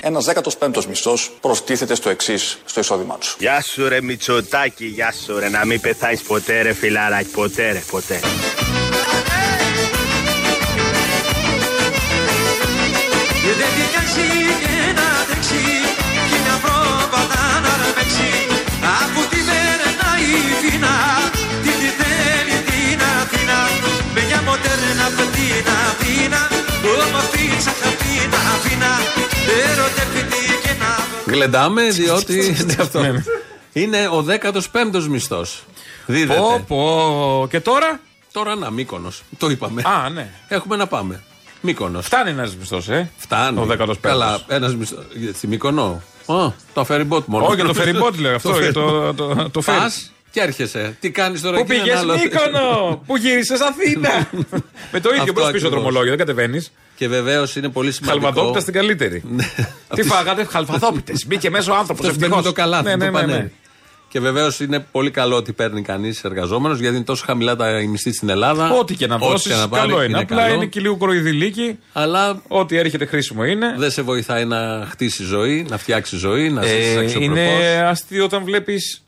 Ένας 0.00 0.26
15ος 0.60 0.84
μισθός 0.84 1.32
προστίθεται 1.40 1.94
στο 1.94 2.10
εξής 2.10 2.58
στο 2.64 2.80
εισόδημά 2.80 3.18
τους. 3.18 3.36
Γεια 3.38 3.62
σου 3.62 3.88
ρε 3.88 4.00
Μητσοτάκη, 4.02 4.86
γεια 4.86 5.12
σου 5.24 5.38
ρε, 5.38 5.48
να 5.48 5.64
μην 5.64 5.80
πεθάνεις 5.80 6.22
ποτέ 6.22 6.62
ρε 6.62 6.72
φιλαράκι, 6.72 7.30
ποτέ 7.30 7.72
ρε, 7.72 7.82
ποτέ. 7.90 8.20
Δεν 13.44 13.68
την 13.74 14.67
Γλεντάμε 31.28 31.82
διότι 32.00 32.56
είναι 32.60 32.76
αυτό. 32.84 33.00
Είναι 33.72 34.08
ο 34.08 34.24
15ος 34.72 35.02
μισθός. 35.08 35.64
Δίδεται. 36.06 36.40
Πω, 36.40 36.64
πω. 36.66 37.46
Και 37.50 37.60
τώρα; 37.60 38.00
Τώρα 38.32 38.54
να, 38.54 38.70
Μύκονο. 38.70 39.12
Το 39.38 39.50
είπαμε. 39.50 39.82
Α, 39.86 40.08
ναι. 40.08 40.30
Έχουμε 40.48 40.76
να 40.76 40.86
πάμε. 40.86 41.22
Μύκονο. 41.60 42.02
Φτάνει 42.02 42.30
ένας 42.30 42.56
μισθός, 42.56 42.88
ε; 42.88 43.10
Φτάνει. 43.16 43.58
Ο 43.58 43.66
15ος. 43.78 43.94
Καλά, 44.00 44.40
ένας 44.46 44.74
μισθός. 44.74 45.04
Στη 45.34 45.46
Μύκονο. 45.46 46.02
Ω, 46.26 46.52
το 46.74 46.86
ferry 46.88 47.08
boat 47.08 47.24
μόνο. 47.24 47.46
Όχι, 47.46 47.62
το 47.62 47.74
ferry 47.76 48.02
boat 48.02 48.14
λέω 48.18 48.34
αυτό. 48.34 48.58
για 48.60 48.72
το, 48.72 49.14
το, 49.14 49.50
το 49.50 49.62
ferry. 49.66 49.90
Πας 50.38 50.56
και 50.56 50.62
έρχεσαι. 50.62 50.96
Τι 51.00 51.10
κάνεις 51.10 51.40
τώρα 51.40 51.56
Πού 51.56 51.62
εκεί, 51.62 51.74
είναι 51.74 51.82
πήγες 51.82 51.98
άλλο. 51.98 52.12
Μύκονο! 52.14 53.02
Πού 53.06 53.16
γύρισες 53.16 53.60
Αθήνα! 53.60 54.30
Με 54.92 55.00
το 55.00 55.08
ίδιο 55.08 55.20
Αυτό 55.22 55.32
μπρος 55.32 55.42
πίσω 55.42 55.48
ακριβώς. 55.48 55.70
δρομολόγιο, 55.70 56.08
δεν 56.08 56.18
κατεβαίνεις. 56.18 56.72
Και 56.96 57.08
βεβαίως 57.08 57.56
είναι 57.56 57.68
πολύ 57.68 57.92
σημαντικό. 57.92 58.24
Χαλβαδόπιτα 58.24 58.60
στην 58.60 58.72
καλύτερη. 58.74 59.22
Τι 59.94 60.02
φάγατε, 60.02 60.44
χαλβαδόπιτε. 60.44 61.12
Μπήκε 61.26 61.50
μέσα 61.50 61.72
ο 61.72 61.76
άνθρωπος. 61.76 62.06
Το 62.06 62.12
φτιάχνει 62.12 62.42
το 62.42 62.52
καλάθι, 62.52 62.84
Ναι, 62.84 62.90
το 62.90 62.96
ναι, 62.96 63.04
ναι, 63.04 63.10
πανέρι. 63.10 63.42
ναι. 63.42 63.50
Και 64.10 64.20
βεβαίως 64.20 64.60
είναι 64.60 64.86
πολύ 64.92 65.10
καλό 65.10 65.36
ότι 65.36 65.52
παίρνει 65.52 65.82
κανείς 65.82 66.24
εργαζόμενος 66.24 66.78
γιατί 66.78 66.96
είναι 66.96 67.04
τόσο 67.04 67.24
χαμηλά 67.26 67.56
τα 67.56 67.80
οι 67.80 67.86
μισθοί 67.86 68.12
στην 68.12 68.28
Ελλάδα. 68.28 68.70
Ό,τι 68.70 68.94
και 68.94 69.06
να 69.06 69.18
δώσεις, 69.18 69.54
πάρει, 69.70 69.88
καλό 69.88 70.02
είναι. 70.02 70.18
Απλά 70.18 70.36
καλό. 70.42 70.54
είναι 70.54 70.66
και 70.66 70.80
λίγο 70.80 70.96
κοροϊδηλίκι. 70.96 71.78
Αλλά 71.92 72.42
Ό,τι 72.48 72.76
έρχεται 72.76 73.06
χρήσιμο 73.06 73.44
είναι. 73.44 73.74
δεν 73.78 73.90
σε 73.90 74.02
βοηθάει 74.02 74.44
να 74.44 74.86
χτίσει 74.90 75.22
ζωή, 75.24 75.66
να 75.68 75.78
φτιάξει 75.78 76.16
ζωή, 76.16 76.50
να 76.50 76.62
ζήσεις 76.62 76.94
Ε, 76.94 76.98
αξιοπρεπώς. 76.98 77.38
είναι 77.38 77.82
αστείο 77.88 78.24
όταν 78.24 78.44
βλέπεις 78.44 79.02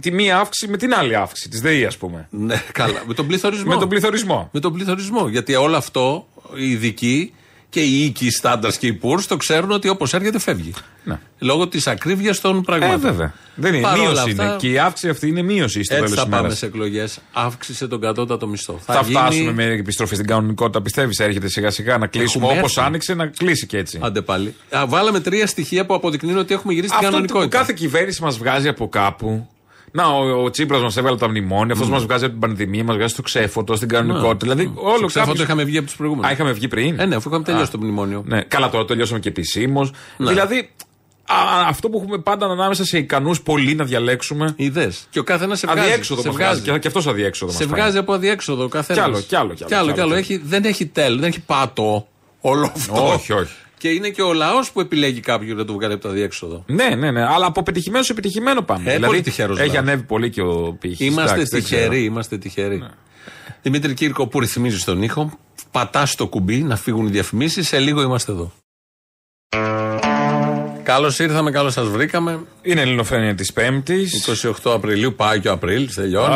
τη 0.00 0.10
μία 0.10 0.38
αύξηση 0.38 0.70
με 0.70 0.76
την 0.76 0.94
άλλη 0.94 1.16
αύξηση 1.16 1.48
της 1.48 1.60
ΔΕΗ, 1.60 1.84
ας 1.84 1.96
πούμε. 1.96 2.26
Ναι, 2.30 2.62
καλά. 2.72 3.02
Με 3.06 3.14
τον 3.14 3.26
πληθωρισμό. 3.26 3.72
Με 3.74 3.78
τον 3.78 3.88
πληθωρισμό. 3.88 4.48
Με 4.52 4.60
τον 4.60 4.72
πληθωρισμό. 4.72 5.28
Γιατί 5.28 5.54
όλο 5.54 5.76
αυτό 5.76 6.26
οι 6.56 6.70
ειδικοί 6.70 7.32
Και 7.70 7.80
οι 7.82 8.04
οίκοι, 8.04 8.26
οι 8.26 8.30
στάνταρς 8.30 8.76
και 8.78 8.86
οι 8.86 8.92
πούρ 8.92 9.24
το 9.26 9.36
ξέρουν 9.36 9.70
ότι 9.70 9.88
όπως 9.88 10.14
έρχεται 10.14 10.38
φεύγει. 10.38 10.72
Ναι. 11.04 11.18
Λόγω 11.38 11.68
της 11.68 11.86
ακρίβειας 11.86 12.40
των 12.40 12.62
πραγμάτων. 12.62 12.94
Ε, 12.94 13.10
βέβαια. 13.10 13.32
Δεν 13.54 13.74
είναι. 13.74 13.82
Παρ' 13.82 13.98
όλα 13.98 14.08
Μείωση 14.10 14.30
αυτά, 14.30 14.44
είναι. 14.44 14.56
Και 14.58 14.68
η 14.70 14.78
αύξηση 14.78 15.08
αυτή 15.08 15.26
είναι 15.28 15.42
μείωση 15.42 15.84
στο 15.84 15.94
Έτσι 15.94 16.06
τέλο 16.06 16.16
θα 16.18 16.24
τη 16.24 16.30
πάμε 16.30 16.42
μέρα. 16.42 16.54
σε 16.54 16.66
εκλογές. 16.66 17.18
Αύξησε 17.32 17.86
τον 17.88 18.00
κατώτατο 18.00 18.46
μισθό. 18.46 18.80
Θα, 18.84 19.00
γίνει- 19.04 19.18
φτάσουμε 19.18 19.52
με 19.52 19.64
επιστροφή 19.64 20.14
στην 20.14 20.26
κανονικότητα, 20.26 20.82
πιστεύεις, 20.82 21.18
έρχεται 21.18 21.48
σιγά 21.48 21.70
σιγά 21.70 21.98
να 21.98 22.06
κλείσουμε 22.06 22.44
Έχουμε 22.44 22.58
όπως 22.58 22.76
έρθει. 22.76 22.88
άνοιξε, 22.88 23.14
να 23.14 23.26
κλείσει 23.26 23.66
και 23.66 23.78
έτσι. 23.78 23.98
Άντε 24.02 24.20
πάλι. 24.22 24.54
Α, 24.76 24.86
βάλαμε 24.86 25.20
τρία 25.20 25.46
στοιχεία 25.46 25.86
που 25.86 25.94
αποδεικνύουν 25.94 26.38
ότι 26.38 26.54
έχουμε 26.54 26.72
γυρίσει 26.72 26.92
στην 26.94 27.06
Αυτό 27.06 27.18
που 27.18 27.24
κανονικότητα. 27.26 27.58
κάθε 27.58 27.72
κυβέρνηση 27.76 28.22
μας 28.22 28.38
βγάζει 28.38 28.68
από 28.68 28.88
κάπου. 28.88 29.48
Να, 29.92 30.06
ο, 30.06 30.42
ο 30.44 30.50
Τσίπρας 30.50 30.82
μας 30.82 30.96
έβαλε 30.96 31.16
τα 31.16 31.28
μνημόνια, 31.28 31.72
αυτός 31.74 31.88
μας 31.88 32.02
βγάζει 32.02 32.24
από 32.24 32.32
την 32.32 32.40
πανδημία, 32.42 32.84
μας 32.84 32.96
βγάζει 32.96 33.12
στο 33.12 33.22
ξέφωτο, 33.22 33.76
στην 33.76 33.88
κανονικότητα. 33.88 34.54
Δηλαδή, 34.54 34.72
όλο 34.76 34.96
Στο 34.96 35.06
ξέφωτο 35.06 35.30
κάποιος- 35.30 35.44
είχαμε 35.46 35.64
βγει 35.64 35.76
από 35.76 35.86
τους 35.86 35.96
προηγούμενους. 35.96 36.30
Α, 36.30 36.32
είχαμε 36.32 36.52
βγει 36.52 36.68
πριν. 36.68 36.98
Ε, 37.00 37.06
ναι, 37.06 37.14
αφού 37.14 37.28
είχαμε 37.28 37.44
τελειώσει 37.44 37.66
Α. 37.66 37.70
το 37.70 37.78
μνημόνιο. 37.78 38.22
Ναι, 38.26 38.40
καλά, 38.42 38.70
τώρα 38.70 38.84
τελειώσαμε 38.84 39.20
και 39.20 39.28
επισήμω. 39.28 39.90
Ναι. 40.16 40.28
Δηλαδή, 40.28 40.70
α, 41.24 41.34
αυτό 41.68 41.88
που 41.88 41.98
έχουμε 42.02 42.18
πάντα 42.18 42.46
ανάμεσα 42.46 42.84
σε 42.84 42.98
ικανούς 42.98 43.40
πολλοί 43.42 43.74
να 43.74 43.84
διαλέξουμε. 43.84 44.52
Είδε. 44.56 44.92
Και 45.10 45.18
ο 45.18 45.22
καθένας 45.22 45.58
σε 45.58 45.66
βγάζει. 45.66 45.80
Αδιέξοδο 45.80 46.20
σε 46.20 46.26
μας 46.26 46.36
βγάζει. 46.36 46.60
βγάζει. 46.60 46.70
Και, 46.72 46.78
και 46.78 46.86
αυτός 46.88 47.06
αδιέξοδο 47.06 47.52
Σε 47.52 47.58
μας 47.58 47.66
φάει. 47.70 47.80
βγάζει 47.80 47.98
από 47.98 48.12
αδιέξοδο 48.12 48.64
ο 48.64 48.68
καθένας. 48.68 49.02
Κι 49.02 49.08
άλλο, 49.10 49.20
κι 49.20 49.34
άλλο, 49.36 49.54
κι 49.54 49.62
άλλο, 49.64 49.68
Κι 49.68 49.74
άλλο, 49.74 49.86
κι 49.88 49.92
κι 49.94 50.00
άλλο. 50.00 50.10
άλλο. 50.10 50.18
Έχει, 50.18 50.36
δεν 50.44 50.64
έχει 50.64 50.86
τέλο, 50.86 51.16
δεν 51.18 51.28
έχει 51.28 51.40
πάτο 51.40 52.06
όλο 52.40 52.72
αυτό. 52.74 53.06
Όχι, 53.12 53.32
όχι. 53.32 53.52
Και 53.86 53.92
είναι 53.92 54.08
και 54.08 54.22
ο 54.22 54.32
λαός 54.32 54.72
που 54.72 54.80
επιλέγει 54.80 55.20
κάποιον 55.20 55.56
να 55.56 55.64
το 55.64 55.72
βγάλει 55.72 55.92
από 55.92 56.02
το 56.02 56.08
αδιέξοδο. 56.08 56.64
Ναι, 56.66 56.88
ναι, 56.88 57.10
ναι. 57.10 57.24
Αλλά 57.24 57.46
από 57.46 57.62
πετυχημένο 57.62 58.04
σε 58.04 58.12
επιτυχημένο 58.12 58.62
πάμε. 58.62 58.92
Ε, 58.92 58.98
πολύ 58.98 59.20
τυχερός 59.20 59.58
έχει 59.58 59.66
λαός. 59.66 59.78
ανέβει 59.78 60.02
πολύ 60.02 60.30
και 60.30 60.40
ο 60.40 60.76
πύχη. 60.80 61.04
Είμαστε 61.04 61.42
τυχεροί, 61.42 62.04
είμαστε 62.04 62.38
τυχεροί. 62.38 62.84
Δημήτρη 63.62 63.94
Κύρκο 63.94 64.26
που 64.26 64.40
ρυθμίζεις 64.40 64.84
τον 64.84 65.02
ήχο, 65.02 65.38
πατάς 65.70 66.14
το 66.14 66.26
κουμπί 66.26 66.62
να 66.62 66.76
φύγουν 66.76 67.06
οι 67.06 67.10
διαφημίσεις. 67.10 67.68
Σε 67.68 67.78
λίγο 67.78 68.02
είμαστε 68.02 68.32
εδώ. 68.32 68.52
Καλώς 70.82 71.18
ήρθαμε, 71.18 71.50
καλώς 71.50 71.72
σας 71.72 71.88
βρήκαμε. 71.88 72.40
Είναι 72.62 72.80
ελληνοφρένεια 72.80 73.34
της 73.34 73.52
Πέμπτης. 73.52 74.26
28 74.64 74.72
Απριλίου, 74.72 75.14
πάει 75.14 75.40
και 75.40 75.48
ο 75.48 75.52
Απρίλη, 75.52 75.86
τελειώνει. 75.86 76.34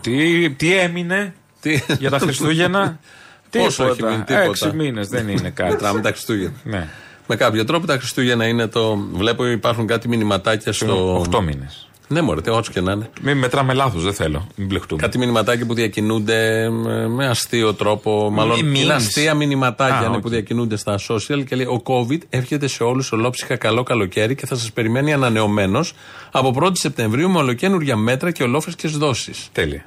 τι, 0.00 0.50
τι 0.50 0.74
έμεινε 0.76 1.34
Τι- 1.60 1.80
για 1.98 2.10
τα 2.10 2.18
Χριστούγεννα; 2.18 2.98
Πόσο 3.58 3.84
έχει 3.86 4.02
μείνει, 4.02 4.16
τίποτα. 4.16 4.40
Έξι 4.40 4.70
μήνες 4.74 5.08
δεν 5.08 5.28
είναι 5.28 5.50
κάτι. 5.60 5.70
Μετράμε 5.70 6.00
τα 6.00 6.08
Χριστούγεννα. 6.10 6.52
ναι. 6.64 6.88
Με 7.26 7.36
κάποιο 7.36 7.64
τρόπο 7.64 7.86
τα 7.86 7.96
Χριστούγεννα 7.98 8.46
είναι 8.46 8.66
το. 8.66 8.96
Βλέπω 9.12 9.46
υπάρχουν 9.46 9.86
κάτι 9.86 10.08
μηνυματάκια 10.08 10.72
στο. 10.72 11.24
8 11.30 11.40
μήνες. 11.42 11.84
Ναι, 12.08 12.20
μωρέ, 12.20 12.40
τε, 12.40 12.50
όσο 12.50 12.72
και 12.72 12.80
να 12.80 12.92
είναι. 12.92 13.10
Μην 13.22 13.38
μετράμε 13.38 13.74
λάθος, 13.74 14.02
δεν 14.02 14.12
θέλω. 14.14 14.46
Μην 14.56 14.66
μπλεχτούμε. 14.66 15.02
Κάτι 15.02 15.18
μηνυματάκια 15.18 15.66
που 15.66 15.74
διακινούνται 15.74 16.68
με, 16.70 17.08
με 17.08 17.26
αστείο 17.26 17.74
τρόπο. 17.74 18.30
Μάλλον 18.30 18.56
memes. 18.60 18.78
είναι 18.78 18.92
αστεία 18.92 19.34
μηνυματάκια 19.34 19.96
Α, 19.98 20.08
ναι, 20.08 20.16
οκ. 20.16 20.22
που 20.22 20.28
διακινούνται 20.28 20.76
στα 20.76 20.98
social 21.08 21.44
και 21.46 21.56
λέει: 21.56 21.66
Ο 21.66 21.82
COVID 21.84 22.18
έρχεται 22.28 22.66
σε 22.66 22.82
όλους 22.82 23.12
ολόψυχα 23.12 23.56
καλό 23.56 23.82
καλοκαίρι 23.82 24.34
και 24.34 24.46
θα 24.46 24.56
σας 24.56 24.72
περιμένει 24.72 25.12
ανανεωμένος 25.12 25.92
από 26.30 26.54
1η 26.62 26.72
Σεπτεμβρίου 26.78 27.30
με 27.30 27.38
ολοκένουργια 27.38 27.96
μέτρα 27.96 28.30
και 28.30 28.42
ολόφρεσκες 28.42 28.96
δόσεις. 28.96 29.48
Τέλεια. 29.52 29.84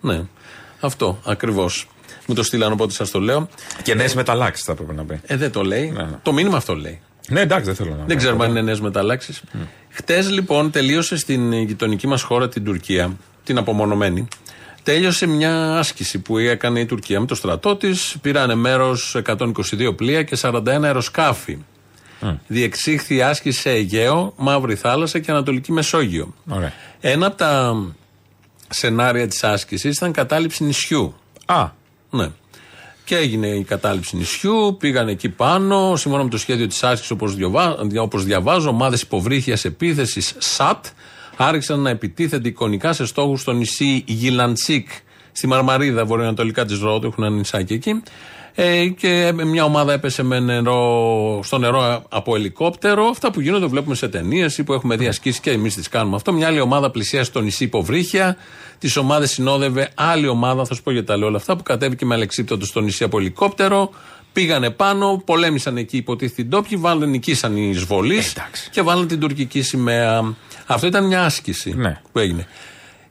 Ναι, 0.00 0.22
αυτό 0.80 1.18
ακριβώς. 1.24 1.86
Μου 2.26 2.34
το 2.34 2.42
στείλαν 2.42 2.72
οπότε 2.72 2.92
σας 2.92 3.10
το 3.10 3.20
λέω. 3.20 3.48
Και 3.82 3.94
νέες 3.94 4.14
μεταλλάξεις 4.14 4.64
θα 4.64 4.72
έπρεπε 4.72 4.92
να 4.92 5.04
πει. 5.04 5.20
Ε, 5.26 5.36
δεν 5.36 5.52
το 5.52 5.62
λέει. 5.62 5.90
Ναι, 5.90 6.02
ναι. 6.02 6.18
Το 6.22 6.32
μήνυμα 6.32 6.56
αυτό 6.56 6.74
λέει. 6.74 7.00
Ναι, 7.28 7.40
εντάξει, 7.40 7.64
δεν 7.64 7.74
θέλω 7.74 7.94
να 7.98 8.04
Δεν 8.04 8.16
ξέρουμε 8.16 8.44
αν 8.44 8.50
είναι 8.50 8.62
νέες 8.62 8.80
μεταλλάξεις. 8.80 9.42
Χτες 9.88 10.30
λοιπόν 10.30 10.70
τελείωσε 10.70 11.16
στην 11.16 11.52
γειτονική 11.52 12.06
μας 12.06 12.22
χώρα, 12.22 12.48
την 12.48 12.64
Τουρκία, 12.64 13.16
την 13.44 13.58
απομονωμένη. 13.58 14.28
Τέλειωσε 14.82 15.26
μια 15.26 15.78
άσκηση 15.78 16.18
που 16.18 16.38
έκανε 16.38 16.80
η 16.80 16.86
Τουρκία 16.86 17.20
με 17.20 17.26
το 17.26 17.34
στρατό 17.34 17.76
της. 17.76 18.16
Πήρανε 18.20 18.54
μέρος 18.54 19.16
122 19.26 19.96
πλοία 19.96 20.22
και 20.22 20.36
41 20.40 20.66
αεροσκάφη. 20.82 21.58
Διεξήχθη 22.46 23.14
η 23.14 23.22
άσκηση 23.22 23.60
σε 23.60 23.70
Αιγαίο, 23.70 24.32
Μαύρη 24.36 24.74
Θάλασσα 24.74 25.18
και 25.18 25.30
Ανατολική 25.30 25.72
Μεσόγειο. 25.72 26.34
Ωραία. 26.48 26.72
Ένα 27.00 27.26
από 27.26 27.36
τα 27.36 27.74
σενάρια 28.68 29.28
της 29.28 29.44
άσκησης 29.44 29.96
ήταν 29.96 30.12
κατάληψη 30.12 30.64
νησιού. 30.64 31.14
Α. 31.46 31.68
Ναι. 32.10 32.30
Και 33.04 33.16
έγινε 33.16 33.46
η 33.46 33.64
κατάληψη 33.64 34.16
νησιού, 34.16 34.76
πήγαν 34.78 35.08
εκεί 35.08 35.28
πάνω, 35.28 35.96
σύμφωνα 35.96 36.22
με 36.24 36.30
το 36.30 36.38
σχέδιο 36.38 36.66
της 36.66 36.82
άσκησης, 36.82 37.10
όπως 37.10 37.36
όπως 38.00 38.24
διαβάζω, 38.24 38.68
ομάδες 38.68 39.02
υποβρύχιας 39.02 39.64
επίθεσης 39.64 40.34
ΣΑΤ 40.38 40.84
άρχισαν 41.36 41.80
να 41.80 41.90
επιτίθενται 41.90 42.48
εικονικά 42.48 42.92
σε 42.92 43.06
στόχους 43.06 43.40
στο 43.40 43.52
νησί 43.52 44.04
Γιλαντσίκ, 44.06 44.88
στη 45.32 45.46
Μαρμαρίδα, 45.46 46.04
βορειοανατολικά 46.04 46.64
της 46.64 46.78
Ρόδου, 46.78 47.06
έχουν 47.06 47.24
ένα 47.24 47.34
νησάκι 47.34 47.72
εκεί. 47.72 48.02
Ε, 48.58 48.86
και 48.86 49.32
μια 49.44 49.64
ομάδα 49.64 49.92
έπεσε 49.92 50.22
με 50.22 50.40
νερό, 50.40 51.40
στο 51.44 51.58
νερό 51.58 52.04
από 52.08 52.34
ελικόπτερο. 52.36 53.04
Αυτά 53.06 53.30
που 53.30 53.40
γίνονται 53.40 53.66
βλέπουμε 53.66 53.94
σε 53.94 54.08
ταινίες 54.08 54.58
ή 54.58 54.64
που 54.64 54.72
έχουμε 54.72 54.96
δει 54.96 55.06
ασκήσεις 55.06 55.40
και 55.40 55.50
εμείς 55.50 55.74
τις 55.74 55.88
κάνουμε 55.88 56.16
αυτό. 56.16 56.32
Μια 56.32 56.46
άλλη 56.46 56.60
ομάδα 56.60 56.90
πλησίασε 56.90 57.24
στο 57.24 57.40
νησί 57.40 57.64
Υποβρύχια. 57.64 58.36
Τις 58.78 58.96
ομάδες 58.96 59.30
συνόδευε 59.30 59.90
άλλη 59.94 60.28
ομάδα, 60.28 60.64
θα 60.64 60.74
σου 60.74 60.82
πω 60.82 60.90
γιατί 60.90 61.06
τα 61.06 61.16
λέω 61.16 61.26
όλα 61.26 61.36
αυτά, 61.36 61.56
που 61.56 61.62
κατέβηκε 61.62 62.04
με 62.04 62.14
αλεξίπτωτο 62.14 62.66
στο 62.66 62.80
νησί 62.80 63.04
από 63.04 63.18
ελικόπτερο. 63.18 63.90
Πήγανε 64.32 64.70
πάνω, 64.70 65.22
πολέμησαν 65.24 65.76
εκεί 65.76 65.96
υποτίθεται 65.96 66.42
οι 66.42 66.44
ντόπιοι, 66.44 66.78
βάλανε, 66.78 67.06
νικήσαν 67.06 67.56
οι 67.56 67.70
εισβολείς 67.74 68.36
και 68.70 68.82
βάλανε 68.82 69.06
την 69.06 69.20
τουρκική 69.20 69.62
σημαία. 69.62 70.34
Αυτό 70.66 70.86
ήταν 70.86 71.06
μια 71.06 71.24
άσκηση 71.24 71.74
Ναι. 71.76 72.00
που 72.12 72.18
έγινε. 72.18 72.46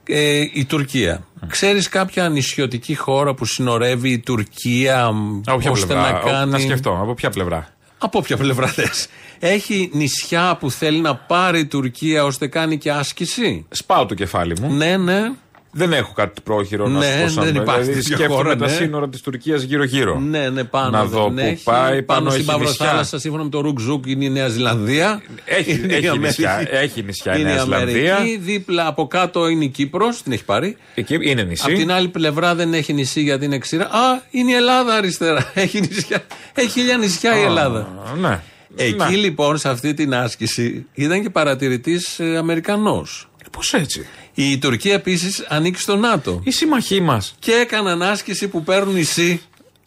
Ε, 0.08 0.40
η 0.52 0.64
Τουρκία. 0.64 1.26
Ξέρεις 1.46 1.88
κάποια 1.88 2.28
νησιωτική 2.28 2.94
χώρα 2.94 3.34
που 3.34 3.44
συνορεύει 3.44 4.10
η 4.10 4.18
Τουρκία 4.18 5.04
Από 5.46 5.58
ποια 5.58 5.70
ώστε 5.70 5.86
πλευρά. 5.86 6.10
να 6.12 6.18
Ο- 6.18 6.22
κάνει; 6.30 6.50
Να 6.50 6.58
σκεφτώ, 6.58 6.98
από 7.02 7.14
ποια 7.14 7.30
πλευρά; 7.30 7.68
Από 7.98 8.22
ποια 8.22 8.36
πλευρά 8.36 8.66
θες. 8.66 9.08
Έχει 9.38 9.90
νησιά 9.92 10.56
που 10.60 10.70
θέλει 10.70 11.00
να 11.00 11.16
πάρει 11.16 11.58
η 11.60 11.66
Τουρκία 11.66 12.24
ώστε 12.24 12.46
κάνει 12.46 12.78
και 12.78 12.90
άσκηση; 12.90 13.66
Σπάω 13.70 14.06
το 14.06 14.14
κεφάλι 14.14 14.56
μου. 14.60 14.72
Ναι, 14.74 14.96
ναι. 14.96 15.30
Δεν 15.78 15.92
έχω 15.92 16.12
κάτι 16.12 16.40
πρόχειρο 16.40 16.88
να 16.88 16.98
Ναι, 16.98 17.04
σου 17.06 17.22
πω 17.22 17.28
σαν 17.28 17.44
δεν 17.44 17.54
υπάρχει 17.54 17.80
δηλαδή, 17.82 18.00
τέτοια 18.02 18.16
σκέφτομαι 18.16 18.42
χώρα, 18.42 18.56
τα 18.56 18.66
ναι. 18.66 18.72
σύνορα 18.72 19.08
της 19.08 19.20
Τουρκίας 19.20 19.62
γύρω-γύρω. 19.62 20.18
Ναι, 20.20 20.48
ναι, 20.48 20.64
πάνω. 20.64 20.90
Να 20.90 21.00
δεν 21.00 21.08
δω 21.08 21.28
που 21.30 21.34
έχει. 21.38 21.62
πάει, 21.64 22.02
πάνω 22.02 22.30
στην 22.30 22.40
έχει 22.40 22.50
Παύρο 22.50 22.68
νησιά. 22.68 22.86
Θάλασσα, 22.86 23.18
σύμφωνα 23.18 23.42
με 23.42 23.48
το 23.50 23.60
Ρουκζούκ, 23.60 24.06
είναι 24.06 24.24
η 24.24 24.30
Νέα 24.30 24.48
Ζηλανδία. 24.48 25.22
Έχει- 25.44 25.70
Είναι 25.72 25.92
η 25.92 25.96
έχει 25.96 26.06
Αμερική. 26.06 26.18
νησιά, 26.26 26.66
έχει 26.70 27.02
νησιά 27.02 27.32
η 27.36 27.36
Είναι 27.40 27.50
Νέα 27.52 27.62
Ζηλανδία. 27.62 28.16
Αμερική, 28.16 28.38
δίπλα 28.42 28.86
από 28.86 29.06
κάτω 29.06 29.48
είναι 29.48 29.64
η 29.64 29.68
Κύπρος, 29.68 30.22
την 30.22 30.32
έχει 30.32 30.44
πάρει. 30.44 30.76
Εκεί 30.94 31.18
είναι 31.20 31.42
νησί. 31.42 31.62
Από 31.66 31.74
την 31.78 31.90
άλλη 31.92 32.08
πλευρά 32.08 32.54
δεν 32.54 32.74
έχει 32.74 32.92
νησί 32.92 33.20
γιατί 33.20 33.44
είναι 33.44 33.58
ξηρά. 33.58 33.84
Α, 33.84 34.22
είναι 34.30 34.50
η 34.50 34.54
Ελλάδα 34.54 34.94
αριστερά. 34.94 35.50
Έχει, 35.54 35.80
νησιά. 35.80 36.24
έχει 36.54 36.68
χίλια 36.68 36.96
νησιά 36.96 37.38
η 37.38 37.42
Ελλάδα. 37.42 37.78
Α, 37.80 38.16
Ναι. 38.20 38.40
Εκεί 38.76 38.96
Ναι. 39.10 39.16
λοιπόν 39.16 39.58
σε 39.58 39.68
αυτή 39.68 39.94
την 39.94 40.14
άσκηση 40.14 40.86
ήταν 40.94 41.22
και 41.22 41.30
παρατηρητής 41.30 42.18
ε, 42.20 42.36
Αμερικανός. 42.36 43.28
Πώς 43.56 43.74
έτσι; 43.74 44.06
Η 44.34 44.58
Τουρκία 44.58 44.94
επίσης 44.94 45.44
ανήκει 45.48 45.80
στο 45.80 45.96
ΝΑΤΟ. 45.96 46.40
Οι 46.44 46.50
συμμαχοί 46.50 47.00
μας. 47.00 47.34
Και 47.38 47.52
έκαναν 47.52 48.02
άσκηση 48.02 48.48
που 48.48 48.62
παίρνουν 48.62 48.94
νησί. 48.94 49.42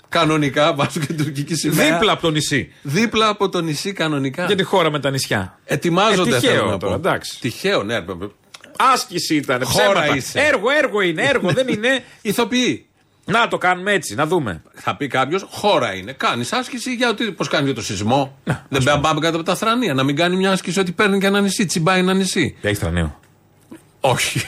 Κανονικά, 0.10 0.74
βάζουν 0.74 1.02
και 1.02 1.08
την 1.14 1.18
τουρκική 1.18 1.56
σημαία. 1.56 1.92
Δίπλα 1.94 2.12
από 2.12 2.22
το 2.22 2.30
νησί. 2.32 2.72
Δίπλα 2.82 3.28
από 3.28 3.50
το 3.50 3.62
νησί 3.62 3.94
κανονικά. 3.94 4.46
Για 4.46 4.56
τη 4.56 4.64
χώρα 4.64 4.92
με 4.92 5.00
τα 5.00 5.10
νησιά. 5.12 5.60
Ετοιμάζονται 5.66 6.36
Ε, 6.36 6.40
τυχαίο 6.40 6.56
θέλω 6.56 6.70
να 6.70 6.78
τώρα, 6.78 6.94
πω. 7.00 7.08
εντάξει. 7.08 7.40
Τυχαίο, 7.40 7.84
ναι. 7.84 8.04
Άσκηση 8.94 9.36
ήταν. 9.36 9.64
Χώρα 9.64 9.86
Ψέματα. 9.92 10.16
είσαι. 10.16 10.40
Έργο, 10.40 10.70
έργο 10.84 11.02
είναι. 11.02 11.22
Έργο 11.24 11.52
δεν 11.52 11.68
είναι. 11.68 12.04
Ηθοποιοί. 12.22 12.84
Να 13.26 13.48
το 13.48 13.58
κάνουμε 13.58 13.92
έτσι, 13.94 14.16
να 14.16 14.26
δούμε. 14.26 14.62
Θα 14.74 14.96
πει 14.96 15.08
κάποιος, 15.08 15.46
χώρα 15.50 15.94
είναι. 15.96 16.12
Κάνεις 16.12 16.54
άσκηση 16.54 16.94
για 16.94 17.10
ότι. 17.10 17.32
Πώς 17.32 17.48
κάνει 17.48 17.66
για 17.66 17.74
το 17.76 17.82
σεισμό. 17.82 18.38
Δεν 18.44 18.56
πρέπει 18.70 18.86
να 18.86 19.00
πάμε 19.00 19.20
κάτω 19.20 19.36
από 19.36 19.46
τα 19.46 19.56
θρανία. 19.56 19.94
Να 19.94 20.04
μην 20.04 20.16
κάνει 20.16 20.36
μια 20.36 20.52
άσκηση 20.52 20.80
ότι 20.80 20.92
παίρνει 20.92 21.20
και 21.20 21.26
ένα 21.26 21.42
νησί, 21.42 21.66
τσιμπάει 21.66 22.00
ένα 22.00 22.14
νησί. 22.14 22.56
Έχει 22.62 22.76
θρανίο. 22.76 23.19
Όχι. 24.00 24.42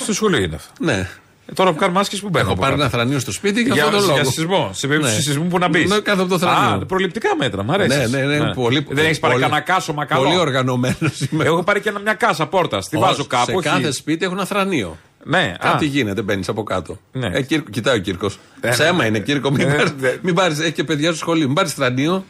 Στο 0.00 0.12
σχολείο 0.12 0.38
είναι 0.42 0.54
αυτό. 0.54 0.84
ναι. 0.84 1.08
Ε, 1.46 1.52
τώρα 1.52 1.72
που 1.72 1.78
κάνουμε 1.78 2.00
άσκηση 2.00 2.22
που 2.22 2.28
μπαίνω. 2.28 2.44
Έχω 2.44 2.52
από 2.52 2.60
πάρει 2.60 2.72
κάτω. 2.74 2.84
ένα 2.84 2.92
θρανίο 2.92 3.18
στο 3.18 3.32
σπίτι 3.32 3.64
και 3.64 3.72
Για, 3.72 3.84
αυτό 3.84 3.96
το 3.96 4.02
λόγο. 4.02 4.14
για 4.14 4.24
σεισμό. 4.24 4.70
Σε 4.72 4.86
περίπτωση 4.86 5.14
Ναι. 5.14 5.20
σεισμού 5.20 5.46
που 5.46 5.58
να 5.58 5.68
μπεις. 5.68 5.90
Ναι, 5.90 5.98
κάτω 5.98 6.20
από 6.22 6.30
το 6.30 6.38
θρανίο. 6.38 6.74
Α, 6.82 6.86
προληπτικά 6.86 7.36
μέτρα, 7.38 7.62
μ' 7.64 7.70
αρέσει. 7.70 7.98
Ναι, 8.10 8.18
ναι, 8.18 8.38
ναι. 8.38 8.54
Πολύ, 8.54 8.86
Δεν 8.90 9.04
έχεις 9.04 9.18
πάρει 9.18 9.32
πολύ- 9.34 9.44
κανένα 9.46 9.60
κάσωμα 9.64 10.04
καλό. 10.04 10.22
Πολύ 10.22 10.36
οργανωμένος 10.38 11.20
είμαι. 11.30 11.44
Έχω 11.44 11.62
πάρει 11.62 11.80
και 11.80 11.88
ένα- 11.88 11.98
μια 12.00 12.14
κάσα 12.14 12.46
πόρτα. 12.46 12.78
Τη 12.78 12.96
Όχι, 12.96 13.04
βάζω 13.06 13.24
κάπου. 13.26 13.44
Σε 13.44 13.52
όχι. 13.56 13.68
κάθε 13.68 13.92
σπίτι 13.92 14.24
έχουν 14.24 14.36
ένα 14.36 14.46
θρανίο. 14.46 14.98
Ναι, 15.24 15.54
Κάτι 15.60 15.84
α. 15.84 15.88
γίνεται, 15.88 16.22
μπαίνεις 16.22 16.48
από 16.48 16.62
κάτω. 16.62 16.98
Ναι. 17.12 17.30
Ε, 17.32 17.42
Κύρκο- 17.42 17.70
κοιτάει 17.70 17.96
ο 17.96 18.00
Κύρκος. 18.00 18.38
Ε, 18.60 18.68
Ψέμα 18.68 19.02
ναι. 19.02 19.06
είναι, 19.08 19.18
Κύρκο. 19.18 19.50
Μην 19.50 19.68
Ε, 19.68 19.72
πάρεις- 19.74 19.94
δε- 19.98 20.16
Μην 20.22 20.34
πάρει, 20.34 20.54
έχει 20.60 20.72
και 20.72 20.84
παιδιά 20.84 21.08
στο 21.08 21.16
σχολείο. 21.18 21.46
Μην 21.46 21.54
πάρεις 21.54 21.72
θρανίο. 21.72 22.24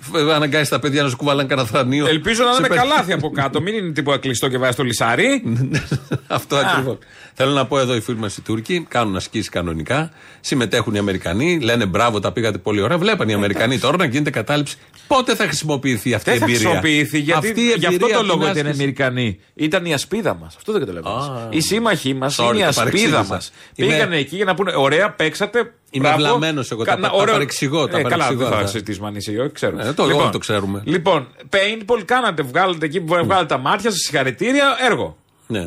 Φ- 0.00 0.30
Αναγκάζει 0.34 0.70
τα 0.70 0.78
παιδιά 0.78 1.02
να 1.02 1.08
σου 1.08 1.16
κουβαλάνε 1.16 1.48
κανένα 1.48 1.66
θρανίο. 1.68 2.06
Ελπίζω 2.06 2.44
να 2.44 2.50
Σε 2.52 2.58
είναι 2.58 2.68
με 2.68 2.74
πε- 2.74 2.78
καλάθι 2.84 3.12
από 3.12 3.30
κάτω. 3.30 3.60
Μην 3.60 3.74
είναι 3.74 3.92
τίποτα 3.92 4.18
κλειστό 4.18 4.48
και 4.48 4.58
βάζει 4.58 4.76
το 4.76 4.82
λισάρι. 4.82 5.42
Αυτό 6.26 6.56
ακριβώς. 6.56 6.98
Θέλω 7.34 7.52
να 7.52 7.66
πω 7.66 7.78
εδώ 7.78 7.94
οι 7.94 8.00
φίλοι 8.00 8.18
μας 8.18 8.36
οι 8.36 8.40
Τούρκοι 8.42 8.86
κάνουν 8.88 9.16
ασκήσεις 9.16 9.48
κανονικά. 9.48 10.10
Συμμετέχουν 10.40 10.94
οι 10.94 10.98
Αμερικανοί. 10.98 11.58
Λένε 11.60 11.86
μπράβο, 11.86 12.20
τα 12.20 12.32
πήγατε 12.32 12.58
πολύ 12.58 12.80
ωραία. 12.80 12.98
Βλέπαν 12.98 13.28
οι 13.28 13.32
Αμερικανοί 13.32 13.78
τώρα 13.78 13.96
να 13.96 14.04
γίνεται 14.04 14.30
κατάληψη. 14.30 14.76
Πότε 15.06 15.34
θα 15.34 15.44
χρησιμοποιηθεί 15.44 16.14
αυτή 16.14 16.30
η 16.30 16.32
Δεν 16.32 16.40
θα 16.40 16.44
εμπειρία; 16.44 16.68
χρησιμοποιηθεί 16.70 17.18
γιατί 17.18 17.46
Αυτή 17.48 17.60
η 17.60 17.64
γι' 17.64 17.72
αυτό 17.72 17.86
εμπειρία 17.86 18.08
το 18.14 18.16
από 18.18 18.26
λόγο 18.26 18.38
την 18.38 18.50
ήταν 18.50 18.64
άσκηση. 18.66 18.82
Αμερικανοί. 18.82 19.40
Ήταν 19.54 19.84
η 19.84 19.92
ασπίδα 19.94 20.34
μας. 20.40 20.54
Αυτό 20.56 20.72
δεν 20.72 20.80
καταλαβαίνω. 20.80 21.14
Α. 21.14 21.46
Οι 21.50 21.60
σύμμαχοί 21.60 22.14
μας 22.14 22.36
Sorry, 22.40 22.44
είναι 22.48 22.56
η 22.58 22.60
το 22.60 22.66
ασπίδα 22.66 22.84
παρεξήγησα. 22.84 23.24
μας. 23.28 23.52
Είμαι- 23.74 23.92
Πήγανε 23.92 24.16
εκεί 24.16 24.36
για 24.36 24.44
να 24.44 24.54
πούνε: 24.54 24.72
Ωραία, 24.76 25.10
παίξατε, 25.10 25.72
Είμαι 25.90 26.08
Μπράβο. 26.08 26.22
βλαμμένος 26.22 26.70
εγώ. 26.70 26.84
Τα, 26.84 26.94
Κανα- 26.94 27.08
τα 27.08 27.14
ωραίο- 27.14 27.32
παρεξηγώ. 27.34 27.86
Τα 27.88 27.98
Ε, 27.98 28.02
καλά, 28.02 28.08
παρεξηγώ 28.16 28.40
δεν 28.40 28.48
θα 28.48 28.54
αυτά. 28.56 28.66
συζητήσουμε 28.66 29.06
αν 29.06 29.14
είσαι 29.14 29.30
όχι, 29.38 29.52
ξέρουμε. 29.52 29.84
Ε, 29.88 29.92
το- 29.92 30.02
όλοι 30.02 30.30
το 30.32 30.38
ξέρουμε. 30.38 30.82
Λοιπόν, 30.84 31.28
paintball 31.50 32.02
κάνατε, 32.04 32.42
βγάλετε 32.42 32.86
εκεί 32.86 33.00
που 33.00 33.06
βγάλετε 33.24 33.46
τα 33.46 33.58
μάτια 33.58 33.90
σας, 33.90 34.00
συγχαρητήρια, 34.00 34.76
έργο. 34.86 35.16
Ναι. 35.46 35.66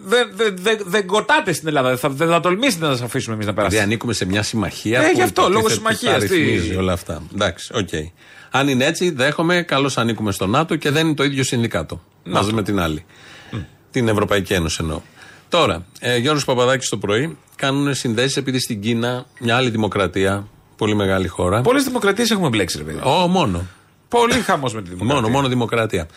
Δεν 0.00 0.30
δεν 0.34 0.56
δεν 0.60 0.78
δεν 0.86 1.06
κοτάτε 1.06 1.52
στην 1.52 1.68
Ελλάδα. 1.68 1.88
Δεν 1.88 1.98
θα, 1.98 2.08
δεν 2.08 2.28
θα 2.28 2.40
τολμήσετε 2.40 2.86
να 2.86 2.90
σας 2.92 3.02
αφήσουμε 3.02 3.34
εμείς 3.34 3.46
να 3.46 3.52
Δηλαδή 3.52 3.68
περάσετε. 3.70 3.82
ανήκουμε 3.82 4.12
σε 4.12 4.24
μια 4.26 4.42
συμμαχία. 4.42 5.00
Ε, 5.00 5.04
που 5.04 5.12
γι' 5.14 5.22
αυτό, 5.22 5.42
λόγω 5.42 5.58
υποτίθεται 5.58 5.86
ότι 5.88 5.96
συμμαχίας, 5.98 6.28
τα 6.30 6.34
τι- 6.34 6.42
ρυθμίζει 6.42 6.76
όλα 6.76 6.92
αυτά. 6.92 7.22
Εντάξει, 7.34 7.72
οκ. 7.74 7.88
Αν 8.50 8.68
είναι 8.68 8.84
έτσι, 8.84 9.10
δέχομαι. 9.10 9.62
Καλώς 9.62 9.98
ανήκουμε 9.98 10.32
στο 10.32 10.46
ΝΑΤΟ 10.46 10.76
και 10.76 10.90
δεν 10.90 11.06
είναι 11.06 11.14
το 11.14 11.24
ίδιο 11.24 11.44
συνδικάτο. 11.44 12.00
Μαζί 12.24 12.52
με 12.52 12.62
την 12.62 12.80
άλλη. 12.80 13.04
Την 13.90 14.08
Ευρωπαϊκή 14.08 14.52
Ένωση 14.52 14.78
εννοώ. 14.80 15.00
Τώρα, 15.48 15.84
ε, 16.00 16.16
Γιώργος 16.16 16.44
Παπαδάκης 16.44 16.88
το 16.88 16.96
πρωί 16.96 17.36
κάνουν 17.56 17.94
συνδέσεις 17.94 18.36
επειδή 18.36 18.58
στην 18.58 18.80
Κίνα, 18.80 19.26
μια 19.40 19.56
άλλη 19.56 19.70
δημοκρατία, 19.70 20.46
πολύ 20.76 20.94
μεγάλη 20.94 21.28
χώρα. 21.28 21.60
Πολλές 21.60 21.84
δημοκρατίες 21.84 22.30
έχουμε 22.30 22.48
μπλέξει, 22.48 22.78
ρε 22.78 22.84
παιδί. 22.84 23.00
Ω, 23.02 23.26
μόνο. 23.26 23.66
Πολύ 24.08 24.32
χαμός 24.32 24.74
με 24.74 24.82
τη 24.82 24.88
δημοκρατία. 24.88 25.14
Μόνο, 25.14 25.28
μόνο 25.28 25.48
δημοκρατία. 25.48 26.08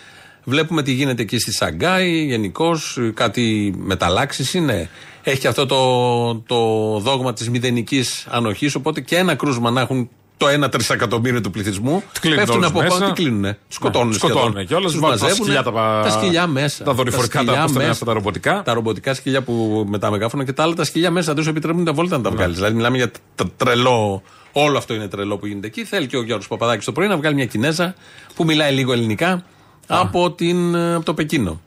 Βλέπουμε 0.43 0.83
τι 0.83 0.91
γίνεται 0.91 1.21
εκεί 1.21 1.39
στη 1.39 1.51
Σαγκάη, 1.53 2.25
γενικώς 2.25 2.97
κάτι 3.13 3.73
μεταλλάξεις 3.77 4.53
είναι. 4.53 4.89
Έχει 5.23 5.39
και 5.39 5.47
αυτό 5.47 5.65
το, 5.65 6.35
το 6.35 6.99
δόγμα 6.99 7.33
της 7.33 7.49
μηδενικής 7.49 8.25
ανοχής. 8.29 8.75
Οπότε 8.75 9.01
και 9.01 9.17
ένα 9.17 9.35
κρούσμα 9.35 9.71
να 9.71 9.81
έχουν 9.81 10.09
το 10.45 10.65
1 10.65 10.71
τρισεκατομμύριο 10.71 11.41
του 11.41 11.51
πληθυσμού. 11.51 12.03
κλείνουν 12.19 12.37
Πέφτουν 12.39 12.55
όλους 12.57 12.69
από 12.69 12.79
μέσα. 12.81 12.97
πάνω, 12.99 13.13
τι 13.13 13.21
κλείνουνε; 13.21 13.57
Τους 13.67 13.75
σκοτώνουν. 13.75 14.07
Ναι, 14.07 14.13
σκοτώνουν 14.13 14.65
και 14.67 14.75
όλους, 14.75 14.91
Τους 14.91 14.99
βάζουν 15.01 15.17
τα 15.17 15.23
μαζεύουν. 15.23 15.45
σκυλιά 15.45 15.63
τα- 15.63 16.01
τα 16.03 16.09
σκυλιά 16.09 16.47
μέσα. 16.47 16.83
τα 16.83 16.93
δορυφορικά, 16.93 17.37
τα- 17.37 17.43
σκυλιά 17.43 17.61
πώς 17.61 17.71
τα 17.71 17.77
λένε 17.77 17.79
μέσα. 17.87 17.91
αυτά, 17.91 18.05
τα 18.05 18.13
ρομποτικά. 18.13 18.61
Τα 18.65 18.73
ρομποτικά 18.73 19.13
σκυλιά 19.13 19.41
που 19.41 19.85
με 19.89 19.97
τα 19.99 20.11
μεγάφωνα 20.11 20.43
και 20.45 20.53
τα 20.53 20.63
άλλα 20.63 20.73
τα 20.73 20.83
σκυλιά 20.83 21.11
μέσα. 21.11 21.33
Δεν 21.33 21.43
του 21.43 21.49
επιτρέπουν 21.49 21.83
τα 21.85 21.93
βόλτα 21.93 22.17
να 22.17 22.23
τα 22.23 22.29
Ναι. 22.29 22.35
βγάλεις. 22.35 22.55
Δηλαδή 22.55 22.75
μιλάμε 22.75 22.97
για 22.97 23.11
τ- 23.35 23.41
τρελό. 23.57 24.21
Όλο 24.51 24.77
αυτό 24.77 24.93
είναι 24.93 25.07
τρελό 25.07 25.37
που 25.37 25.45
γίνεται 25.45 25.67
εκεί. 25.67 25.83
Θέλει 25.85 26.07
και 26.07 26.17
ο 26.17 26.23
Γιώργος 26.23 26.47
Παπαδάκης 26.47 26.85
το 26.85 26.91
πρωί 26.91 27.07
να 27.07 27.17
βγάλει 27.17 27.35
μια 27.35 27.45
Κινέζα 27.45 27.95
που 28.35 28.43
μιλάει 28.45 28.73
λίγο 28.73 28.93
ελληνικά 28.93 29.43
από, 29.87 30.31
την, 30.31 30.75
ε, 30.75 30.93
από 30.95 31.05
το 31.05 31.13
Πεκίνο. 31.13 31.61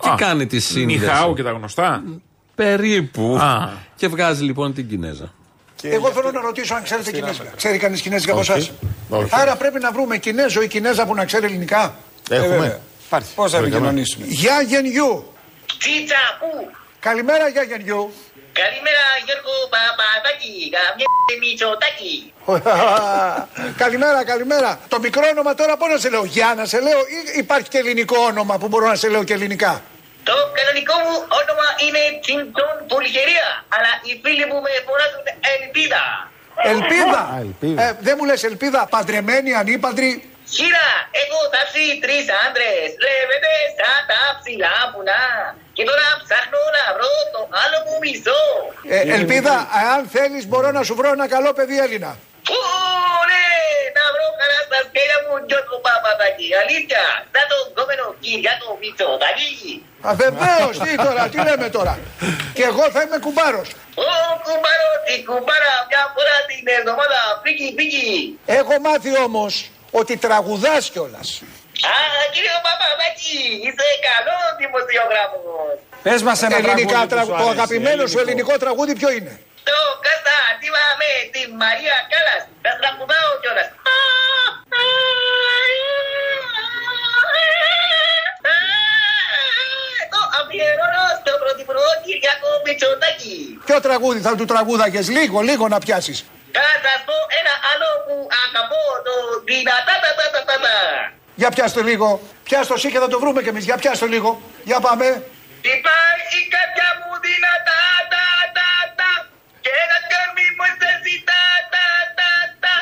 Και 0.00 0.08
Α, 0.08 0.14
κάνει 0.14 0.46
τη 0.46 0.60
σύνδεση. 0.60 0.98
Νιχάου 1.00 1.34
και 1.34 1.42
τα 1.42 1.50
γνωστά. 1.50 2.02
Περίπου. 2.54 3.36
Α. 3.40 3.68
Και 3.96 4.08
βγάζει 4.08 4.44
λοιπόν 4.44 4.72
την 4.72 4.88
Κινέζα. 4.88 5.32
Εγώ 5.82 6.10
θέλω 6.12 6.30
να 6.30 6.40
ρωτήσω 6.40 6.74
αν 6.74 6.82
ξέρετε 6.82 7.10
Κινέζικα. 7.10 7.52
Ξέρει 7.56 7.78
κανείς 7.78 8.00
Κινέζικα 8.00 8.32
από 8.32 8.40
Όχι. 8.40 8.52
εσάς; 8.52 8.72
Όχι. 9.08 9.28
Άρα 9.32 9.56
πρέπει 9.56 9.80
να 9.80 9.92
βρούμε 9.92 10.16
Κινέζο 10.16 10.62
ή 10.62 10.68
Κινέζα 10.68 11.06
που 11.06 11.14
να 11.14 11.24
ξέρει 11.24 11.46
ελληνικά; 11.46 11.96
Έχουμε. 12.30 12.80
Πώς 13.34 13.50
θα 13.50 13.58
επικοινωνήσουμε. 13.58 14.26
Γεια 14.28 14.62
γενιού. 14.62 15.32
Τσίτσα, 15.78 16.36
πού; 16.40 16.70
Καλημέρα, 17.00 17.48
γεια 17.48 17.62
γενιού. 17.62 18.12
Καλημέρα 18.52 19.04
Γιώργο 19.24 19.52
Παπαδάκη, 19.74 20.70
καμιά 20.74 21.06
Μητσοτάκη. 21.40 22.32
καλημέρα, 23.82 24.24
καλημέρα. 24.24 24.80
Το 24.88 24.98
μικρό 25.00 25.22
όνομα 25.30 25.54
τώρα 25.54 25.76
πώς 25.76 25.88
να 25.90 25.98
σε 25.98 26.08
λέω, 26.10 26.24
Γεια 26.24 26.54
να 26.56 26.64
σε 26.64 26.80
λέω, 26.80 26.98
ή 26.98 27.38
υπάρχει 27.38 27.68
και 27.68 27.78
ελληνικό 27.78 28.16
όνομα 28.28 28.58
που 28.58 28.68
μπορώ 28.68 28.86
να 28.86 28.94
σε 28.94 29.08
λέω 29.08 29.24
και 29.24 29.32
ελληνικά; 29.32 29.82
Το 30.28 30.36
κανονικό 30.58 30.94
μου 31.04 31.14
όνομα 31.40 31.66
είναι 31.84 32.02
Τσιντών 32.22 32.74
Πουλχερία, 32.88 33.48
αλλά 33.74 33.90
οι 34.06 34.12
φίλοι 34.22 34.44
μου 34.50 34.58
με 34.64 34.72
φωνάζουν 34.86 35.26
Ελπίδα. 35.54 36.04
Ελπίδα. 36.74 37.22
Ε, 37.84 37.86
δεν 38.06 38.14
μου 38.18 38.24
λες 38.28 38.42
ελπίδα, 38.50 38.80
παντρεμένη, 38.94 39.50
ανήπαντρη. 39.62 40.10
Χείρα, 40.54 40.88
έχω 41.22 41.38
τάψει 41.54 41.84
τρεις 42.04 42.24
άντρες, 42.44 42.88
λέμε 43.04 43.36
σαν 43.78 44.00
τα 44.10 44.20
ψηλά 44.38 44.76
πουλά. 44.92 45.26
Και 45.76 45.84
τώρα 45.88 46.06
ψάχνω 46.24 46.60
να 46.76 46.84
βρω 46.96 47.10
το 47.34 47.40
άλλο 47.62 47.78
μου 47.86 47.94
μισό. 48.02 48.42
Ε, 48.94 48.98
ελπίδα, 49.16 49.54
αν 49.92 50.00
θέλεις, 50.14 50.44
μπορώ 50.50 50.70
να 50.78 50.82
σου 50.86 50.94
βρω 50.98 51.08
ένα 51.16 51.26
καλό 51.34 51.50
παιδί 51.52 51.76
Έλληνα. 51.86 52.12
Ω, 52.56 52.60
ναι, 53.30 53.46
να 53.96 54.04
βρω 54.14 54.26
χαρά 54.38 54.58
στα 54.68 54.78
σκέλια 54.86 55.18
μου 55.24 55.34
Γιώργο 55.48 55.76
Παπαδάκη. 55.86 56.46
Αλήθεια, 56.62 57.02
σαν 57.32 57.44
τον 57.50 57.62
κόμενο 57.76 58.04
Κυριάκο 58.22 58.68
Μητσοτάκη. 58.80 59.54
Α, 60.06 60.10
βεβαίως, 60.22 60.74
τι 60.84 60.90
τώρα, 61.06 61.22
τι 61.32 61.38
λέμε 61.46 61.68
τώρα. 61.76 61.94
Και 62.56 62.64
εγώ 62.70 62.84
θα 62.94 63.00
είμαι 63.04 63.18
κουμπάρος. 63.26 63.68
Ω, 64.06 64.10
κουμπάρο, 64.46 64.90
την 65.06 65.20
κουμπάρα 65.28 65.72
μια 65.90 66.02
φορά 66.14 66.36
την 66.48 66.64
εβδομάδα. 66.78 67.20
Πίκι, 67.42 67.66
πίκι. 67.78 68.06
Έχω 68.58 68.74
μάθει 68.86 69.10
όμως 69.26 69.52
ότι 70.00 70.12
τραγουδάς 70.24 70.84
κιόλας. 70.92 71.28
Α, 71.92 71.96
κύριο 72.32 72.58
Παπαδάκη, 72.66 73.38
είσαι 73.66 73.86
καλός 74.08 74.48
δημοσιογράφος. 74.62 75.76
Πες 76.02 76.20
μας 76.22 76.42
ένα 76.42 76.56
ελληνικά 76.56 77.00
τραγούδι 77.06 77.06
που 77.06 77.14
σου 77.14 77.14
τραγούδι. 77.14 77.28
Το 77.28 77.44
άρεσε, 77.44 77.60
αγαπημένος 77.60 78.10
σου 78.10 78.18
ελληνικό. 78.18 78.50
ελληνικό 78.50 78.64
τραγούδι 78.64 78.92
ποιο 79.00 79.10
είναι; 79.10 79.34
Το 79.68 79.78
Κάστα 80.04 80.34
Αντίβα 80.50 80.84
με 81.00 81.10
τη 81.32 81.42
Μαρία 81.62 81.96
Κάλλας. 82.10 82.42
Θα 82.64 82.72
τραγουδάω 82.80 83.30
κιόλας. 83.42 83.68
Το 90.12 90.20
αφιερώνω 90.38 91.04
στο 91.20 91.32
πρωθυπουργό 91.42 91.90
Κυριάκο 92.04 92.48
Μητσοτάκη. 92.64 93.36
Ποιο 93.66 93.78
τραγούδι 93.86 94.20
θα 94.26 94.32
του 94.38 94.46
τραγούδαγες, 94.52 95.06
λίγο, 95.16 95.38
λίγο 95.48 95.64
να 95.74 95.78
πιάσεις. 95.84 96.18
Θα 96.58 96.68
σας 96.84 97.00
πω 97.08 97.16
ένα 97.40 97.54
άλλο 97.70 97.88
που 98.06 98.14
αγαπώ, 98.44 98.84
το 99.06 99.14
δυνατά 99.48 99.94
τα 100.02 100.10
τα 100.18 100.26
τα 100.32 100.40
τα 100.48 100.56
τα. 100.64 100.76
Για 101.40 101.50
πιάστε 101.54 101.80
λίγο. 101.90 102.08
Πιάστο 102.46 102.74
εσύ 102.78 102.88
και 102.92 103.00
θα 103.04 103.08
το 103.12 103.18
βρούμε 103.22 103.40
κι 103.44 103.50
εμείς. 103.52 103.64
Για 103.68 103.76
πιάστο 103.82 104.06
λίγο. 104.14 104.30
Για 104.64 104.78
πάμε. 104.86 105.06
Υπάρχει 105.76 106.36
η 106.44 106.48
καρδιά 106.54 106.88
μου 106.98 107.10
δυνατά 107.26 107.80
τα 108.12 108.26
τα 108.56 108.68
τα 109.68 109.74
και 109.74 109.80
ένα 109.84 109.98
κορμί 110.12 110.46
μου 110.56 110.64
αισθανθεί 110.68 111.14
τα 111.28 111.42
τα 111.72 111.86
τα 112.18 112.30
τα. 112.62 112.76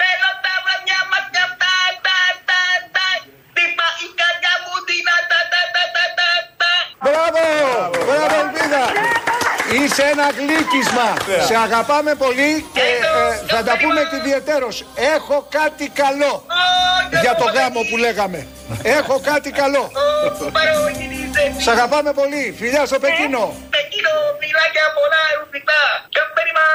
Θέλω 0.00 0.30
τα 0.44 0.54
βραδιά 0.64 1.00
μας 1.10 1.24
και 1.32 1.40
αυτά 1.48 1.74
τα 2.06 2.20
τα 2.48 2.62
τα. 2.96 3.08
Τύπα 3.56 3.88
η 4.06 4.08
καρδιά 4.20 4.54
μου 4.62 4.74
δυνατά 4.88 5.40
τα 5.52 5.62
τα 5.74 5.84
τα 5.94 6.04
τα 6.18 6.30
τα. 6.60 6.72
Μπράβο! 7.04 7.42
Μπράβο, 8.06 8.36
Ελπίδα! 8.42 8.84
Είσαι 9.76 10.04
ένα 10.12 10.26
γλύκισμα. 10.38 11.08
Σε 11.48 11.56
αγαπάμε 11.66 12.12
πολύ 12.24 12.50
και 12.74 12.80
ε, 12.80 12.87
θα 13.52 13.62
τα 13.68 13.74
πούμε 13.82 14.00
και 14.10 14.16
ιδιαιτέρως. 14.22 14.76
Έχω 15.16 15.46
κάτι 15.58 15.88
καλό 16.02 16.32
για 17.22 17.34
το 17.40 17.44
γάμο 17.54 17.80
που 17.90 17.96
λέγαμε. 17.96 18.46
Έχω 18.82 19.20
κάτι 19.30 19.50
καλό. 19.50 19.84
Σε 21.64 21.70
αγαπάμε 21.70 22.12
πολύ. 22.20 22.54
Φιλιά 22.58 22.86
στο 22.86 22.98
Πεκίνο. 23.04 23.42
Πεκίνο, 23.74 24.12
φυλάκια 24.40 24.86
πολλά 24.98 25.22
ρουφικτά. 25.38 25.80
Καμπέριμα. 26.16 26.66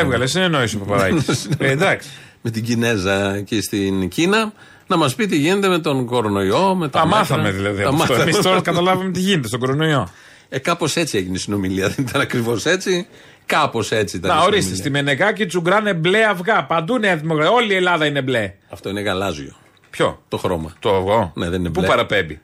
Έβγαλες 0.00 0.30
συνεννόηση 0.30 0.76
ο 0.76 0.78
Παπαδάκης. 0.78 1.48
ε, 1.58 1.70
εντάξει. 1.70 2.08
Με 2.42 2.50
την 2.50 2.64
Κινέζα 2.64 3.34
εκεί 3.34 3.60
στην 3.60 4.08
Κίνα 4.08 4.52
να 4.86 4.96
μας 4.96 5.14
πει 5.14 5.26
τι 5.26 5.36
γίνεται 5.36 5.68
με 5.68 5.78
τον 5.78 6.06
κορονοϊό. 6.06 6.74
Με 6.74 6.88
τα 6.88 6.98
Τα 6.98 7.04
μέτρα. 7.06 7.18
μάθαμε 7.20 7.50
δηλαδή. 7.50 7.82
Τα 7.82 7.88
από 7.88 8.02
αυτό. 8.02 8.12
μάθαμε. 8.12 8.30
Εμείς 8.30 8.44
τώρα 8.44 8.60
καταλάβαμε 8.60 9.10
τι 9.10 9.20
γίνεται 9.20 9.48
στον 9.48 9.60
κορονοϊό. 9.60 10.08
Ε, 10.48 10.58
Κάπως 10.58 10.96
έτσι 10.96 11.18
έγινε 11.18 11.36
η 11.36 11.38
συνομιλία. 11.38 11.88
Δεν 11.88 12.04
ήταν 12.08 12.20
ακριβώς 12.20 12.66
έτσι. 12.66 13.06
Κάπως 13.46 13.92
έτσι 13.92 14.16
ήταν. 14.16 14.30
Να 14.30 14.36
η 14.36 14.38
ορίστε, 14.44 14.60
συνομιλία. 14.60 14.82
στη 14.82 14.90
Μενεγάκη 14.90 15.46
τσουγκράνε 15.46 15.94
μπλε 15.94 16.24
αυγά. 16.24 16.64
Παντού 16.64 16.98
Νέα 16.98 17.16
Δημοκρατία. 17.16 17.52
Όλη 17.54 17.72
η 17.72 17.76
Ελλάδα 17.76 18.06
είναι 18.06 18.22
μπλε. 18.22 18.52
Αυτό 18.68 18.88
είναι 18.88 19.00
γαλάζιο. 19.00 19.52
Ποιο; 19.90 20.22
Το 20.28 20.36
χρώμα. 20.36 20.72
Το 20.78 20.94
αυγό; 20.96 21.32
Ναι, 21.34 21.48
δεν 21.48 21.60
είναι 21.60 21.70
Πού 21.70 21.80
μπλε. 21.80 21.88
παραπέμπει; 21.88 22.40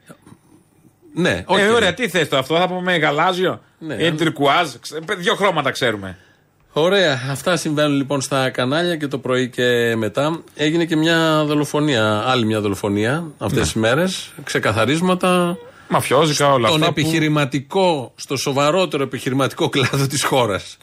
Ναι, 1.14 1.42
όχι. 1.46 1.62
Ε, 1.62 1.68
ωραία, 1.68 1.94
τι 1.94 2.08
θες 2.08 2.28
το 2.28 2.36
αυτό, 2.38 2.56
θα 2.56 2.68
πούμε 2.68 2.96
γαλάζιο; 2.96 3.60
Ναι, 3.78 3.94
ή 3.94 4.06
αν- 4.06 4.16
τυρκουάζ. 4.16 4.68
Ξε- 4.80 5.14
Δύο 5.18 5.34
χρώματα 5.34 5.70
ξέρουμε. 5.70 6.16
Ωραία. 6.72 7.20
Αυτά 7.30 7.56
συμβαίνουν 7.56 7.96
λοιπόν 7.96 8.20
στα 8.20 8.50
κανάλια 8.50 8.96
και 8.96 9.06
το 9.06 9.18
πρωί 9.18 9.48
και 9.48 9.94
μετά. 9.96 10.40
Έγινε 10.54 10.84
και 10.84 10.96
μια 10.96 11.44
δολοφονία, 11.46 12.22
άλλη 12.26 12.44
μια 12.44 12.60
δολοφονία 12.60 13.24
αυτές 13.38 13.62
τις 13.62 13.74
μέρες. 13.74 14.32
Ξεκαθαρίσματα. 14.44 15.56
Μαφιόζικα 15.90 16.52
όλα 16.52 16.68
Στον 16.68 16.80
αυτά. 16.82 16.92
που- 16.94 17.00
επιχειρηματικό, 17.00 18.12
στο 18.16 18.36
σοβαρότερο 18.36 19.02
επιχειρηματικό 19.02 19.68
κλάδο 19.68 20.06
της 20.06 20.24
χώρας. 20.24 20.76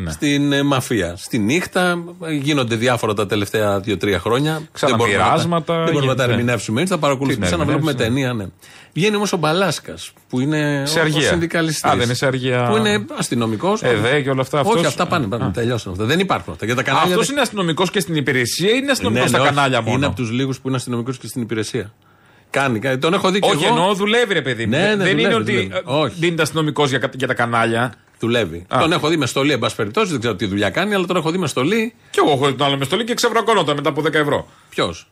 ναι. 0.00 0.10
Στην 0.10 0.52
ε, 0.52 0.62
μαφία. 0.62 1.16
Στη 1.16 1.38
νύχτα 1.38 2.04
ε, 2.24 2.32
γίνονται 2.32 2.74
διάφορα 2.76 3.14
τα 3.14 3.26
τελευταία 3.26 3.80
δύο-τρία 3.80 4.18
χρόνια. 4.18 4.62
Ξαναπειράσματα, 4.72 5.74
Δεν 5.84 5.92
μπορούμε 5.92 6.10
να 6.10 6.14
τα 6.16 6.22
γίνεται. 6.24 6.32
ερμηνεύσουμε 6.40 6.80
έτσι, 6.80 6.92
θα 6.92 6.98
παρακολουθούμε 6.98 7.44
Τι 7.44 7.50
σαν 7.50 7.58
να 7.58 7.64
να 7.64 7.70
βλέπουμε 7.70 7.90
ερμηνεύσουμε. 7.90 8.26
ταινία. 8.32 8.44
Ναι. 8.44 8.50
Βγαίνει 8.92 9.16
όμως 9.16 9.32
ο 9.32 9.36
Μπαλάσκας 9.36 10.12
που 10.28 10.40
είναι 10.40 10.82
Σε 10.86 10.98
ο 10.98 11.02
αργία. 11.02 11.28
συνδικαλιστής. 11.28 11.84
Α, 11.84 11.94
δεν 11.96 12.04
είναι 12.04 12.14
σε 12.14 12.26
αργία. 12.26 12.66
Που 12.70 12.76
είναι 12.76 13.04
αστυνομικός. 13.18 13.82
ΕΔΕ 13.82 14.20
και 14.20 14.30
όλα 14.30 14.40
αυτά. 14.40 14.60
Όχι, 14.60 14.68
Αυτός- 14.70 14.86
αυτά 14.86 15.06
πάνε. 15.06 15.26
πάνε 15.26 15.50
τελειώσαν 15.54 15.92
αυτά. 15.92 16.04
Δεν 16.04 16.18
υπάρχουν 16.18 16.52
αυτά. 16.52 16.66
Για 16.66 16.74
τα 16.74 16.82
κανάλια. 16.82 17.08
Αυτός 17.08 17.24
δεν- 17.26 17.32
είναι 17.34 17.42
αστυνομικός 17.42 17.90
και 17.90 18.00
στην 18.00 18.14
υπηρεσία 18.14 18.68
ή 18.70 18.78
είναι 18.82 18.90
αστυνομικός 18.90 19.24
Ναι, 19.24 19.28
στα 19.28 19.38
ναι, 19.38 19.44
όχι. 19.44 19.54
κανάλια 19.54 19.80
μόνο; 19.82 19.96
Είναι 19.96 20.06
από 20.06 20.16
τους 20.16 20.30
λίγους 20.30 20.60
που 20.60 20.68
είναι 20.68 20.76
αστυνομικός 20.76 21.18
και 21.18 21.26
στην 21.26 21.42
υπηρεσία. 21.42 21.92
Κάνει, 22.50 22.78
κάνει. 22.78 22.98
Τον 22.98 23.14
έχω 23.14 23.30
δει 23.30 23.38
και 23.38 23.50
Όχι, 23.50 23.64
εγώ. 23.64 23.74
εννοώ 23.74 23.94
δουλεύει, 23.94 24.34
ρε 24.34 24.42
παιδί 24.42 24.64
μου. 24.64 24.70
Ναι, 24.70 24.78
ναι, 24.78 24.86
δεν 24.88 24.98
δουλεύει, 24.98 25.22
είναι 25.22 25.34
ότι 25.34 25.44
δουλεύει. 25.52 25.70
ε, 25.74 25.80
Όχι. 25.84 26.14
δίνεται 26.18 26.42
αστυνομικό 26.42 26.84
για, 26.86 26.98
κα- 26.98 27.10
για 27.14 27.26
τα 27.26 27.34
κανάλια. 27.34 27.94
Δουλεύει. 28.18 28.64
Α. 28.68 28.78
Τον 28.80 28.92
έχω 28.92 29.08
δει 29.08 29.16
με 29.16 29.26
στολή, 29.26 29.52
εν 29.52 29.58
πάση 29.58 29.76
περιπτώσει. 29.76 30.10
Δεν 30.10 30.18
ξέρω 30.20 30.34
τι 30.34 30.46
δουλειά 30.46 30.70
κάνει, 30.70 30.94
αλλά 30.94 31.06
τον 31.06 31.16
έχω 31.16 31.30
δει 31.30 31.38
με 31.38 31.46
στολή. 31.46 31.94
Κι 32.10 32.18
εγώ 32.18 32.30
έχω 32.30 32.46
δει 32.46 32.52
τον 32.54 32.66
άλλο 32.66 32.76
με 32.76 32.84
στολή 32.84 33.04
και 33.04 33.14
ξεβρακώνονταν 33.14 33.76
μετά 33.76 33.88
από 33.88 34.02
10 34.02 34.14
ευρώ. 34.14 34.48
Ποιος; 34.68 35.08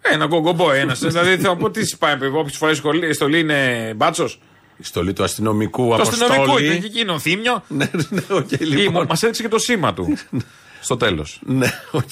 Ένα 0.00 0.26
γκογκομπό, 0.26 0.72
ένας. 0.72 0.98
δηλαδή 1.06 1.36
θα 1.36 1.56
πω 1.56 1.70
τι 1.70 1.80
πάει, 1.98 2.14
όποιο 2.14 2.52
φοράει 2.52 2.74
στολή 3.12 3.38
είναι 3.38 3.92
μπάτσος; 3.96 4.40
Η 4.76 4.84
στολή 4.84 5.12
του 5.12 5.22
αστυνομικού 5.24 5.88
Το 5.88 5.94
αποστόλη. 5.94 6.22
αστυνομικό 6.22 6.58
ήταν 6.58 6.80
και 6.80 6.86
εκείνο, 6.86 7.18
Θύμιο. 7.18 7.62
Ναι, 7.68 7.90
ναι, 8.08 8.20
οκ, 8.30 8.60
λοιπόν. 8.60 9.06
Μας 9.08 9.22
έδειξε 9.22 9.42
και 9.42 9.48
το 9.48 9.58
σήμα 9.58 9.94
του. 9.94 10.16
Στο 10.82 10.96
τέλος. 10.96 11.40
Ναι, 11.46 11.66
οκ. 11.90 12.10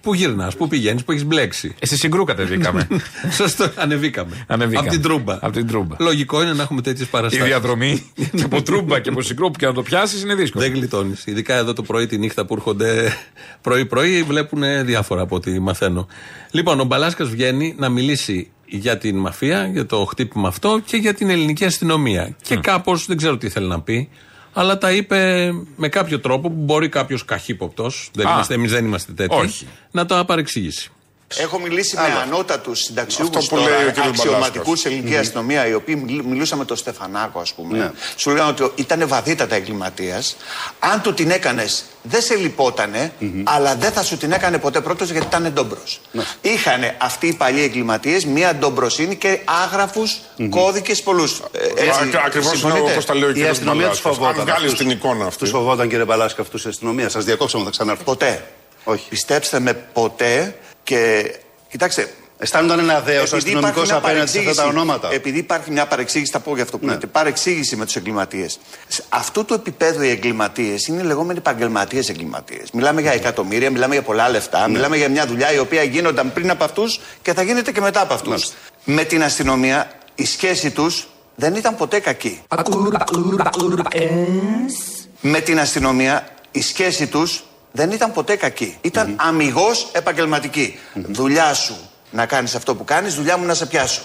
Πού 0.00 0.14
γυρνάς, 0.14 0.56
πού 0.56 0.68
πηγαίνεις, 0.68 1.04
που 1.04 1.12
έχεις 1.12 1.24
μπλέξει. 1.24 1.74
Ε, 1.78 1.86
Στη 1.86 1.96
συγκρού 1.96 2.24
κατεβήκαμε. 2.24 2.88
Σωστό, 3.38 3.70
ανεβήκαμε. 3.76 4.44
Ανεβήκαμε. 4.46 4.86
Από 4.86 4.94
την 4.96 5.02
τρούμπα. 5.02 5.34
Από 5.34 5.50
την 5.50 5.66
τρούμπα. 5.66 5.96
Λογικό 5.98 6.42
είναι 6.42 6.52
να 6.52 6.62
έχουμε 6.62 6.80
τέτοιες 6.82 7.06
Η 7.06 7.10
παραστάσει. 7.10 7.44
διαδρομή 7.46 8.10
και 8.36 8.42
από 8.44 8.62
τρούμπα 8.62 9.00
και 9.00 9.08
από 9.08 9.22
συγκρού 9.22 9.50
που 9.50 9.58
και 9.58 9.66
να 9.66 9.72
το 9.72 9.82
πιάσεις 9.82 10.22
είναι 10.22 10.34
δύσκολο. 10.34 10.64
Δεν 10.64 10.72
γλιτώνεις. 10.72 11.26
Ειδικά 11.26 11.54
εδώ 11.54 11.72
το 11.72 11.82
πρωί, 11.82 12.06
τη 12.06 12.18
νύχτα 12.18 12.46
που 12.46 12.54
έρχονται 12.54 13.16
πρωί-πρωί, 13.60 14.22
βλέπουν 14.22 14.62
διάφορα 14.84 15.22
από 15.22 15.36
ό,τι 15.36 15.60
μαθαίνω. 15.60 16.06
Λοιπόν, 16.50 16.80
ο 16.80 16.84
Μπαλάσκας 16.84 17.28
βγαίνει 17.28 17.74
να 17.78 17.88
μιλήσει 17.88 18.50
για 18.66 18.98
την 18.98 19.16
μαφία, 19.16 19.66
για 19.66 19.86
το 19.86 20.04
χτύπημα 20.04 20.48
αυτό 20.48 20.80
και 20.84 20.96
για 20.96 21.14
την 21.14 21.30
ελληνική 21.30 21.64
αστυνομία. 21.64 22.36
Και 22.42 22.56
κάπως 22.56 23.06
δεν 23.06 23.16
ξέρω 23.16 23.36
τι 23.36 23.48
θέλει 23.48 23.66
να 23.66 23.80
πει, 23.80 24.08
αλλά 24.52 24.78
τα 24.78 24.92
είπε 24.92 25.50
με 25.76 25.88
κάποιο 25.88 26.20
τρόπο 26.20 26.48
που 26.48 26.56
μπορεί 26.58 26.88
κάποιος 26.88 27.24
καχύποπτος, 27.24 28.10
δεν 28.14 28.26
Α. 28.26 28.32
είμαστε, 28.32 28.54
εμείς 28.54 28.70
δεν 28.70 28.84
είμαστε 28.84 29.12
τέτοιοι, 29.12 29.36
Όχι. 29.36 29.66
να 29.90 30.06
το 30.06 30.24
παρεξηγήσει. 30.24 30.90
Έχω 31.38 31.58
μιλήσει 31.58 31.96
με 31.96 32.02
ανώτατους 32.22 32.80
συνταξιούχους 32.80 33.36
Αυτό 33.36 33.56
που 33.56 33.62
λέει 33.62 33.72
ο 33.88 33.90
κύριος 33.90 34.06
αξιωματικούς 34.06 34.52
Μπαλάσκας. 34.54 34.80
σε 34.80 34.88
ελληνική 34.88 35.12
Μμμ. 35.12 35.20
αστυνομία, 35.20 35.66
οι 35.66 35.74
οποίοι 35.74 36.02
μιλ- 36.06 36.24
μιλούσαν 36.24 36.58
με 36.58 36.64
τον 36.64 36.76
Στεφανάκο, 36.76 37.40
ας 37.40 37.52
πούμε. 37.52 37.78
Ναι. 37.78 37.90
Σου 38.16 38.30
λέγανε 38.30 38.54
ότι 38.60 38.82
ήταν 38.82 39.08
βαθύτατα 39.08 39.54
εγκληματίας. 39.54 40.36
Αν 40.78 41.00
του 41.02 41.14
την 41.14 41.30
έκανες, 41.30 41.84
δεν 42.02 42.22
σε 42.22 42.34
λυπότανε, 42.34 43.12
αλλά 43.44 43.74
δεν 43.74 43.92
θα 43.92 44.02
σου 44.02 44.16
την 44.16 44.32
έκανε 44.32 44.58
ποτέ 44.58 44.80
πρώτος 44.80 45.10
γιατί 45.10 45.26
ήταν 45.26 45.52
ντόμπρος. 45.52 46.00
Ναι. 46.12 46.22
Είχαν 46.40 46.80
αυτοί 46.98 47.26
οι 47.26 47.32
παλιοί 47.32 47.62
εγκληματίες 47.64 48.24
μία 48.24 48.54
ντομπροσύνη 48.54 49.16
και 49.16 49.38
άγραφους 49.44 50.20
κώδικες 50.50 51.02
πολλούς. 51.02 51.40
Ακριβώς 52.26 52.62
όπως 52.64 53.04
τα 53.04 53.14
λέει 53.14 53.24
ο 53.24 53.30
Η 53.30 53.32
κύριος 53.32 53.50
αστυνομία 53.50 53.88
τους 53.88 53.98
φοβόταν. 54.00 54.38
Αν 54.38 54.44
βγάλεις 54.44 54.62
αυτούς. 54.64 54.78
την 54.78 54.90
εικόνα 54.90 55.24
αυτή. 55.26 55.38
Τους 55.38 55.50
φοβόταν 55.50 55.88
κύριε 55.88 56.04
Μπαλάσκα 56.04 56.42
αυτούς 56.42 56.64
η 56.64 56.68
αστυνομίας. 56.68 57.12
Σας 57.12 57.24
διακόψαμε, 57.24 57.64
θα 57.64 57.70
ξανάρθω. 57.70 58.02
Ποτέ. 58.04 58.44
Όχι. 58.84 59.08
Πιστέψτε 59.08 59.60
με, 59.60 59.72
ποτέ 59.72 60.56
και. 60.84 61.30
Κοιτάξτε. 61.70 62.12
Αισθάνονταν 62.38 62.78
ένα 62.78 63.00
δέος 63.00 63.32
επειδή 63.32 63.36
αστυνομικός 63.36 63.88
υπάρχει 63.88 63.92
μια 63.92 63.96
απέναντι 63.96 64.30
σε 64.30 64.38
αυτά 64.38 64.50
τα 64.50 64.54
παρεξήγηση- 64.54 64.76
ονόματα. 64.78 65.12
Επειδή 65.12 65.38
υπάρχει 65.38 65.70
μια 65.70 65.86
παρεξήγηση, 65.86 66.30
θα 66.32 66.40
πω 66.40 66.54
για 66.54 66.62
αυτό 66.62 66.78
που 66.78 66.86
λέτε. 66.86 67.06
Παρεξήγηση 67.06 67.76
με 67.76 67.84
τους 67.84 67.96
εγκληματίες. 67.96 68.58
Αυτού 69.08 69.44
του 69.44 69.54
επίπεδου 69.54 70.02
οι 70.02 70.08
εγκληματίες 70.10 70.86
είναι 70.86 71.02
οι 71.02 71.04
λεγόμενοι 71.04 71.38
επαγγελματίες 71.38 72.08
εγκληματίες. 72.08 72.70
Μιλάμε 72.72 73.00
για 73.00 73.12
εκατομμύρια, 73.12 73.70
μιλάμε 73.70 73.94
για 73.94 74.02
πολλά 74.02 74.28
λεφτά, 74.30 74.68
μιλάμε 74.68 74.96
για 74.96 75.08
μια 75.08 75.26
δουλειά 75.26 75.52
η 75.52 75.58
οποία 75.58 75.82
γίνονταν 75.82 76.32
πριν 76.32 76.50
από 76.50 76.64
αυτούς 76.64 77.00
και 77.22 77.32
θα 77.32 77.42
γίνεται 77.42 77.72
και 77.72 77.80
μετά 77.80 78.00
από 78.00 78.14
αυτούς. 78.14 78.52
Με 78.84 79.04
την 79.04 79.22
αστυνομία 79.22 79.90
η 80.14 80.24
σχέση 80.26 80.70
τους 80.70 81.06
δεν 81.34 81.54
ήταν 81.54 81.76
ποτέ 81.76 81.98
κακή. 82.00 82.40
Με 85.20 85.40
την 85.40 85.60
αστυνομία 85.60 86.28
η 86.50 86.62
σχέση 86.62 87.06
τους 87.06 87.44
δεν 87.72 87.90
ήταν 87.90 88.12
ποτέ 88.12 88.36
κακή. 88.36 88.76
Ήταν 88.80 89.16
αμυγός 89.18 89.90
επαγγελματική. 89.92 90.78
Δουλειά 90.94 91.54
σου 91.54 91.76
να 92.10 92.26
κάνεις 92.26 92.54
αυτό 92.54 92.74
που 92.74 92.84
κάνεις, 92.84 93.14
δουλειά 93.14 93.36
μου 93.36 93.44
να 93.44 93.54
σε 93.54 93.66
πιάσω. 93.66 94.02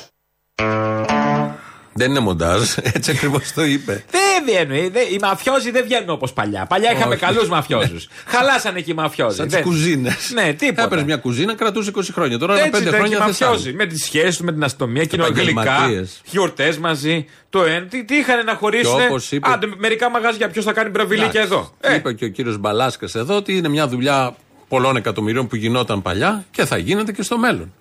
Δεν 1.97 2.09
είναι 2.09 2.19
μοντάζ, 2.19 2.61
έτσι 2.95 3.11
ακριβώς 3.11 3.51
το 3.53 3.65
είπε. 3.65 4.03
Δεν 4.11 4.21
βγαίνουν. 4.45 4.91
δεν- 4.91 5.07
Οι 5.13 5.17
μαφιόζοι 5.21 5.71
δεν 5.71 5.83
βγαίνουν 5.83 6.09
όπως 6.09 6.33
παλιά. 6.33 6.65
Παλιά 6.65 6.91
είχαμε 6.91 7.13
Όχι. 7.15 7.23
καλούς 7.23 7.49
μαφιόζους. 7.49 8.07
Χαλάσανε 8.33 8.81
και 8.81 8.91
οι 8.91 8.93
μαφιόζοι. 8.93 9.35
Σαν 9.35 9.45
τις 9.45 9.53
Δεν- 9.55 9.63
κουζίνες. 9.63 10.31
Ναι, 10.33 10.53
τίποτα. 10.53 10.83
Έπαιρνες 10.83 11.05
μια 11.05 11.17
κουζίνα, 11.17 11.55
κρατούσε 11.55 11.91
20 11.95 12.01
χρόνια. 12.13 12.37
Τώρα 12.37 12.53
Έτσι 12.59 12.69
5 12.69 12.69
ήταν 12.69 12.83
και 12.83 12.89
οι 12.95 12.99
χρόνια 12.99 13.17
θες 13.17 13.39
μαφιόζοι. 13.39 13.67
άλλο. 13.67 13.77
Με 13.77 13.85
τις 13.85 14.03
σχέσεις 14.03 14.37
του, 14.37 14.43
με 14.43 14.51
την 14.51 14.63
αστυνομία, 14.63 15.03
κοινωνικά, 15.05 15.41
Επαγγελματίες. 15.41 16.21
γιορτές 16.25 16.77
μαζί. 16.77 17.25
Το 17.49 17.63
ένα. 17.63 17.85
Τι, 17.85 18.03
τι 18.05 18.15
είχαν 18.15 18.45
να 18.45 18.53
χωρίσουν. 18.55 18.97
Και 18.97 19.05
όπως 19.05 19.31
είπε- 19.31 19.47
Άντε, 19.47 19.67
μερικά 19.77 20.09
μαγαζιά. 20.09 20.49
Ποιος 20.49 20.65
θα 20.65 20.73
κάνει 20.73 20.89
μπραβιλίκια 20.89 21.41
Εντάξει. 21.41 21.51
εδώ. 21.53 21.71
Ε, 21.81 21.95
Είπε 21.95 22.13
και 22.13 22.25
ο 22.25 22.27
κύριος 22.29 22.57
Μπαλάσκας 22.57 23.15
εδώ 23.15 23.35
ότι 23.35 23.57
είναι 23.57 23.67
μια 23.69 23.87
δουλειά 23.87 24.35
πολλών 24.67 24.95
εκατομμυρίων 24.95 25.47
που 25.47 25.55
γινόταν 25.55 26.01
παλιά 26.01 26.45
και 26.51 26.65
θα 26.65 26.77
γίνεται 26.77 27.11
και 27.11 27.21
στο 27.21 27.37
μέλλον. 27.37 27.73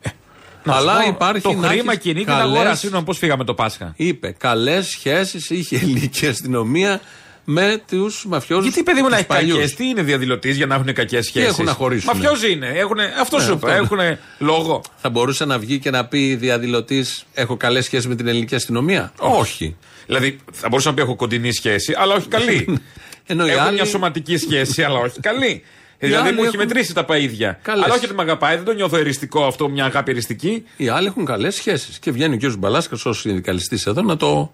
Να 0.66 0.72
σου 0.72 0.78
Αλλά 0.78 1.00
πω, 1.02 1.08
υπάρχει 1.08 1.40
Το 1.42 1.52
να 1.52 1.68
χρήμα 1.68 1.92
έχεις 1.92 2.02
κινεί 2.02 2.14
την 2.14 2.26
καλές- 2.26 2.44
αγοράς. 2.56 2.78
Συγγνώμη, 2.78 3.04
πώς 3.04 3.18
φύγαμε 3.18 3.44
το 3.44 3.54
Πάσχα; 3.54 3.92
Είπε 3.96 4.34
καλές 4.38 4.86
σχέσεις 4.86 5.50
είχε 5.50 5.76
η 5.76 5.80
ελληνική 5.82 6.26
αστυνομία 6.26 7.00
με 7.44 7.82
τους 7.90 8.24
μαφιόζους. 8.28 8.64
Γιατί 8.64 8.82
παιδί 8.82 9.02
μου 9.02 9.08
να 9.08 9.16
έχει 9.16 9.26
κακέ, 9.26 9.74
τι 9.76 9.84
είναι 9.88 10.02
διαδηλωτής 10.02 10.56
για 10.56 10.66
να 10.66 10.74
έχουν 10.74 10.92
κακές 10.92 11.26
σχέσεις; 11.26 11.48
έχουν 11.48 11.64
να 11.64 11.72
χωρίσουν. 11.72 12.10
Μαφιόζοι 12.16 12.52
είναι. 12.52 12.66
Έχουνε, 12.74 13.12
αυτό 13.20 13.36
Ναι, 13.36 13.42
σου 13.42 13.52
είπα. 13.52 13.72
αυτό. 13.72 13.82
Έχουν 14.04 14.18
λόγο. 14.38 14.80
Θα 14.96 15.10
μπορούσε 15.10 15.44
να 15.44 15.58
βγει 15.58 15.78
και 15.78 15.90
να 15.90 16.04
πει 16.06 16.34
διαδηλωτής: 16.34 17.24
Έχω 17.34 17.56
καλές 17.56 17.84
σχέσεις 17.84 18.06
με 18.06 18.14
την 18.14 18.26
ελληνική 18.28 18.54
αστυνομία. 18.54 19.12
Όχι. 19.18 19.76
Δηλαδή, 20.06 20.38
θα 20.52 20.68
μπορούσα 20.68 20.88
να 20.88 20.94
πει 20.94 21.02
έχω 21.02 21.16
κοντινή 21.16 21.52
σχέση, 21.52 21.94
αλλά 21.98 22.14
όχι 22.14 22.28
καλή. 22.28 22.78
Ενώ 23.28 23.46
οι 23.46 23.50
έχω 23.50 23.60
άλλοι- 23.60 23.74
μια 23.74 23.84
σωματική 23.84 24.36
σχέση, 24.36 24.82
αλλά 24.82 24.98
όχι 24.98 25.20
καλή. 25.20 25.62
Οι 25.98 26.06
δηλαδή, 26.06 26.28
άλλοι 26.28 26.36
μου 26.36 26.42
έχει 26.44 26.54
έχουν- 26.54 26.66
μετρήσει 26.68 26.94
τα 26.94 27.04
παίδια. 27.04 27.58
Καλές. 27.62 27.84
Αλλά 27.84 27.94
όχι 27.94 28.04
ότι 28.04 28.14
με 28.14 28.22
αγαπάει, 28.22 28.56
δεν 28.56 28.64
το 28.64 28.72
νιώθω 28.72 28.96
εριστικό 28.96 29.44
αυτό, 29.46 29.68
μια 29.68 29.84
αγάπη 29.84 30.10
εριστική. 30.10 30.64
Οι 30.76 30.88
άλλοι 30.88 31.06
έχουν 31.06 31.24
καλές 31.24 31.54
σχέσεις. 31.54 31.98
Και 31.98 32.10
βγαίνει 32.10 32.34
ο 32.34 32.38
κ. 32.50 32.52
Μπαλάσκας 32.58 33.04
ως 33.06 33.20
συνδικαλιστής 33.20 33.86
εδώ 33.86 34.02
να 34.02 34.16
το 34.16 34.52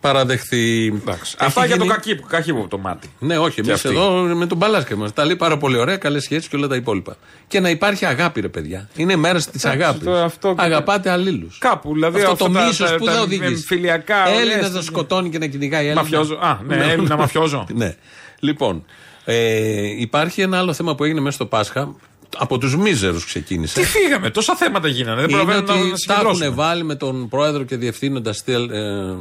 παραδεχθεί. 0.00 0.92
Αυτά 1.38 1.60
Έχει 1.60 1.66
για 1.66 1.76
το 1.76 1.82
γίνει- 1.82 1.94
κακί, 1.94 2.14
κακί 2.28 2.52
μου 2.52 2.68
το 2.68 2.78
μάτι. 2.78 3.10
Ναι, 3.18 3.38
όχι. 3.38 3.54
Και 3.54 3.60
Εμείς 3.60 3.72
αυτοί. 3.84 3.88
εδώ 3.88 4.10
με 4.20 4.46
τον 4.46 4.58
Μπαλάσκα 4.58 4.96
μα 4.96 5.10
τα 5.12 5.24
λέει 5.24 5.36
πάρα 5.36 5.56
πολύ 5.58 5.76
ωραία, 5.78 5.96
καλές 5.96 6.22
σχέσεις 6.22 6.48
και 6.48 6.56
όλα 6.56 6.66
τα 6.66 6.76
υπόλοιπα. 6.76 7.16
Και 7.48 7.60
να 7.60 7.70
υπάρχει 7.70 8.06
αγάπη, 8.06 8.40
ρε 8.40 8.48
παιδιά. 8.48 8.88
Είναι 8.96 9.16
μέρα 9.16 9.40
της 9.40 9.64
αγάπης. 9.64 10.04
το- 10.04 10.12
αυτό- 10.16 10.54
Αγαπάτε 10.58 11.10
αλλήλους. 11.10 11.58
Κάπου, 11.58 11.92
δηλαδή 11.92 12.18
Αυτό 12.20 12.32
αυτά 12.32 12.44
το 12.46 12.52
τα- 12.52 12.64
μίσος 12.66 12.90
τα- 12.90 12.96
που 12.96 13.04
τα 13.04 13.12
δεν 13.12 13.20
οδηγεί. 13.22 13.44
εμφυλιακά, 13.44 14.28
Έλληνας 14.28 14.56
ωραίες, 14.56 14.72
να 14.72 14.80
σκοτώνει 14.80 15.28
και 15.30 15.38
να 15.38 15.46
κυνηγάει 15.46 15.84
Έλληνα. 15.84 16.00
Μαφιόζο. 16.02 16.34
Α, 16.34 16.58
ναι, 16.66 16.76
Έλληνα 16.76 17.16
μαφιόζο. 17.16 17.66
ναι. 17.74 17.94
Λοιπόν, 18.38 18.84
ε, 19.28 20.00
υπάρχει 20.00 20.40
ένα 20.40 20.58
άλλο 20.58 20.72
θέμα 20.72 20.94
που 20.94 21.04
έγινε 21.04 21.20
μέσα 21.20 21.34
στο 21.36 21.46
Πάσχα. 21.46 21.94
Από 22.38 22.58
τους 22.58 22.76
μίζερους 22.76 23.24
ξεκίνησε. 23.24 23.80
Τι 23.80 23.86
φύγαμε, 23.86 24.30
τόσα 24.30 24.56
θέματα 24.56 24.88
γίνανε. 24.88 25.20
Δεν 25.20 25.30
Είναι 25.30 25.38
προλαβαίνω 25.42 25.66
να, 25.66 25.72
ότι 25.72 25.82
να 25.82 25.84
τα 25.84 25.90
έχουν 25.90 25.96
συγκεντρώσουμε. 25.98 26.48
βάλει 26.48 26.84
με 26.84 26.94
τον 26.94 27.28
πρόεδρο 27.28 27.62
και 27.62 27.76
διευθύνοντα 27.76 28.34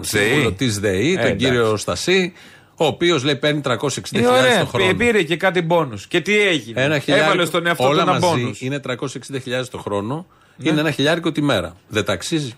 ΔΕΗ. 0.02 0.52
της 0.58 0.80
ΔΕΗ, 0.80 1.12
Ε, 1.12 1.16
τον 1.16 1.26
εντάξει. 1.26 1.46
κύριο 1.46 1.78
Στασί, 1.78 2.34
ο 2.78 2.86
οποίος 2.86 3.24
λέει 3.24 3.36
παίρνει 3.36 3.62
360.000 3.62 4.20
Ε, 4.20 4.22
το 4.22 4.30
ωραία, 4.40 4.66
χρόνο. 4.66 4.88
πή- 4.88 4.98
πήρε 4.98 5.24
και 5.24 5.36
κάτι 5.38 5.62
μπόνους. 5.62 6.08
Και 6.08 6.22
τι 6.22 6.40
έγινε; 6.40 6.84
Ένα 6.84 7.00
χιλιάρικο, 7.00 7.30
Έβαλε 7.32 7.46
στον 7.48 7.66
εαυτό 7.68 7.84
του 7.84 7.90
όλα 7.90 8.02
ένα 8.02 8.12
μαζί 8.12 8.26
μπόνους. 8.26 8.62
είναι 8.62 8.80
360.000 8.80 9.70
το 9.72 9.78
χρόνο. 9.78 10.26
Ναι. 10.58 10.70
Είναι 10.70 10.80
ένα 10.80 10.92
χιλιάρικο 10.92 11.32
τη 11.32 11.42
μέρα. 11.42 11.76
Δεν 11.88 12.06
τα 12.06 12.14
αξίζει. 12.14 12.54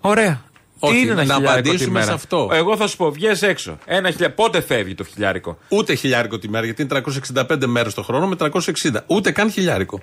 Ωραία. 0.00 0.42
Όχι, 0.78 0.94
τι 0.94 1.00
είναι 1.00 1.10
ένα 1.10 1.24
να 1.24 1.34
χιλιάρικο 1.34 1.62
τη 1.62 1.68
απαντήσουμε 1.68 1.92
μέρα; 1.92 2.06
σε 2.06 2.12
αυτό. 2.12 2.50
Εγώ 2.52 2.76
θα 2.76 2.86
σου 2.86 2.96
πω, 2.96 3.10
βγες 3.10 3.42
έξω. 3.42 3.78
Ένα 3.84 4.10
χιλιά... 4.10 4.30
Πότε 4.30 4.60
φεύγει 4.60 4.94
το 4.94 5.04
χιλιάρικο; 5.04 5.58
Ούτε 5.68 5.94
χιλιάρικο 5.94 6.38
τη 6.38 6.48
μέρα, 6.48 6.64
γιατί 6.64 6.82
είναι 6.82 7.02
365 7.48 7.64
μέρες 7.66 7.94
το 7.94 8.02
χρόνο 8.02 8.26
με 8.26 8.36
360. 8.38 8.50
Ούτε 9.06 9.30
καν 9.30 9.50
χιλιάρικο. 9.50 10.02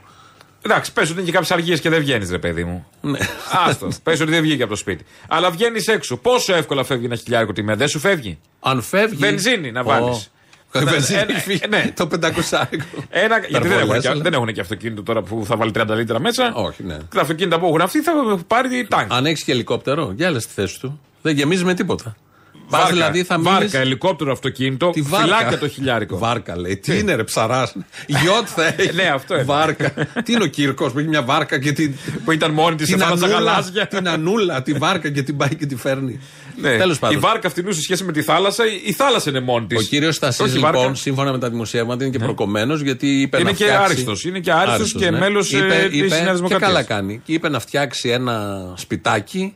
Εντάξει, 0.66 0.94
πες 0.94 1.04
ότι 1.04 1.14
είναι 1.14 1.26
και 1.26 1.32
κάποιες 1.32 1.52
αργίες 1.52 1.80
και 1.80 1.90
δεν 1.90 2.00
βγαίνεις, 2.00 2.30
ρε 2.32 2.40
παιδί 2.40 2.64
μου. 2.64 2.88
Ναι. 3.02 3.20
Άστο. 3.68 3.88
πες 4.04 4.20
ότι 4.20 4.32
δεν 4.32 4.42
βγήκε 4.42 4.62
από 4.64 4.72
το 4.72 4.78
σπίτι. 4.78 5.06
Αλλά 5.28 5.52
βγαίνεις 5.52 5.88
έξω. 5.88 6.18
Πόσο 6.18 6.54
εύκολα 6.56 6.84
φεύγει 6.84 7.06
ένα 7.06 7.16
χιλιάρικο 7.16 7.54
τη 7.54 7.64
μέρα; 7.64 7.78
Δεν 7.78 7.88
σου 7.88 8.00
φεύγει; 8.00 8.40
Αν 8.60 8.82
φεύγει. 8.82 9.16
Βενζίνη 9.16 9.72
να 9.72 9.84
βάλεις. 9.84 10.16
Ω. 10.16 10.33
Βενζίνη 10.74 11.20
Ένα- 11.20 11.32
έχει 11.32 11.40
φύγει. 11.42 11.62
ναι. 11.70 11.92
Το 11.96 12.08
500. 12.08 12.70
Ένα, 13.10 13.38
γιατί 13.40 13.52
δεν 13.52 13.62
έχουν, 13.62 13.66
Υπερβολές, 13.72 14.02
και, 14.02 14.08
αλλά- 14.10 14.22
δεν 14.22 14.34
έχουν 14.34 14.54
και 14.54 14.62
αυτοκίνητο 14.62 15.04
τώρα 15.04 15.22
που 15.22 15.44
θα 15.46 15.56
βάλει 15.56 15.72
30 15.72 15.96
λίτρα 15.96 16.20
μέσα. 16.20 16.54
Όχι, 16.56 16.84
ναι. 16.84 16.96
Και 16.98 17.04
τα 17.16 17.22
αυτοκίνητα 17.22 17.60
που 17.60 17.66
έχουν 17.66 17.82
αυτοί 17.82 18.02
θα 18.02 18.12
πάρει 18.48 18.88
τάγκ. 18.90 19.08
Αν 19.12 19.26
έχεις 19.26 19.44
και 19.44 19.52
ελικόπτερο, 19.52 20.14
για 20.16 20.28
άλλε 20.28 20.38
τη 20.38 20.48
θέση 20.54 20.80
του. 20.80 21.00
Δεν 21.22 21.36
γεμίζεις 21.36 21.64
με 21.64 21.74
τίποτα. 21.74 22.16
Πας 22.70 22.82
Βάρκα, 22.82 22.96
δηλαδή 22.96 23.24
θα 23.24 23.40
βάρκα, 23.40 23.58
μείνεις- 23.60 23.74
ελικόπτερο, 23.74 24.32
αυτοκίνητο, 24.32 24.90
Τη 24.90 25.02
βάρκα. 25.02 25.36
φυλάκια 25.36 25.58
το 25.60 25.68
χιλιάρικο. 25.68 26.18
Βάρκα 26.18 26.58
λέει. 26.60 26.78
Τι 26.78 26.98
είναι 27.00 27.16
ρε 27.16 27.24
ψαράς. 27.24 27.76
Γιώτ 28.08 28.48
θα 28.56 28.66
έχει. 28.78 28.94
Ναι, 28.94 29.04
αυτό 29.14 29.34
είναι. 29.34 29.44
Βάρκα. 29.44 29.90
Τι 30.26 30.34
είναι 30.34 30.44
ο 30.44 30.48
Κύρκος 30.48 30.92
που 30.92 31.00
έχει 31.00 31.08
μια 31.08 31.22
βάρκα 31.22 31.60
και 31.60 31.72
την. 31.72 31.94
Που 32.26 32.32
ήταν 32.32 32.52
μόνη 32.52 32.76
της 32.76 32.88
σε 32.88 32.98
θάλασσα 32.98 33.26
ανούλα, 33.26 33.40
γαλάζια. 33.52 33.88
την 33.88 34.08
ανούλα, 34.10 34.62
τη 34.62 34.74
βάρκα 34.74 35.10
και 35.10 35.22
την 35.24 35.38
πάει 35.38 35.56
και 35.56 35.66
τη 35.66 35.76
φέρνει. 35.76 36.20
Ναι. 36.62 36.78
Τέλος 36.78 37.00
πάντων. 37.00 37.18
Η 37.18 37.20
βάρκα 37.20 37.48
αυτήν 37.48 37.74
σε 37.74 37.82
σχέση 37.82 38.04
με 38.04 38.12
τη 38.12 38.22
θάλασσα, 38.22 38.66
η- 38.66 38.82
η 38.86 38.92
θάλασσα 38.94 39.30
είναι 39.30 39.40
μόνη 39.40 39.66
της. 39.66 39.80
Ο 39.80 39.82
κύριος 39.82 40.16
Στασί, 40.16 40.44
λοιπόν, 40.44 40.96
σύμφωνα 40.96 41.32
με 41.32 41.40
τα 41.40 41.50
δημοσιεύματα, 41.50 42.04
είναι 42.06 42.18
και 42.18 42.24
προκομμένος 42.24 42.82
γιατί 42.82 43.22
είπε 43.22 43.38
Είναι 43.38 43.50
να 43.50 43.56
και 43.56 43.64
φτιάξει. 43.64 43.84
άριστος. 43.86 44.24
Είναι 44.26 44.40
και 44.40 44.52
άριστος 44.52 44.94
και 44.94 45.12
μέλος, 45.12 45.54
ε, 45.54 45.58
Είπε- 45.58 45.88
της 45.90 45.98
είπε- 46.00 46.10
Νέας 46.10 46.26
Και 46.26 46.34
Δημοκρατίας. 46.34 46.60
καλά 46.72 46.84
κάνει. 46.84 47.22
Και 47.26 47.34
είπε 47.34 47.50
να 47.50 47.60
φτιάξει 47.60 48.10
ένα 48.10 48.64
σπιτάκι 48.78 49.54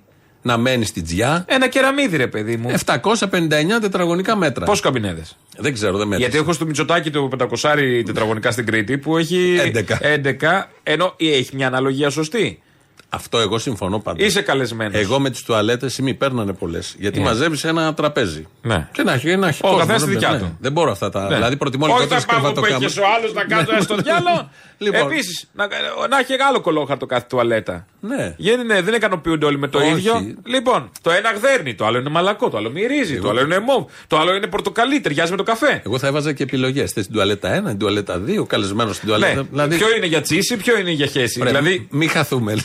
να 0.48 0.58
μένει 0.58 0.86
στην 0.86 1.04
Τζιά. 1.04 1.46
Ένα 1.48 1.68
κεραμίδι, 1.68 2.18
ρε 2.18 2.28
παιδί 2.28 2.58
μου. 2.58 2.74
759 2.86 3.80
τετραγωνικά 3.82 4.36
μέτρα. 4.36 4.66
Πόσου 4.66 4.82
καμπινέδες; 4.82 5.38
Δεν 5.58 5.74
ξέρω, 5.74 5.98
δεν 5.98 6.08
μέτρησα. 6.08 6.30
Γιατί 6.30 6.44
έχω 6.44 6.54
στο 6.54 6.66
Μητσοτάκι 6.66 7.10
το 7.12 7.30
500 7.38 8.04
τετραγωνικά 8.06 8.52
στην 8.52 8.66
Κρήτη 8.66 8.98
που 8.98 9.18
έχει 9.18 9.58
11. 9.64 9.98
11 10.02 10.64
ενώ 10.84 11.14
έχει 11.18 11.56
μια 11.56 11.68
αναλογία 11.68 12.10
σωστή. 12.10 12.62
Αυτό 13.10 13.38
εγώ 13.40 13.58
συμφωνώ 13.58 14.00
πάντα. 14.00 14.26
Είσαι 14.26 14.42
καλεσμένος. 14.42 15.02
Εγώ 15.02 15.20
με 15.20 15.30
τις 15.30 15.44
τουαλέτες 15.44 15.98
ή 15.98 16.02
μη 16.02 16.14
παίρνανε 16.14 16.54
πολλές. 16.54 16.96
Γιατί 17.00 17.20
Ναι. 17.20 17.26
μαζεύει 17.26 17.58
ένα 17.68 17.94
τραπέζι. 17.94 18.48
Ναι. 18.62 18.88
Και 18.92 19.04
να 19.04 19.14
έχει 19.14 19.30
ένα 19.30 19.48
Ο 19.48 19.52
κόσμο, 19.62 19.78
καθένας 19.78 20.00
δεν 20.02 20.10
τη 20.10 20.16
δικιά 20.16 20.30
μπαίνει. 20.30 20.42
του. 20.42 20.48
Ναι. 20.48 20.56
Δεν 20.60 20.72
μπορώ 20.72 20.92
αυτά 20.92 21.10
τα. 21.10 21.28
Ναι. 21.28 21.36
Δηλαδή 21.36 21.56
προτιμώ 21.58 21.86
Όχι 21.86 21.94
λιγότερε 21.94 22.22
τα 22.22 22.34
πάγου 22.42 22.54
που 22.54 22.66
έχεις 22.66 22.94
και 22.94 23.00
ο 23.00 23.04
άλλος 23.18 23.34
να 23.34 23.44
κάτω 23.44 23.82
στο 23.82 23.96
διάλογο. 23.96 24.50
Λοιπόν. 24.78 25.12
Επίσης, 25.12 25.50
να, 25.54 25.68
να 26.10 26.20
έχει 26.20 26.34
άλλο 26.50 26.62
κολόχαρτο 26.62 27.06
κάθε 27.06 27.26
τουαλέτα. 27.30 27.86
Ναι. 28.00 28.34
Γίνει, 28.38 28.64
ναι, 28.64 28.82
δεν 28.82 28.94
ικανοποιούνται 28.94 29.46
όλοι 29.46 29.58
με 29.58 29.68
το 29.68 29.78
Όχι. 29.78 29.90
ίδιο. 29.90 30.34
Λοιπόν, 30.46 30.92
το 31.02 31.12
ένα 31.12 31.32
γδέρνει, 31.32 31.76
το 31.76 31.86
άλλο 31.86 31.98
είναι 31.98 32.10
μαλακό, 32.10 32.50
το 32.50 32.58
άλλο 32.58 32.70
μυρίζει, 32.70 33.20
το 33.20 33.30
άλλο 33.30 33.42
είναι 33.42 33.60
μοβ, 33.60 33.86
το 34.08 34.18
άλλο 34.18 34.36
είναι 34.36 34.48
πορτοκαλί, 34.48 35.00
ταιριάζει 35.00 35.32
με 35.32 35.38
το 35.38 35.44
καφέ. 35.44 35.82
Εγώ 35.86 36.00
θα 36.00 36.08
έβαζα 36.08 36.34
και 36.34 36.44
επιλογές. 36.44 36.92
Θες 36.92 37.04
την 37.06 37.14
τουαλέτα 37.14 37.62
1, 37.64 37.68
την 37.68 37.78
τουαλέτα 37.78 38.22
2, 38.28 38.48
καλεσμένος 38.48 38.96
στην 38.96 39.08
τουαλέτα. 39.08 39.48
Ναι. 39.52 39.68
Ποιο 39.68 39.96
είναι 39.96 40.06
για 40.06 40.22
τσίση, 40.22 40.58
ποιο 40.58 40.78
είναι 40.78 40.92
για 40.92 41.06
χέση. 41.06 41.40
Πρέπει, 41.40 41.58
Δηλαδή, 41.58 41.88
Μην 41.92 42.10
χαθούμε. 42.10 42.56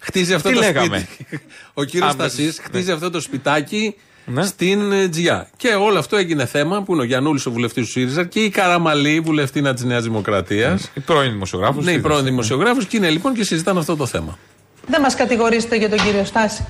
χτίζει 0.00 0.34
αυτό 0.34 0.48
τι 0.48 0.54
το 0.54 0.60
λέγαμε; 0.60 1.08
σπίτι. 1.12 1.42
Ο 1.74 1.84
κύριος 1.84 2.08
Α, 2.08 2.12
Στασί 2.12 2.44
ναι. 2.44 2.50
χτίζει 2.62 2.90
αυτό 2.90 3.10
το 3.10 3.20
σπιτάκι 3.20 3.94
στην 4.38 4.92
ε, 4.92 5.08
Τζιά. 5.08 5.48
Και 5.56 5.68
όλο 5.68 5.98
αυτό 5.98 6.16
έγινε 6.16 6.46
θέμα 6.46 6.82
που 6.82 6.92
είναι 6.92 7.02
ο 7.02 7.04
Γιανούλης, 7.04 7.46
ο 7.46 7.50
βουλευτής 7.50 7.84
του 7.84 7.90
ΣΥΡΙΖΑ 7.90 8.24
και 8.24 8.40
η 8.40 8.48
Καραμαλή, 8.48 9.20
βουλευτήνα 9.20 9.74
της 9.74 9.84
Νέας 9.84 10.02
Δημοκρατίας. 10.02 10.90
Η 10.94 11.00
πρώην 11.00 11.32
δημοσιογράφο. 11.32 11.80
Ναι, 11.80 11.92
η 11.92 11.98
πρώην 11.98 12.24
δημοσιογράφο 12.24 12.80
και 12.82 12.96
είναι 12.96 13.10
λοιπόν 13.10 13.34
και 13.34 13.44
συζητάνε 13.44 13.78
αυτό 13.78 13.96
το 13.96 14.06
θέμα. 14.06 14.38
Δεν 14.86 15.00
μας 15.00 15.14
κατηγορήσετε 15.14 15.76
για 15.76 15.88
τον 15.88 15.98
κύριο 15.98 16.24
Στάση. 16.24 16.64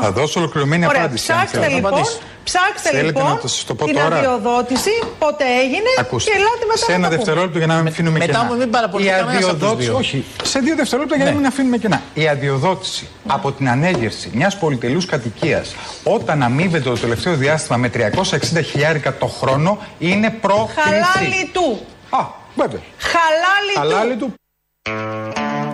Θα 0.00 0.10
δώσω 0.12 0.40
ολοκληρωμένη 0.40 0.86
Ωραία, 0.86 1.00
απάντηση. 1.02 1.32
αν 1.32 1.38
ψάξτε 1.38 1.58
θέλετε. 1.58 1.74
λοιπόν, 1.74 2.02
ψάξτε 2.44 2.88
Θέλετε 2.88 3.06
λοιπόν 3.06 3.24
να 3.24 3.38
το 3.38 3.48
σας 3.48 3.64
το 3.64 3.74
πω 3.74 3.84
την 3.84 3.94
τώρα; 3.94 4.16
αδειοδότηση, 4.16 4.90
πότε 5.18 5.44
έγινε 5.62 5.88
Ακούστε. 6.00 6.30
και 6.30 6.36
ελάτε 6.36 6.64
μετά 6.66 6.76
σε 6.78 6.92
ένα 6.92 6.98
να 6.98 7.02
τα 7.02 7.08
πούμε. 7.08 7.16
δευτερόλεπτο 7.16 7.58
για 7.58 7.66
να 7.66 7.74
μην 7.74 7.86
αφήνουμε 7.86 8.18
μετά 8.18 8.32
κενά. 8.32 8.44
μου 8.44 8.56
μην 8.56 8.70
παραπονηθεί 8.70 9.10
Η 9.10 9.12
κανένας 9.12 9.34
από 9.44 9.52
τους 9.52 9.52
αδειοδότηση, 9.54 9.88
δύο. 9.88 9.96
όχι, 9.98 10.24
σε 10.42 10.58
δύο 10.58 10.74
δευτερόλεπτα 10.76 11.16
για 11.16 11.24
να 11.24 11.32
μην 11.32 11.46
αφήνουμε 11.46 11.76
κενά. 11.78 12.02
Η 12.14 12.28
αδειοδότηση 12.28 13.08
από 13.26 13.52
την 13.52 13.68
ανέγερση 13.68 14.30
μιας 14.34 14.58
πολυτελούς 14.58 15.06
κατοικίας 15.06 15.74
όταν 16.02 16.42
αμείβεται 16.42 16.88
το 16.90 16.98
τελευταίο 16.98 17.34
διάστημα 17.34 17.76
με 17.76 17.88
360 17.88 18.62
χιλιάρικα 18.64 19.16
το 19.16 19.26
χρόνο 19.26 19.78
είναι 19.98 20.30
προκλητή. 20.30 20.80
Χαλάλι 20.80 21.50
του. 21.52 21.80
Α, 22.10 22.24
βέβαια. 22.54 22.80
Χαλάλι, 22.98 23.92
Χαλάλι 23.92 24.16
του. 24.16 24.34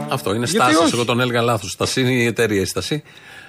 Αυτό 0.08 0.34
είναι 0.34 0.46
Γιατί 0.46 0.56
στάσης. 0.72 0.78
όχι; 0.86 0.94
Εγώ 0.94 1.04
τον 1.04 1.20
έλεγα 1.20 1.40
λάθος. 1.42 1.70
Στάση 1.70 2.00
είναι 2.00 2.10
η 2.10 2.26
εταιρεία 2.26 2.60
η 2.60 2.64
Στάση. 2.64 3.02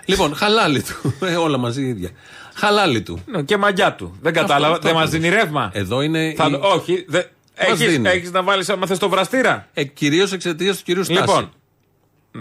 Λοιπόν, 0.06 0.36
χαλάλι 0.36 0.82
του. 0.84 1.14
Ε, 1.26 1.36
όλα 1.36 1.58
μαζί 1.58 1.82
ίδια. 1.86 2.10
Χαλάλι 2.54 3.02
του. 3.02 3.20
Ναι, 3.26 3.42
και 3.44 3.58
μαγιά 3.58 3.94
του. 3.94 4.18
Δεν 4.22 4.34
κατάλαβα. 4.34 4.74
αυτό 4.76 4.88
Δεν 4.88 4.96
μας 4.96 5.06
ακριβώς. 5.08 5.30
δίνει 5.30 5.42
ρεύμα. 5.44 5.70
Εδώ 5.74 6.02
είναι. 6.02 6.34
Θα- 6.38 6.48
η- 6.52 6.60
Όχι. 6.62 7.06
Δε... 7.08 7.18
Μας 7.18 7.80
Έχεις, 7.80 7.88
δίνει. 7.92 8.10
έχεις 8.10 8.32
να 8.32 8.44
βάλεις 8.44 8.70
άμα 8.70 8.88
θες 8.88 8.98
το 8.98 9.10
βραστήρα. 9.10 9.68
Ε, 9.74 9.84
Κυρίως 9.84 10.32
εξαιτίας 10.32 10.78
του 10.78 10.84
κυρίου 10.84 11.04
Στάση. 11.04 11.20
Λοιπόν. 11.20 11.52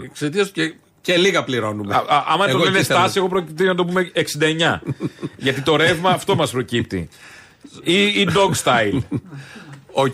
Εξαιτίας 0.03 0.49
και, 0.49 0.73
και 1.01 1.17
λίγα 1.17 1.43
πληρώνουμε. 1.43 1.95
Α, 1.95 1.97
α, 1.97 2.23
άμα 2.27 2.47
Εγώ 2.49 2.57
το 2.57 2.63
λένε 2.63 2.77
εκεί 2.77 2.85
θέλω. 2.85 2.99
στάση, 2.99 3.17
εγώ 3.17 3.27
προκειμένου 3.27 3.69
να 3.69 3.75
το 3.75 3.85
πούμε 3.85 4.11
69. 4.13 4.81
Γιατί 5.45 5.61
το 5.61 5.75
ρεύμα 5.75 6.09
αυτό 6.09 6.35
μας 6.35 6.51
προκύπτει. 6.51 7.09
Ή, 7.83 8.03
ή 8.05 8.27
dog 8.33 8.51
style. 8.63 8.99
Οκ. 9.91 10.13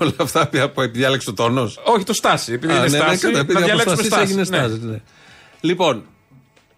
Όλα 0.00 0.12
αυτά 0.16 0.40
από 0.62 0.82
επειδή 0.82 0.98
διάλεξε 0.98 1.30
ο 1.30 1.32
τόνος. 1.34 1.80
Όχι, 1.84 2.04
το 2.04 2.12
Στάση. 2.12 2.52
Επειδή 2.52 2.74
είναι 2.76 2.88
Στάση, 2.88 3.26
ναι, 3.30 3.42
να 3.42 3.60
διαλέξουμε 3.60 4.02
Στάση. 4.02 4.22
Έγινε 4.22 4.38
Ναι. 4.38 4.44
στάση 4.44 4.78
ναι. 4.82 5.00
Λοιπόν, 5.60 6.04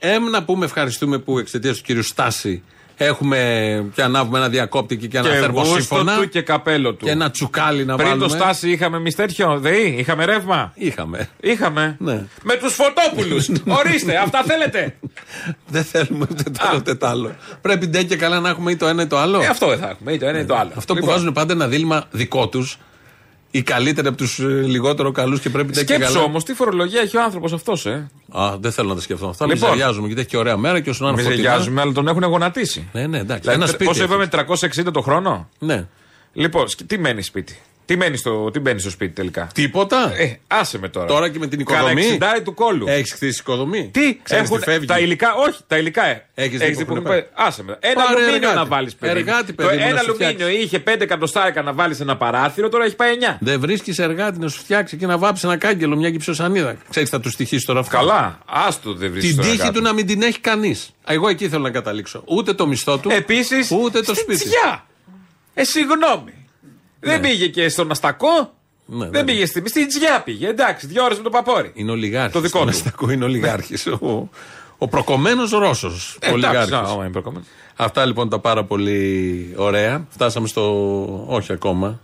εμ 0.02 0.24
να 0.30 0.44
πούμε 0.44 0.64
ευχαριστούμε 0.64 1.18
που 1.18 1.38
εξαιτίας 1.38 1.76
του 1.76 1.82
κύριου 1.82 2.02
Στάση 2.02 2.62
έχουμε 2.96 3.84
και 3.94 4.02
ανάβουμε 4.02 4.38
ένα 4.38 4.48
διακόπτη 4.48 4.96
και, 4.96 5.06
και 5.06 5.18
ένα 5.18 5.28
Και 5.28 5.34
θερμοσύφωνα. 5.36 6.02
γούστο 6.02 6.22
του 6.22 6.28
και 6.28 6.42
καπέλο 6.42 6.94
του. 6.94 7.04
Και 7.04 7.10
ένα 7.10 7.30
τσουκάλι 7.30 7.84
να 7.84 7.96
Πριν 7.96 8.08
βάλουμε. 8.08 8.26
το 8.26 8.32
Στάση 8.34 8.70
είχαμε 8.70 8.96
εμείς 8.96 9.14
τέτοιο, 9.14 9.58
ΔΕΗ, 9.58 9.94
είχαμε 9.98 10.24
ρεύμα; 10.24 10.72
Είχαμε. 10.74 11.28
Είχαμε. 11.40 11.96
Ναι. 11.98 12.24
Με 12.42 12.54
τους 12.54 12.74
Φωτόπουλους. 12.74 13.48
Ορίστε, 13.78 14.16
αυτά 14.16 14.42
θέλετε; 14.42 14.96
Δεν 15.74 15.84
θέλουμε 15.84 16.26
ούτε 16.30 16.42
το 16.42 16.60
ένα 16.68 16.76
ούτε 16.76 16.94
το 16.94 17.06
άλλο. 17.06 17.34
Πρέπει 17.60 17.86
ντε 17.86 18.02
και 18.02 18.16
καλά 18.16 18.40
να 18.40 18.48
έχουμε 18.48 18.70
ή 18.70 18.76
το 18.76 18.86
ένα 18.86 19.02
ή 19.02 19.06
το 19.06 19.18
άλλο. 19.18 19.40
Ε, 19.42 19.46
αυτό 19.46 19.68
δεν 19.68 19.78
θα 19.78 19.88
έχουμε, 19.88 20.12
ή 20.12 20.18
το 20.18 20.26
ένα 20.26 20.38
ή 20.38 20.44
το 20.44 20.56
άλλο. 20.56 20.70
Αυτό 20.76 20.92
που 20.94 21.00
Λοιπόν. 21.00 21.14
βάζουν 21.14 21.32
πάντα 21.32 21.52
ένα 21.52 21.66
δίλημα 21.68 22.04
δικό 22.10 22.48
τους. 22.48 22.78
Οι 23.52 23.62
καλύτεροι 23.62 24.08
από 24.08 24.16
τους 24.16 24.38
λιγότερο 24.66 25.10
καλούς 25.12 25.40
και 25.40 25.50
πρέπει 25.50 25.72
ντε 25.72 25.84
και 25.84 25.92
Σκέψου 25.94 26.12
καλά. 26.12 26.24
όμως 26.24 26.44
τι 26.44 26.54
φορολογία 26.54 27.00
έχει 27.00 27.16
ο 27.16 27.22
άνθρωπος 27.22 27.52
αυτός, 27.52 27.86
ε. 27.86 28.10
Α, 28.32 28.56
δεν 28.60 28.72
θέλω 28.72 28.88
να 28.88 28.94
τα 28.94 29.00
σκεφτώ 29.00 29.28
αυτά. 29.28 29.44
Λοιπόν. 29.46 29.58
Λοιπόν. 29.60 29.70
Μιζαριάζουμε 29.74 30.06
γιατί 30.06 30.20
έχει 30.20 30.30
και 30.30 30.36
ωραία 30.36 30.56
μέρα 30.56 30.80
και 30.80 30.90
όσον 30.90 31.06
Μην 31.08 31.18
είναι 31.18 31.28
φωτεινά. 31.28 31.48
ζεγιάζουμε, 31.50 31.80
αλλά 31.80 31.92
τον 31.92 32.08
έχουν 32.08 32.22
γονατίσει. 32.22 32.88
Ναι, 32.92 33.06
ναι, 33.06 33.18
εντάξει. 33.18 33.40
Δηλαδή, 33.40 33.58
ένα 33.58 33.66
σπίτι. 33.66 33.84
Πόσο 33.84 34.02
έχει. 34.02 34.12
είπαμε, 34.12 34.26
360 34.26 34.92
το 34.92 35.00
χρόνο; 35.00 35.48
Ναι. 35.58 35.86
Λοιπόν, 36.32 36.68
σκ- 36.68 36.86
τι 36.86 36.98
μένει 36.98 37.22
σπίτι; 37.22 37.58
Τι 37.90 37.96
μένει 37.96 38.16
στο, 38.16 38.50
τι 38.50 38.58
μπαίνει 38.60 38.80
στο 38.80 38.90
σπίτι 38.90 39.12
τελικά; 39.12 39.48
Τίποτα. 39.54 40.12
Ε, 40.16 40.38
άσε 40.46 40.78
με 40.78 40.88
τώρα. 40.88 41.06
Τώρα 41.06 41.28
και 41.28 41.38
με 41.38 41.46
την 41.46 41.60
οικοδομή. 41.60 42.16
Κάνα 42.18 42.36
60 42.38 42.42
του 42.44 42.54
κόλου. 42.54 42.86
Έχεις 42.88 43.12
χτίσει 43.12 43.40
οικοδομή. 43.40 43.90
Τι, 43.92 44.18
Ξέρεις 44.22 44.44
έχουν 44.44 44.58
τι 44.58 44.64
φεύγει. 44.64 44.86
τα 44.86 44.98
υλικά, 44.98 45.34
όχι, 45.34 45.60
τα 45.66 45.76
υλικά. 45.78 46.06
Ε. 46.06 46.24
Έχεις 46.34 46.60
Έχεις 46.60 46.76
δει 46.76 46.84
που 46.84 46.94
δει 46.94 47.00
έχουν 47.04 47.20
που- 47.20 47.26
Άσε 47.34 47.62
με. 47.62 47.76
Ένα 47.80 47.94
Πάρε 47.94 48.08
αλουμίνιο 48.08 48.34
εργάτη. 48.34 48.54
να 48.56 48.64
βάλεις 48.66 48.94
παιδί. 48.94 49.18
Εργάτη, 49.18 49.52
Το 49.52 49.52
παιδί 49.52 49.76
μου, 49.76 49.82
να 49.82 49.88
ένα 49.88 50.00
σου 50.00 50.16
αλουμίνιο 50.20 50.48
είχε 50.48 50.78
5 50.78 51.00
εκατοστάρικα 51.00 51.62
να 51.62 51.72
βάλεις 51.72 52.00
ένα 52.00 52.16
παράθυρο, 52.16 52.68
τώρα 52.68 52.84
έχει 52.84 52.96
πάει 52.96 53.12
9. 53.12 53.36
Δεν 53.40 53.60
βρίσκεις 53.60 53.98
εργάτη 53.98 54.38
να 54.38 54.48
σου 54.48 54.58
φτιάξει 54.58 54.96
και 54.96 55.06
να 55.06 55.18
βάψει 55.18 55.46
ένα 55.46 55.56
κάγκελο, 55.56 55.96
μια 55.96 56.10
κυψοσανίδα. 56.10 56.76
Ξέρεις, 56.90 57.08
θα 57.08 57.20
του 57.20 57.30
στοιχήσει 57.30 57.66
τώρα 57.66 57.80
αυτό. 57.80 57.96
Καλά, 57.96 58.38
άστο 58.46 58.92
δεν 58.94 59.10
βρίσκεις. 59.10 59.34
Την 59.34 59.44
τύχη 59.44 59.70
του 59.70 59.80
να 59.82 59.92
μην 59.92 60.06
την 60.06 60.22
έχει 60.22 60.38
κανείς. 60.40 60.90
Εγώ 61.06 61.28
εκεί 61.28 61.48
θέλω 61.48 61.62
να 61.62 61.70
καταλήξω. 61.70 62.22
Ούτε 62.26 62.52
το 62.54 62.66
μισθό 62.66 62.98
του. 62.98 63.10
Επίσης, 63.12 63.70
ούτε 63.70 64.00
το 64.00 64.14
σπίτι. 64.14 64.44
Τσιά. 64.48 64.84
Ε, 65.54 65.64
συγγνώμη. 65.64 66.32
Δεν 67.00 67.20
πήγε 67.20 67.46
και 67.48 67.68
στον 67.68 67.90
Αστακό. 67.90 68.52
Ναι, 68.86 69.08
δεν 69.08 69.24
πήγε 69.24 69.46
στη. 69.46 69.62
Στην 69.68 69.88
Τζιά 69.88 70.22
πήγε. 70.24 70.48
Εντάξει, 70.48 70.86
δύο 70.86 71.04
ώρες 71.04 71.16
με 71.16 71.22
το 71.22 71.30
παπόρι. 71.30 71.70
Είναι 71.74 71.90
ολιγάρχη. 71.90 72.32
Το 72.32 72.40
δικό 72.40 72.62
του. 72.62 72.68
Αστακό 72.68 73.10
είναι 73.10 73.24
ολιγάρχη. 73.24 73.90
ο 73.90 74.28
ο 74.82 74.88
προκομμένος 74.88 75.50
Ρώσος. 75.50 76.18
Ε, 76.20 76.26
εντάξει, 76.28 76.46
Ολιγάρχη. 76.46 76.74
άμα 76.74 77.02
είναι 77.02 77.10
προκομμένος. 77.12 77.48
Αυτά 77.76 78.04
λοιπόν 78.06 78.28
τα 78.28 78.38
πάρα 78.38 78.64
πολύ 78.64 79.52
ωραία. 79.56 80.06
Φτάσαμε 80.10 80.46
στο. 80.48 81.24
Όχι 81.28 81.52
ακόμα. 81.52 82.00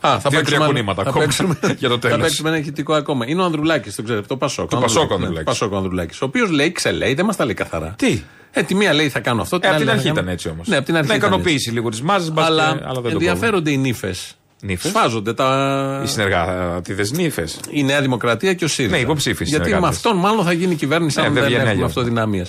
Α, 0.00 0.20
θα 0.20 0.30
Δύο-τρία 0.30 0.40
παίξουμε, 0.40 0.66
κουνήματα 0.66 1.02
θα 1.02 1.08
ακόμα 1.08 1.24
παίξουμε, 1.24 1.58
για 1.78 1.88
το 1.88 1.94
θα 1.94 2.00
τέλος. 2.00 2.18
παίξουμε 2.20 2.48
ένα 2.48 2.58
ηχητικό 2.58 2.92
ακόμα. 2.94 3.28
Είναι 3.28 3.40
ο 3.42 3.44
Ανδρουλάκης, 3.44 3.94
το 3.94 4.02
ξέρετε, 4.02 4.26
το 4.26 4.36
Πασόκ. 4.36 4.70
Το 4.70 4.76
Ο 4.76 4.80
Πασόκ 4.80 5.10
ο 5.10 5.14
Ανδρουλάκης, 5.14 5.26
Ανδρουλάκης. 5.26 5.38
Ναι, 5.38 5.44
Πασόκ 5.44 5.72
ο 5.72 5.76
Ανδρουλάκης. 5.76 6.20
Ο 6.20 6.24
οποίος 6.24 6.50
λέει, 6.50 6.72
ξελέει, 6.72 7.14
δεν 7.14 7.24
μας 7.24 7.36
τα 7.36 7.44
λέει 7.44 7.54
καθαρά. 7.54 7.94
Τι; 7.98 8.22
Ε, 8.50 8.62
τη 8.62 8.74
μία 8.74 8.92
λέει 8.92 9.08
θα 9.08 9.20
κάνω 9.20 9.42
αυτό. 9.42 9.56
Ε, 9.56 9.58
από 9.58 9.68
άλλη 9.68 9.76
την 9.76 9.86
λέει, 9.86 9.94
αρχή 9.94 10.08
θα 10.08 10.14
κάνω- 10.14 10.20
ήταν 10.22 10.32
έτσι 10.34 10.48
όμως. 10.48 10.68
Ναι, 10.68 10.76
από 10.76 10.84
την 10.86 10.96
αρχή. 10.96 11.08
Να 11.08 11.14
ήταν 11.14 11.28
ικανοποιήσει 11.28 11.54
έτσι. 11.56 11.70
λίγο 11.70 11.88
τις 11.88 12.02
μάζες, 12.02 12.32
Αλλά, 12.34 12.64
αλλά 12.64 12.92
δεν 12.92 13.02
το 13.02 13.08
ενδιαφέρονται 13.08 13.70
οι 13.70 13.76
νύφες. 13.76 14.32
Νύφες; 14.62 14.90
Σφάζονται 14.90 15.34
τα. 15.34 16.00
Οι 16.04 16.06
συνεργάτε 16.08 16.92
νύφες; 17.14 17.60
Η 17.70 17.82
Νέα 17.82 18.00
Δημοκρατία 18.00 18.54
και 18.54 18.64
ο 18.64 18.68
ΣΥΡΙΖΑ. 18.68 18.94
Ναι, 18.96 19.00
υποψήφιοι 19.02 19.46
Γιατί 19.48 19.58
με 19.62 19.68
συνεργάτες. 19.68 19.96
αυτόν 19.96 20.16
μάλλον 20.16 20.44
θα 20.44 20.52
γίνει 20.52 20.72
η 20.72 20.76
κυβέρνηση 20.76 21.20
Ναι, 21.20 21.26
αν 21.26 21.32
δεν 21.32 21.42
δεν, 21.42 21.50
βγαίνει 21.50 21.62
έχουμε 21.68 21.74
αλλιώς. 21.84 21.96
αυτοδυναμία. 21.96 22.46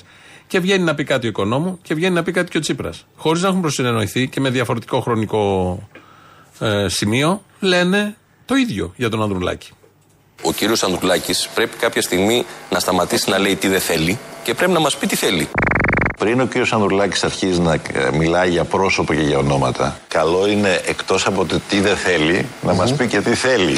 Και 0.47 0.59
βγαίνει 0.59 0.83
να 0.83 0.95
πει 0.95 1.03
κάτι 1.03 1.25
ο 1.25 1.29
Οικονόμου 1.29 1.79
και 1.81 1.93
βγαίνει 1.93 2.13
να 2.15 2.23
πει 2.23 2.31
κάτι 2.31 2.51
και 2.51 2.57
ο 2.57 2.59
Τσίπρας. 2.59 3.05
Χωρίς 3.15 3.41
να 3.41 3.47
έχουν 3.47 3.61
προσυνεννοηθεί 3.61 4.27
και 4.27 4.39
με 4.39 4.49
διαφορετικό 4.49 4.99
χρονικό 4.99 5.77
ε, 6.59 6.85
σημείο, 6.87 7.41
λένε 7.59 8.15
το 8.45 8.55
ίδιο 8.55 8.93
για 8.95 9.09
τον 9.09 9.21
Ανδρουλάκη. 9.21 9.71
Ο 10.41 10.51
κύριος 10.53 10.83
Ανδρουλάκης 10.83 11.49
πρέπει 11.53 11.77
κάποια 11.77 12.01
στιγμή 12.01 12.45
να 12.69 12.79
σταματήσει 12.79 13.29
να 13.29 13.37
λέει 13.39 13.55
τι 13.55 13.67
δεν 13.67 13.79
θέλει 13.79 14.19
και 14.43 14.53
πρέπει 14.53 14.71
να 14.71 14.79
μας 14.79 14.97
πει 14.97 15.07
τι 15.07 15.15
θέλει. 15.15 15.47
Πριν 16.19 16.41
ο 16.41 16.47
κ. 16.47 16.53
Ανδρουλάκης 16.71 17.23
αρχίζει 17.23 17.59
να 17.59 17.73
ε, 17.73 17.79
μιλάει 18.13 18.49
για 18.49 18.63
πρόσωπο 18.63 19.13
και 19.13 19.21
για 19.21 19.37
ονόματα, 19.37 19.99
καλό 20.07 20.47
είναι 20.47 20.81
εκτός 20.85 21.25
από 21.25 21.45
το 21.45 21.59
τι 21.69 21.79
δεν 21.79 21.95
θέλει, 21.95 22.45
να 22.61 22.73
μας 22.73 22.93
πει 22.95 23.07
και 23.07 23.19
τι 23.21 23.35
θέλει. 23.35 23.75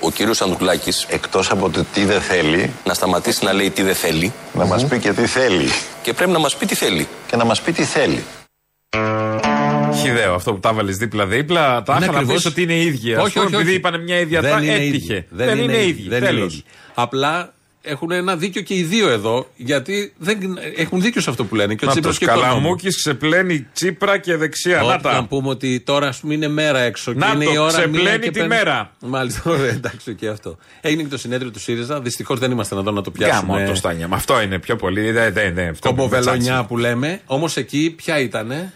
Ο 0.00 0.10
κύριος 0.10 0.40
Ανδρουλάκης 0.42 1.06
Εκτός 1.08 1.50
από 1.50 1.70
το 1.70 1.84
τι 1.94 2.04
δεν 2.04 2.20
θέλει, 2.20 2.70
να 2.84 2.94
σταματήσει 2.94 3.44
να 3.44 3.52
λέει 3.52 3.70
τι 3.70 3.82
δεν 3.82 3.94
θέλει 3.94 4.32
να 4.54 4.64
μας 4.66 4.86
πει 4.86 4.98
και 4.98 5.12
τι 5.12 5.26
θέλει. 5.26 5.68
και 6.02 6.12
πρέπει 6.12 6.30
να 6.30 6.38
μας 6.38 6.56
πει 6.56 6.66
τι 6.66 6.74
θέλει. 6.74 7.06
Και 7.26 7.36
να 7.36 7.44
μας 7.44 7.60
πει 7.60 7.72
τι 7.72 7.84
θέλει. 7.84 8.24
Χιδαίο 10.00 10.34
αυτό 10.34 10.52
που 10.52 10.60
τα 10.60 10.72
βάλει 10.72 10.92
δίπλα-δίπλα. 10.92 11.82
Τα 11.82 11.92
Είναι 11.96 12.04
είχα 12.04 12.12
να 12.12 12.18
ακριβώς- 12.18 12.42
πεις 12.42 12.46
ότι 12.52 12.62
είναι 12.62 12.74
ίδια. 12.76 13.16
Όχι, 13.20 13.26
Ας 13.26 13.32
πούμε, 13.32 13.44
όχι, 13.44 13.54
Επειδή 13.54 13.68
όχι. 13.68 13.76
είπαν 13.78 14.02
μια 14.02 14.18
ίδια 14.20 14.40
Δεν 14.40 14.52
τα 14.52 14.60
είναι 14.62 14.72
έτυχε. 14.74 15.14
ίδιοι. 15.14 15.26
Δεν, 15.30 15.58
είναι 15.58 15.84
ίδιοι. 15.84 16.08
Δεν 16.08 16.18
είναι 16.18 16.26
Τέλος. 16.26 16.52
ίδιοι. 16.52 16.64
Απλά 16.94 17.52
έχουν 17.86 18.10
ένα 18.10 18.36
δίκιο 18.36 18.62
και 18.62 18.74
οι 18.74 18.82
δύο 18.82 19.08
εδώ, 19.08 19.50
γιατί 19.56 20.12
δεν, 20.18 20.38
έχουν 20.76 21.00
δίκιο 21.00 21.20
σε 21.20 21.30
αυτό 21.30 21.44
που 21.44 21.54
λένε. 21.54 21.74
Και 21.74 21.84
ο 21.84 21.86
Να 21.86 21.92
Τσίπρας 21.92 22.18
το 22.18 22.24
και 22.24 22.30
ο 22.30 22.34
Οικονόμου. 22.34 22.52
Καλαμούκης 22.56 22.96
ξεπλένει 22.96 23.66
Τσίπρα 23.72 24.18
και 24.18 24.36
δεξιά. 24.36 24.76
Να 24.76 24.82
Όταν 24.84 25.00
τα. 25.02 25.26
πούμε 25.28 25.48
ότι 25.48 25.80
τώρα 25.80 26.08
ας 26.08 26.20
πούμε 26.20 26.34
είναι 26.34 26.48
μέρα 26.48 26.78
έξω 26.78 27.12
Να 27.12 27.26
και 27.26 27.32
είναι 27.34 27.44
το, 27.44 27.52
η 27.52 27.56
ώρα 27.56 27.72
ξεπλένει 27.72 28.02
μία 28.02 28.12
και 28.18 28.30
τη 28.30 28.30
πέντε- 28.30 28.48
μέρα. 28.48 28.90
Μάλιστα, 29.00 29.42
ωραία, 29.50 29.70
εντάξει 29.70 30.14
και 30.14 30.28
αυτό. 30.28 30.58
Έγινε 30.80 31.02
και 31.02 31.08
το 31.08 31.18
συνέδριο 31.18 31.50
του 31.50 31.60
ΣΥΡΙΖΑ. 31.60 32.00
Δυστυχώς 32.00 32.38
δεν 32.38 32.50
είμαστε 32.50 32.76
εδώ 32.76 32.90
να 32.90 33.02
το 33.02 33.10
πιάσουμε. 33.10 33.52
Γάμο 33.54 33.68
το 33.68 33.74
στάνια. 33.74 34.08
Με 34.08 34.14
αυτό 34.14 34.40
είναι 34.42 34.58
πιο 34.58 34.76
πολύ. 34.76 35.10
Δεν, 35.10 35.32
δεν, 35.32 35.54
δεν, 35.54 35.68
αυτό 35.70 35.88
που 35.88 35.94
Κομποβελονιά 35.96 36.42
τσάτσι. 36.52 36.66
που 36.68 36.76
λέμε. 36.78 37.20
Όμως 37.26 37.56
εκεί 37.56 37.90
ποια 37.96 38.18
ήτανε; 38.18 38.72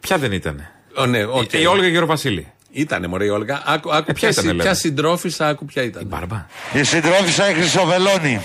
Ποια 0.00 0.18
δεν 0.18 0.32
ήταν. 0.32 0.68
Ο, 0.96 1.06
ναι, 1.06 1.24
οκ. 1.24 1.52
Η 1.52 1.66
Όλγα 1.66 1.88
Γεροβασίλη. 1.88 2.46
Ήτανε 2.76 3.06
μωρέ 3.06 3.24
η 3.24 3.28
Όλγα. 3.28 3.62
Άκου, 3.66 3.94
άκου 3.94 4.10
Ε, 4.10 4.12
ποια 4.12 4.14
ποια, 4.14 4.28
ήτανε, 4.28 4.32
συ- 4.32 4.46
λέμε. 4.46 4.62
ποια 4.62 4.74
συντρόφισσα, 4.74 5.48
άκου 5.48 5.64
ποια 5.64 5.82
ήταν. 5.82 6.02
Η 6.02 6.04
Μπάρμπα. 6.06 6.46
Η 6.72 6.82
συντρόφισσα 6.84 7.50
η 7.50 7.54
Χρυσοβελώνη. 7.54 8.40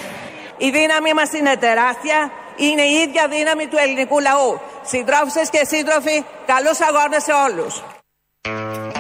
Η 0.58 0.70
δύναμη 0.78 1.12
μας 1.16 1.30
είναι 1.40 1.56
τεράστια. 1.60 2.32
Είναι 2.58 2.82
η 2.82 2.94
ίδια 3.08 3.28
δύναμη 3.36 3.64
του 3.72 3.78
ελληνικού 3.86 4.20
λαού. 4.20 4.60
Συντρόφισσες 4.92 5.50
και 5.50 5.62
σύντροφοι, 5.74 6.16
καλούς 6.52 6.80
αγώνες 6.90 7.24
σε 7.28 7.34
όλους. 7.48 7.74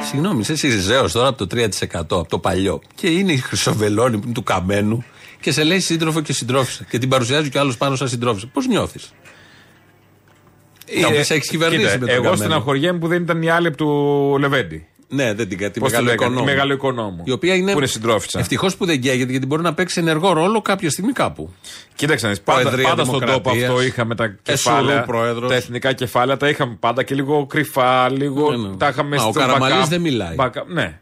Συγγνώμη, 0.09 0.39
είσαι 0.39 0.55
Σιριζέο 0.55 1.11
τώρα 1.11 1.27
από 1.27 1.38
το 1.38 1.47
3% 1.47 2.19
από 2.19 2.30
το 2.30 2.39
παλιό. 2.39 2.82
Και 2.95 3.07
είναι 3.07 3.32
η 3.32 3.38
Χρυσοβελόνη 3.38 4.17
που 4.17 4.21
είναι 4.25 4.34
του 4.34 4.43
καμένου 4.43 5.03
και 5.39 5.51
σε 5.51 5.63
λέει 5.63 5.80
σύντροφο 5.80 6.21
και 6.21 6.34
συντρόφισσα. 6.34 6.84
Και 6.89 6.97
την 6.97 7.09
παρουσιάζει 7.09 7.49
κι 7.49 7.57
άλλος 7.57 7.77
πάνω 7.77 7.95
σαν 7.95 8.07
συντρόφισσα. 8.07 8.47
Πώς 8.53 8.67
νιώθεις; 8.67 9.13
Να 11.01 11.09
μου 11.09 11.15
πεις, 11.15 11.30
έχεις 11.30 11.49
κυβερνήσει 11.49 11.82
Ε, 11.84 11.86
κοίτα, 11.86 11.99
με 11.99 12.05
τον 12.05 12.09
Εγώ 12.15 12.23
Καμένο. 12.23 12.43
στεναχωριέμαι 12.43 12.99
που 12.99 13.07
δεν 13.07 13.21
ήταν 13.21 13.41
η 13.41 13.49
άλλη 13.49 13.67
από 13.67 13.77
του 13.77 14.38
Λεβέντη. 14.39 14.88
Ναι, 15.12 15.34
δεν 15.34 15.49
την 15.49 15.57
κάτι. 15.57 15.80
Πώς 15.80 15.89
τη 15.89 15.95
Μεγάλο 15.95 16.10
λέγανε, 16.12 16.26
οικονόμου. 16.26 16.49
η 16.49 16.51
μεγάλο 16.53 16.74
οικονόμου. 16.74 17.22
Η 17.26 17.32
οποία 17.32 17.55
είναι. 17.55 17.72
Που 17.72 17.78
είναι 17.78 17.88
συντρόφισσα. 17.88 18.39
Ευτυχώς 18.39 18.76
που 18.78 18.86
δεν 18.86 19.01
καίγεται 19.01 19.32
γιατί 19.32 19.45
μπορεί 19.45 19.62
να 19.62 19.74
παίξει 19.74 19.99
ενεργό 19.99 20.34
ρόλο 20.34 20.62
κάποια 20.62 20.89
στιγμή 20.89 21.12
κάπου. 21.12 21.53
Κοίταξε 21.95 22.26
να 22.26 22.32
δεις, 22.32 22.41
πάντα, 22.41 22.62
Προεδρία 22.62 22.88
πάντα 22.89 23.03
στον 23.03 23.20
τόπο 23.20 23.32
Δημοκρατίας. 23.32 23.70
αυτό 23.70 23.82
είχαμε 23.82 24.16
τα 24.16 24.24
Εσουρού 24.24 24.76
κεφάλαια. 24.76 25.01
πρόεδρος. 25.03 25.49
Τα 25.49 25.55
εθνικά 25.55 25.93
κεφάλαια 25.93 26.38
τα 26.38 26.49
είχαμε 26.49 26.78
πάντα 26.80 27.03
και 27.03 27.16
λίγο 27.16 27.45
κρυφά, 27.45 28.12
λίγο. 28.12 28.76
Τα 28.78 28.88
είχαμε 28.88 29.16
Μα, 29.16 29.24
ο 29.26 29.32
στο 29.32 29.39
Καραμαλής 29.39 29.78
backup. 29.86 29.89
δεν 29.89 30.01
μιλάει. 30.01 30.36
Backup, 30.39 30.64
Ναι. 30.68 30.99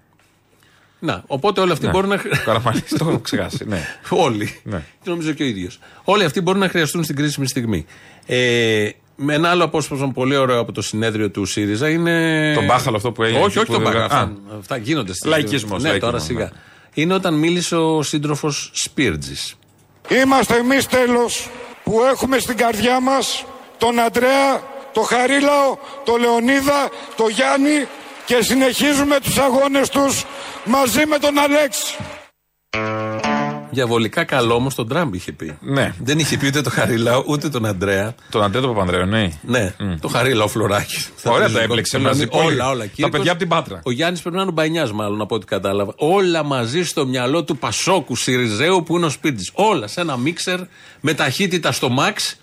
Να, 1.00 1.24
οπότε 1.28 1.62
όλοι 1.62 1.72
αυτοί 1.72 1.86
Ναι. 1.86 1.92
μπορούν 1.92 2.10
να. 2.10 2.16
Ο 2.16 2.20
Καραμαλής 2.46 2.84
το 2.98 3.06
έχω 3.10 3.20
ξεχάσει. 3.20 3.66
Ναι. 3.68 3.82
Όλοι. 4.10 4.60
Ναι. 4.64 4.84
Και 5.04 5.10
νομίζω 5.10 5.32
και 5.32 5.44
ο 5.44 5.46
ίδιος. 5.46 5.80
Όλοι 6.04 6.24
αυτοί 6.24 6.42
μπορούν 6.42 6.60
να 6.60 6.70
χρειαστούν 6.70 7.04
στην 7.04 7.16
κρίσιμη 7.16 7.48
στιγμή. 7.48 7.86
Ε, 8.26 8.90
με 9.20 9.34
ένα 9.34 9.50
άλλο 9.50 9.64
απόσπασμα 9.64 10.12
πολύ 10.12 10.36
ωραίο 10.36 10.60
από 10.60 10.72
το 10.72 10.82
συνέδριο 10.82 11.30
του 11.32 11.46
ΣΥΡΙΖΑ 11.46 11.90
είναι. 11.90 12.52
Τον 12.56 12.66
μπάχαλο 12.66 12.96
αυτό 12.98 13.12
που 13.12 13.24
έγινε 13.24 13.40
Όχι, 13.40 13.48
εκεί 13.48 13.58
όχι 13.58 13.68
που 13.68 13.74
τον 13.74 13.84
δεν- 13.84 13.92
μπάχαλο. 14.02 14.14
Α. 14.20 14.24
Αυτά, 14.24 14.58
αυτά 14.60 14.78
γίνονται 14.78 15.14
στη 15.14 15.28
Λαϊκισμός, 15.28 15.82
Ναι, 15.82 15.88
λαϊκισμός, 15.88 16.12
τώρα 16.14 16.24
σιγά. 16.24 16.44
ναι. 16.44 16.50
Είναι 16.94 17.14
όταν 17.14 17.34
μίλησε 17.34 17.76
ο 17.76 18.02
σύντροφος 18.04 18.72
Σπίρτζης. 18.74 19.56
Είμαστε 20.10 20.56
εμείς 20.56 20.86
τέλος 20.88 21.50
που 21.84 22.02
έχουμε 22.12 22.40
στην 22.40 22.58
καρδιά 22.58 23.00
μας 23.02 23.46
τον 23.78 24.00
Αντρέα, 24.00 24.62
τον 24.94 25.04
Χαρίλαο, 25.06 25.78
τον 26.06 26.20
Λεωνίδα, 26.20 26.90
τον 27.16 27.30
Γιάννη 27.30 27.88
και 28.26 28.38
συνεχίζουμε 28.42 29.20
τους 29.20 29.38
αγώνες 29.38 29.90
τους 29.90 30.24
μαζί 30.66 31.06
με 31.06 31.18
τον 31.18 31.38
Αλέξη. 31.38 31.96
Διαβολικά 33.78 34.24
καλό 34.24 34.54
όμως 34.56 34.76
τον 34.76 34.88
Τραμπ 34.88 35.14
είχε 35.14 35.32
πει. 35.32 35.58
Ναι. 35.62 35.94
Δεν 36.04 36.20
είχε 36.20 36.38
πει 36.38 36.48
ούτε 36.48 36.62
τον 36.62 36.72
Χαρίλαο 36.72 37.24
ούτε 37.28 37.50
τον 37.50 37.66
Αντρέα. 37.66 38.16
Τον 38.30 38.44
Αντρέα 38.44 38.62
τον 38.62 38.74
Παπανδρέο, 38.74 39.06
ναι. 39.06 39.32
Ναι, 39.42 39.74
το 40.02 40.08
Χαρίλαο 40.08 40.48
Φλωράκι. 40.48 41.06
Ωραία 41.24 41.50
τα 41.52 41.62
έπλεξε 41.62 41.98
μαζί. 42.00 42.28
πολύ. 42.28 42.46
Όλα, 42.46 42.70
όλα. 42.70 42.80
Τα 42.84 42.86
Κύριος- 42.86 43.12
παιδιά 43.12 43.30
από 43.32 43.40
την 43.40 43.48
Πάτρα. 43.50 43.80
Ο 43.84 43.92
Γιάννης 43.92 44.22
πρέπει 44.22 44.36
να 44.36 44.42
είναι 44.42 44.52
ο 44.52 44.54
Μπανιάς, 44.54 44.92
μάλλον 44.92 45.22
από 45.22 45.36
ό,τι 45.36 45.46
κατάλαβα. 45.46 45.94
Όλα 45.98 46.44
μαζί 46.44 46.84
στο 46.84 47.06
μυαλό 47.06 47.44
του 47.44 47.58
Πασόκου 47.58 48.16
Σιριζέου 48.16 48.84
που 48.84 48.96
είναι 48.98 49.06
ο 49.06 49.10
σπίτι. 49.10 49.50
Όλα 49.54 49.88
σε 49.88 50.02
ένα 50.02 50.18
μίξερ 50.18 50.60
με 51.02 51.14
ταχύτητα 51.14 51.72
στο 51.72 51.90
max 52.00 52.34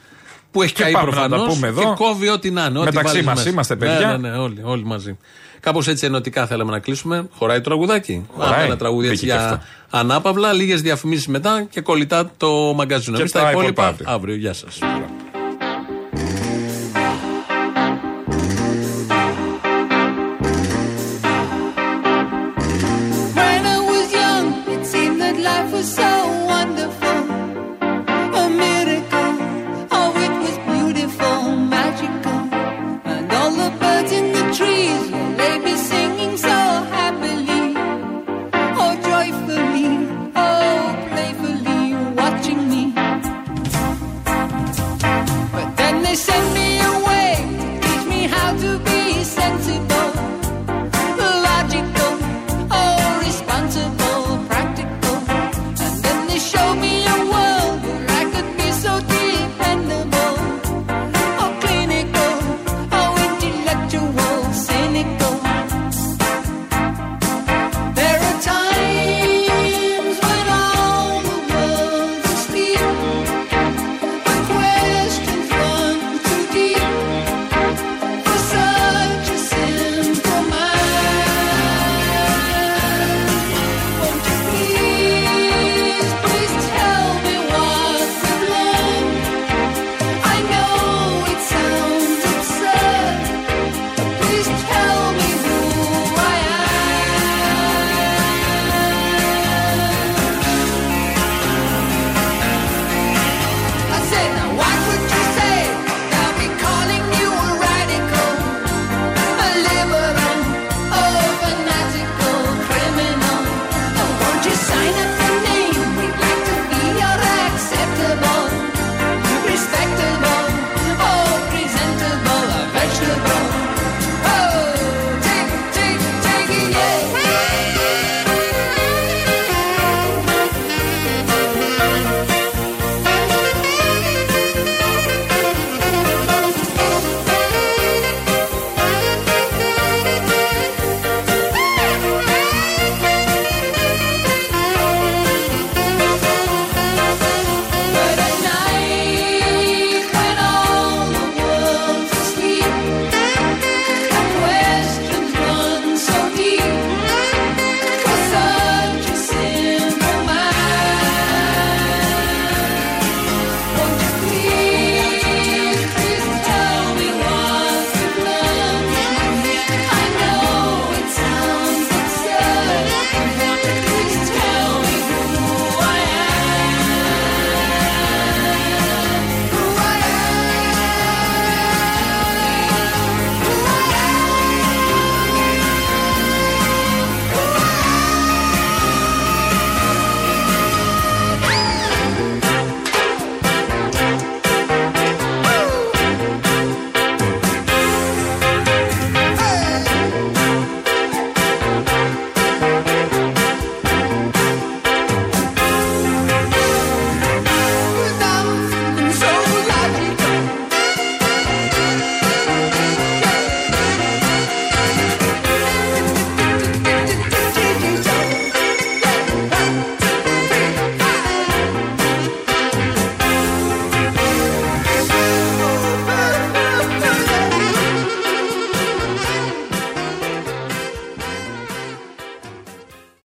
που 0.50 0.62
έχει 0.62 0.72
Και 0.72 0.82
καεί 0.82 0.92
πάμε 0.92 1.06
να 1.10 1.12
τα 1.16 1.20
προφανώς. 1.28 1.54
πούμε 1.54 1.66
εδώ. 1.66 1.80
Και 1.80 1.86
κόβει 2.04 2.28
ό,τι 2.28 2.50
να 2.50 2.60
είναι. 2.64 2.78
ό,τι 2.78 2.84
Μεταξύ 2.86 3.12
βάλεις 3.12 3.26
μας 3.26 3.36
μέσα. 3.36 3.48
είμαστε, 3.48 3.76
παιδιά. 3.76 4.06
Ναι, 4.06 4.16
ναι, 4.16 4.28
ναι, 4.30 4.36
όλοι, 4.36 4.60
όλοι 4.64 4.84
μαζί. 4.84 5.18
Κάπως 5.64 5.88
έτσι 5.88 6.06
ενωτικά 6.06 6.46
θέλαμε 6.46 6.70
να 6.70 6.78
κλείσουμε. 6.78 7.28
Χωράει 7.38 7.56
το 7.56 7.62
τραγουδάκι. 7.62 8.26
Χωράει. 8.34 8.50
Πάμε 8.50 8.64
ένα 8.64 8.76
τραγούδι 8.76 9.08
έτσι 9.08 9.24
Μπήκε 9.24 9.36
και 9.36 9.42
για 9.46 9.62
ανάπαυλα, 9.90 10.52
λίγες 10.52 10.82
διαφημίσεις 10.82 11.26
μετά 11.26 11.66
και 11.70 11.80
κολλητά 11.80 12.30
το 12.36 12.72
μαγκαζίνο. 12.74 13.16
Και 13.16 13.20
Εμείς 13.20 13.32
τα 13.32 13.42
τα 13.42 13.50
υπόλοιπα 13.50 13.88
υπόλοιπα 13.88 14.12
αύριο. 14.12 14.34
Γεια 14.34 14.52
σας. 14.52 14.78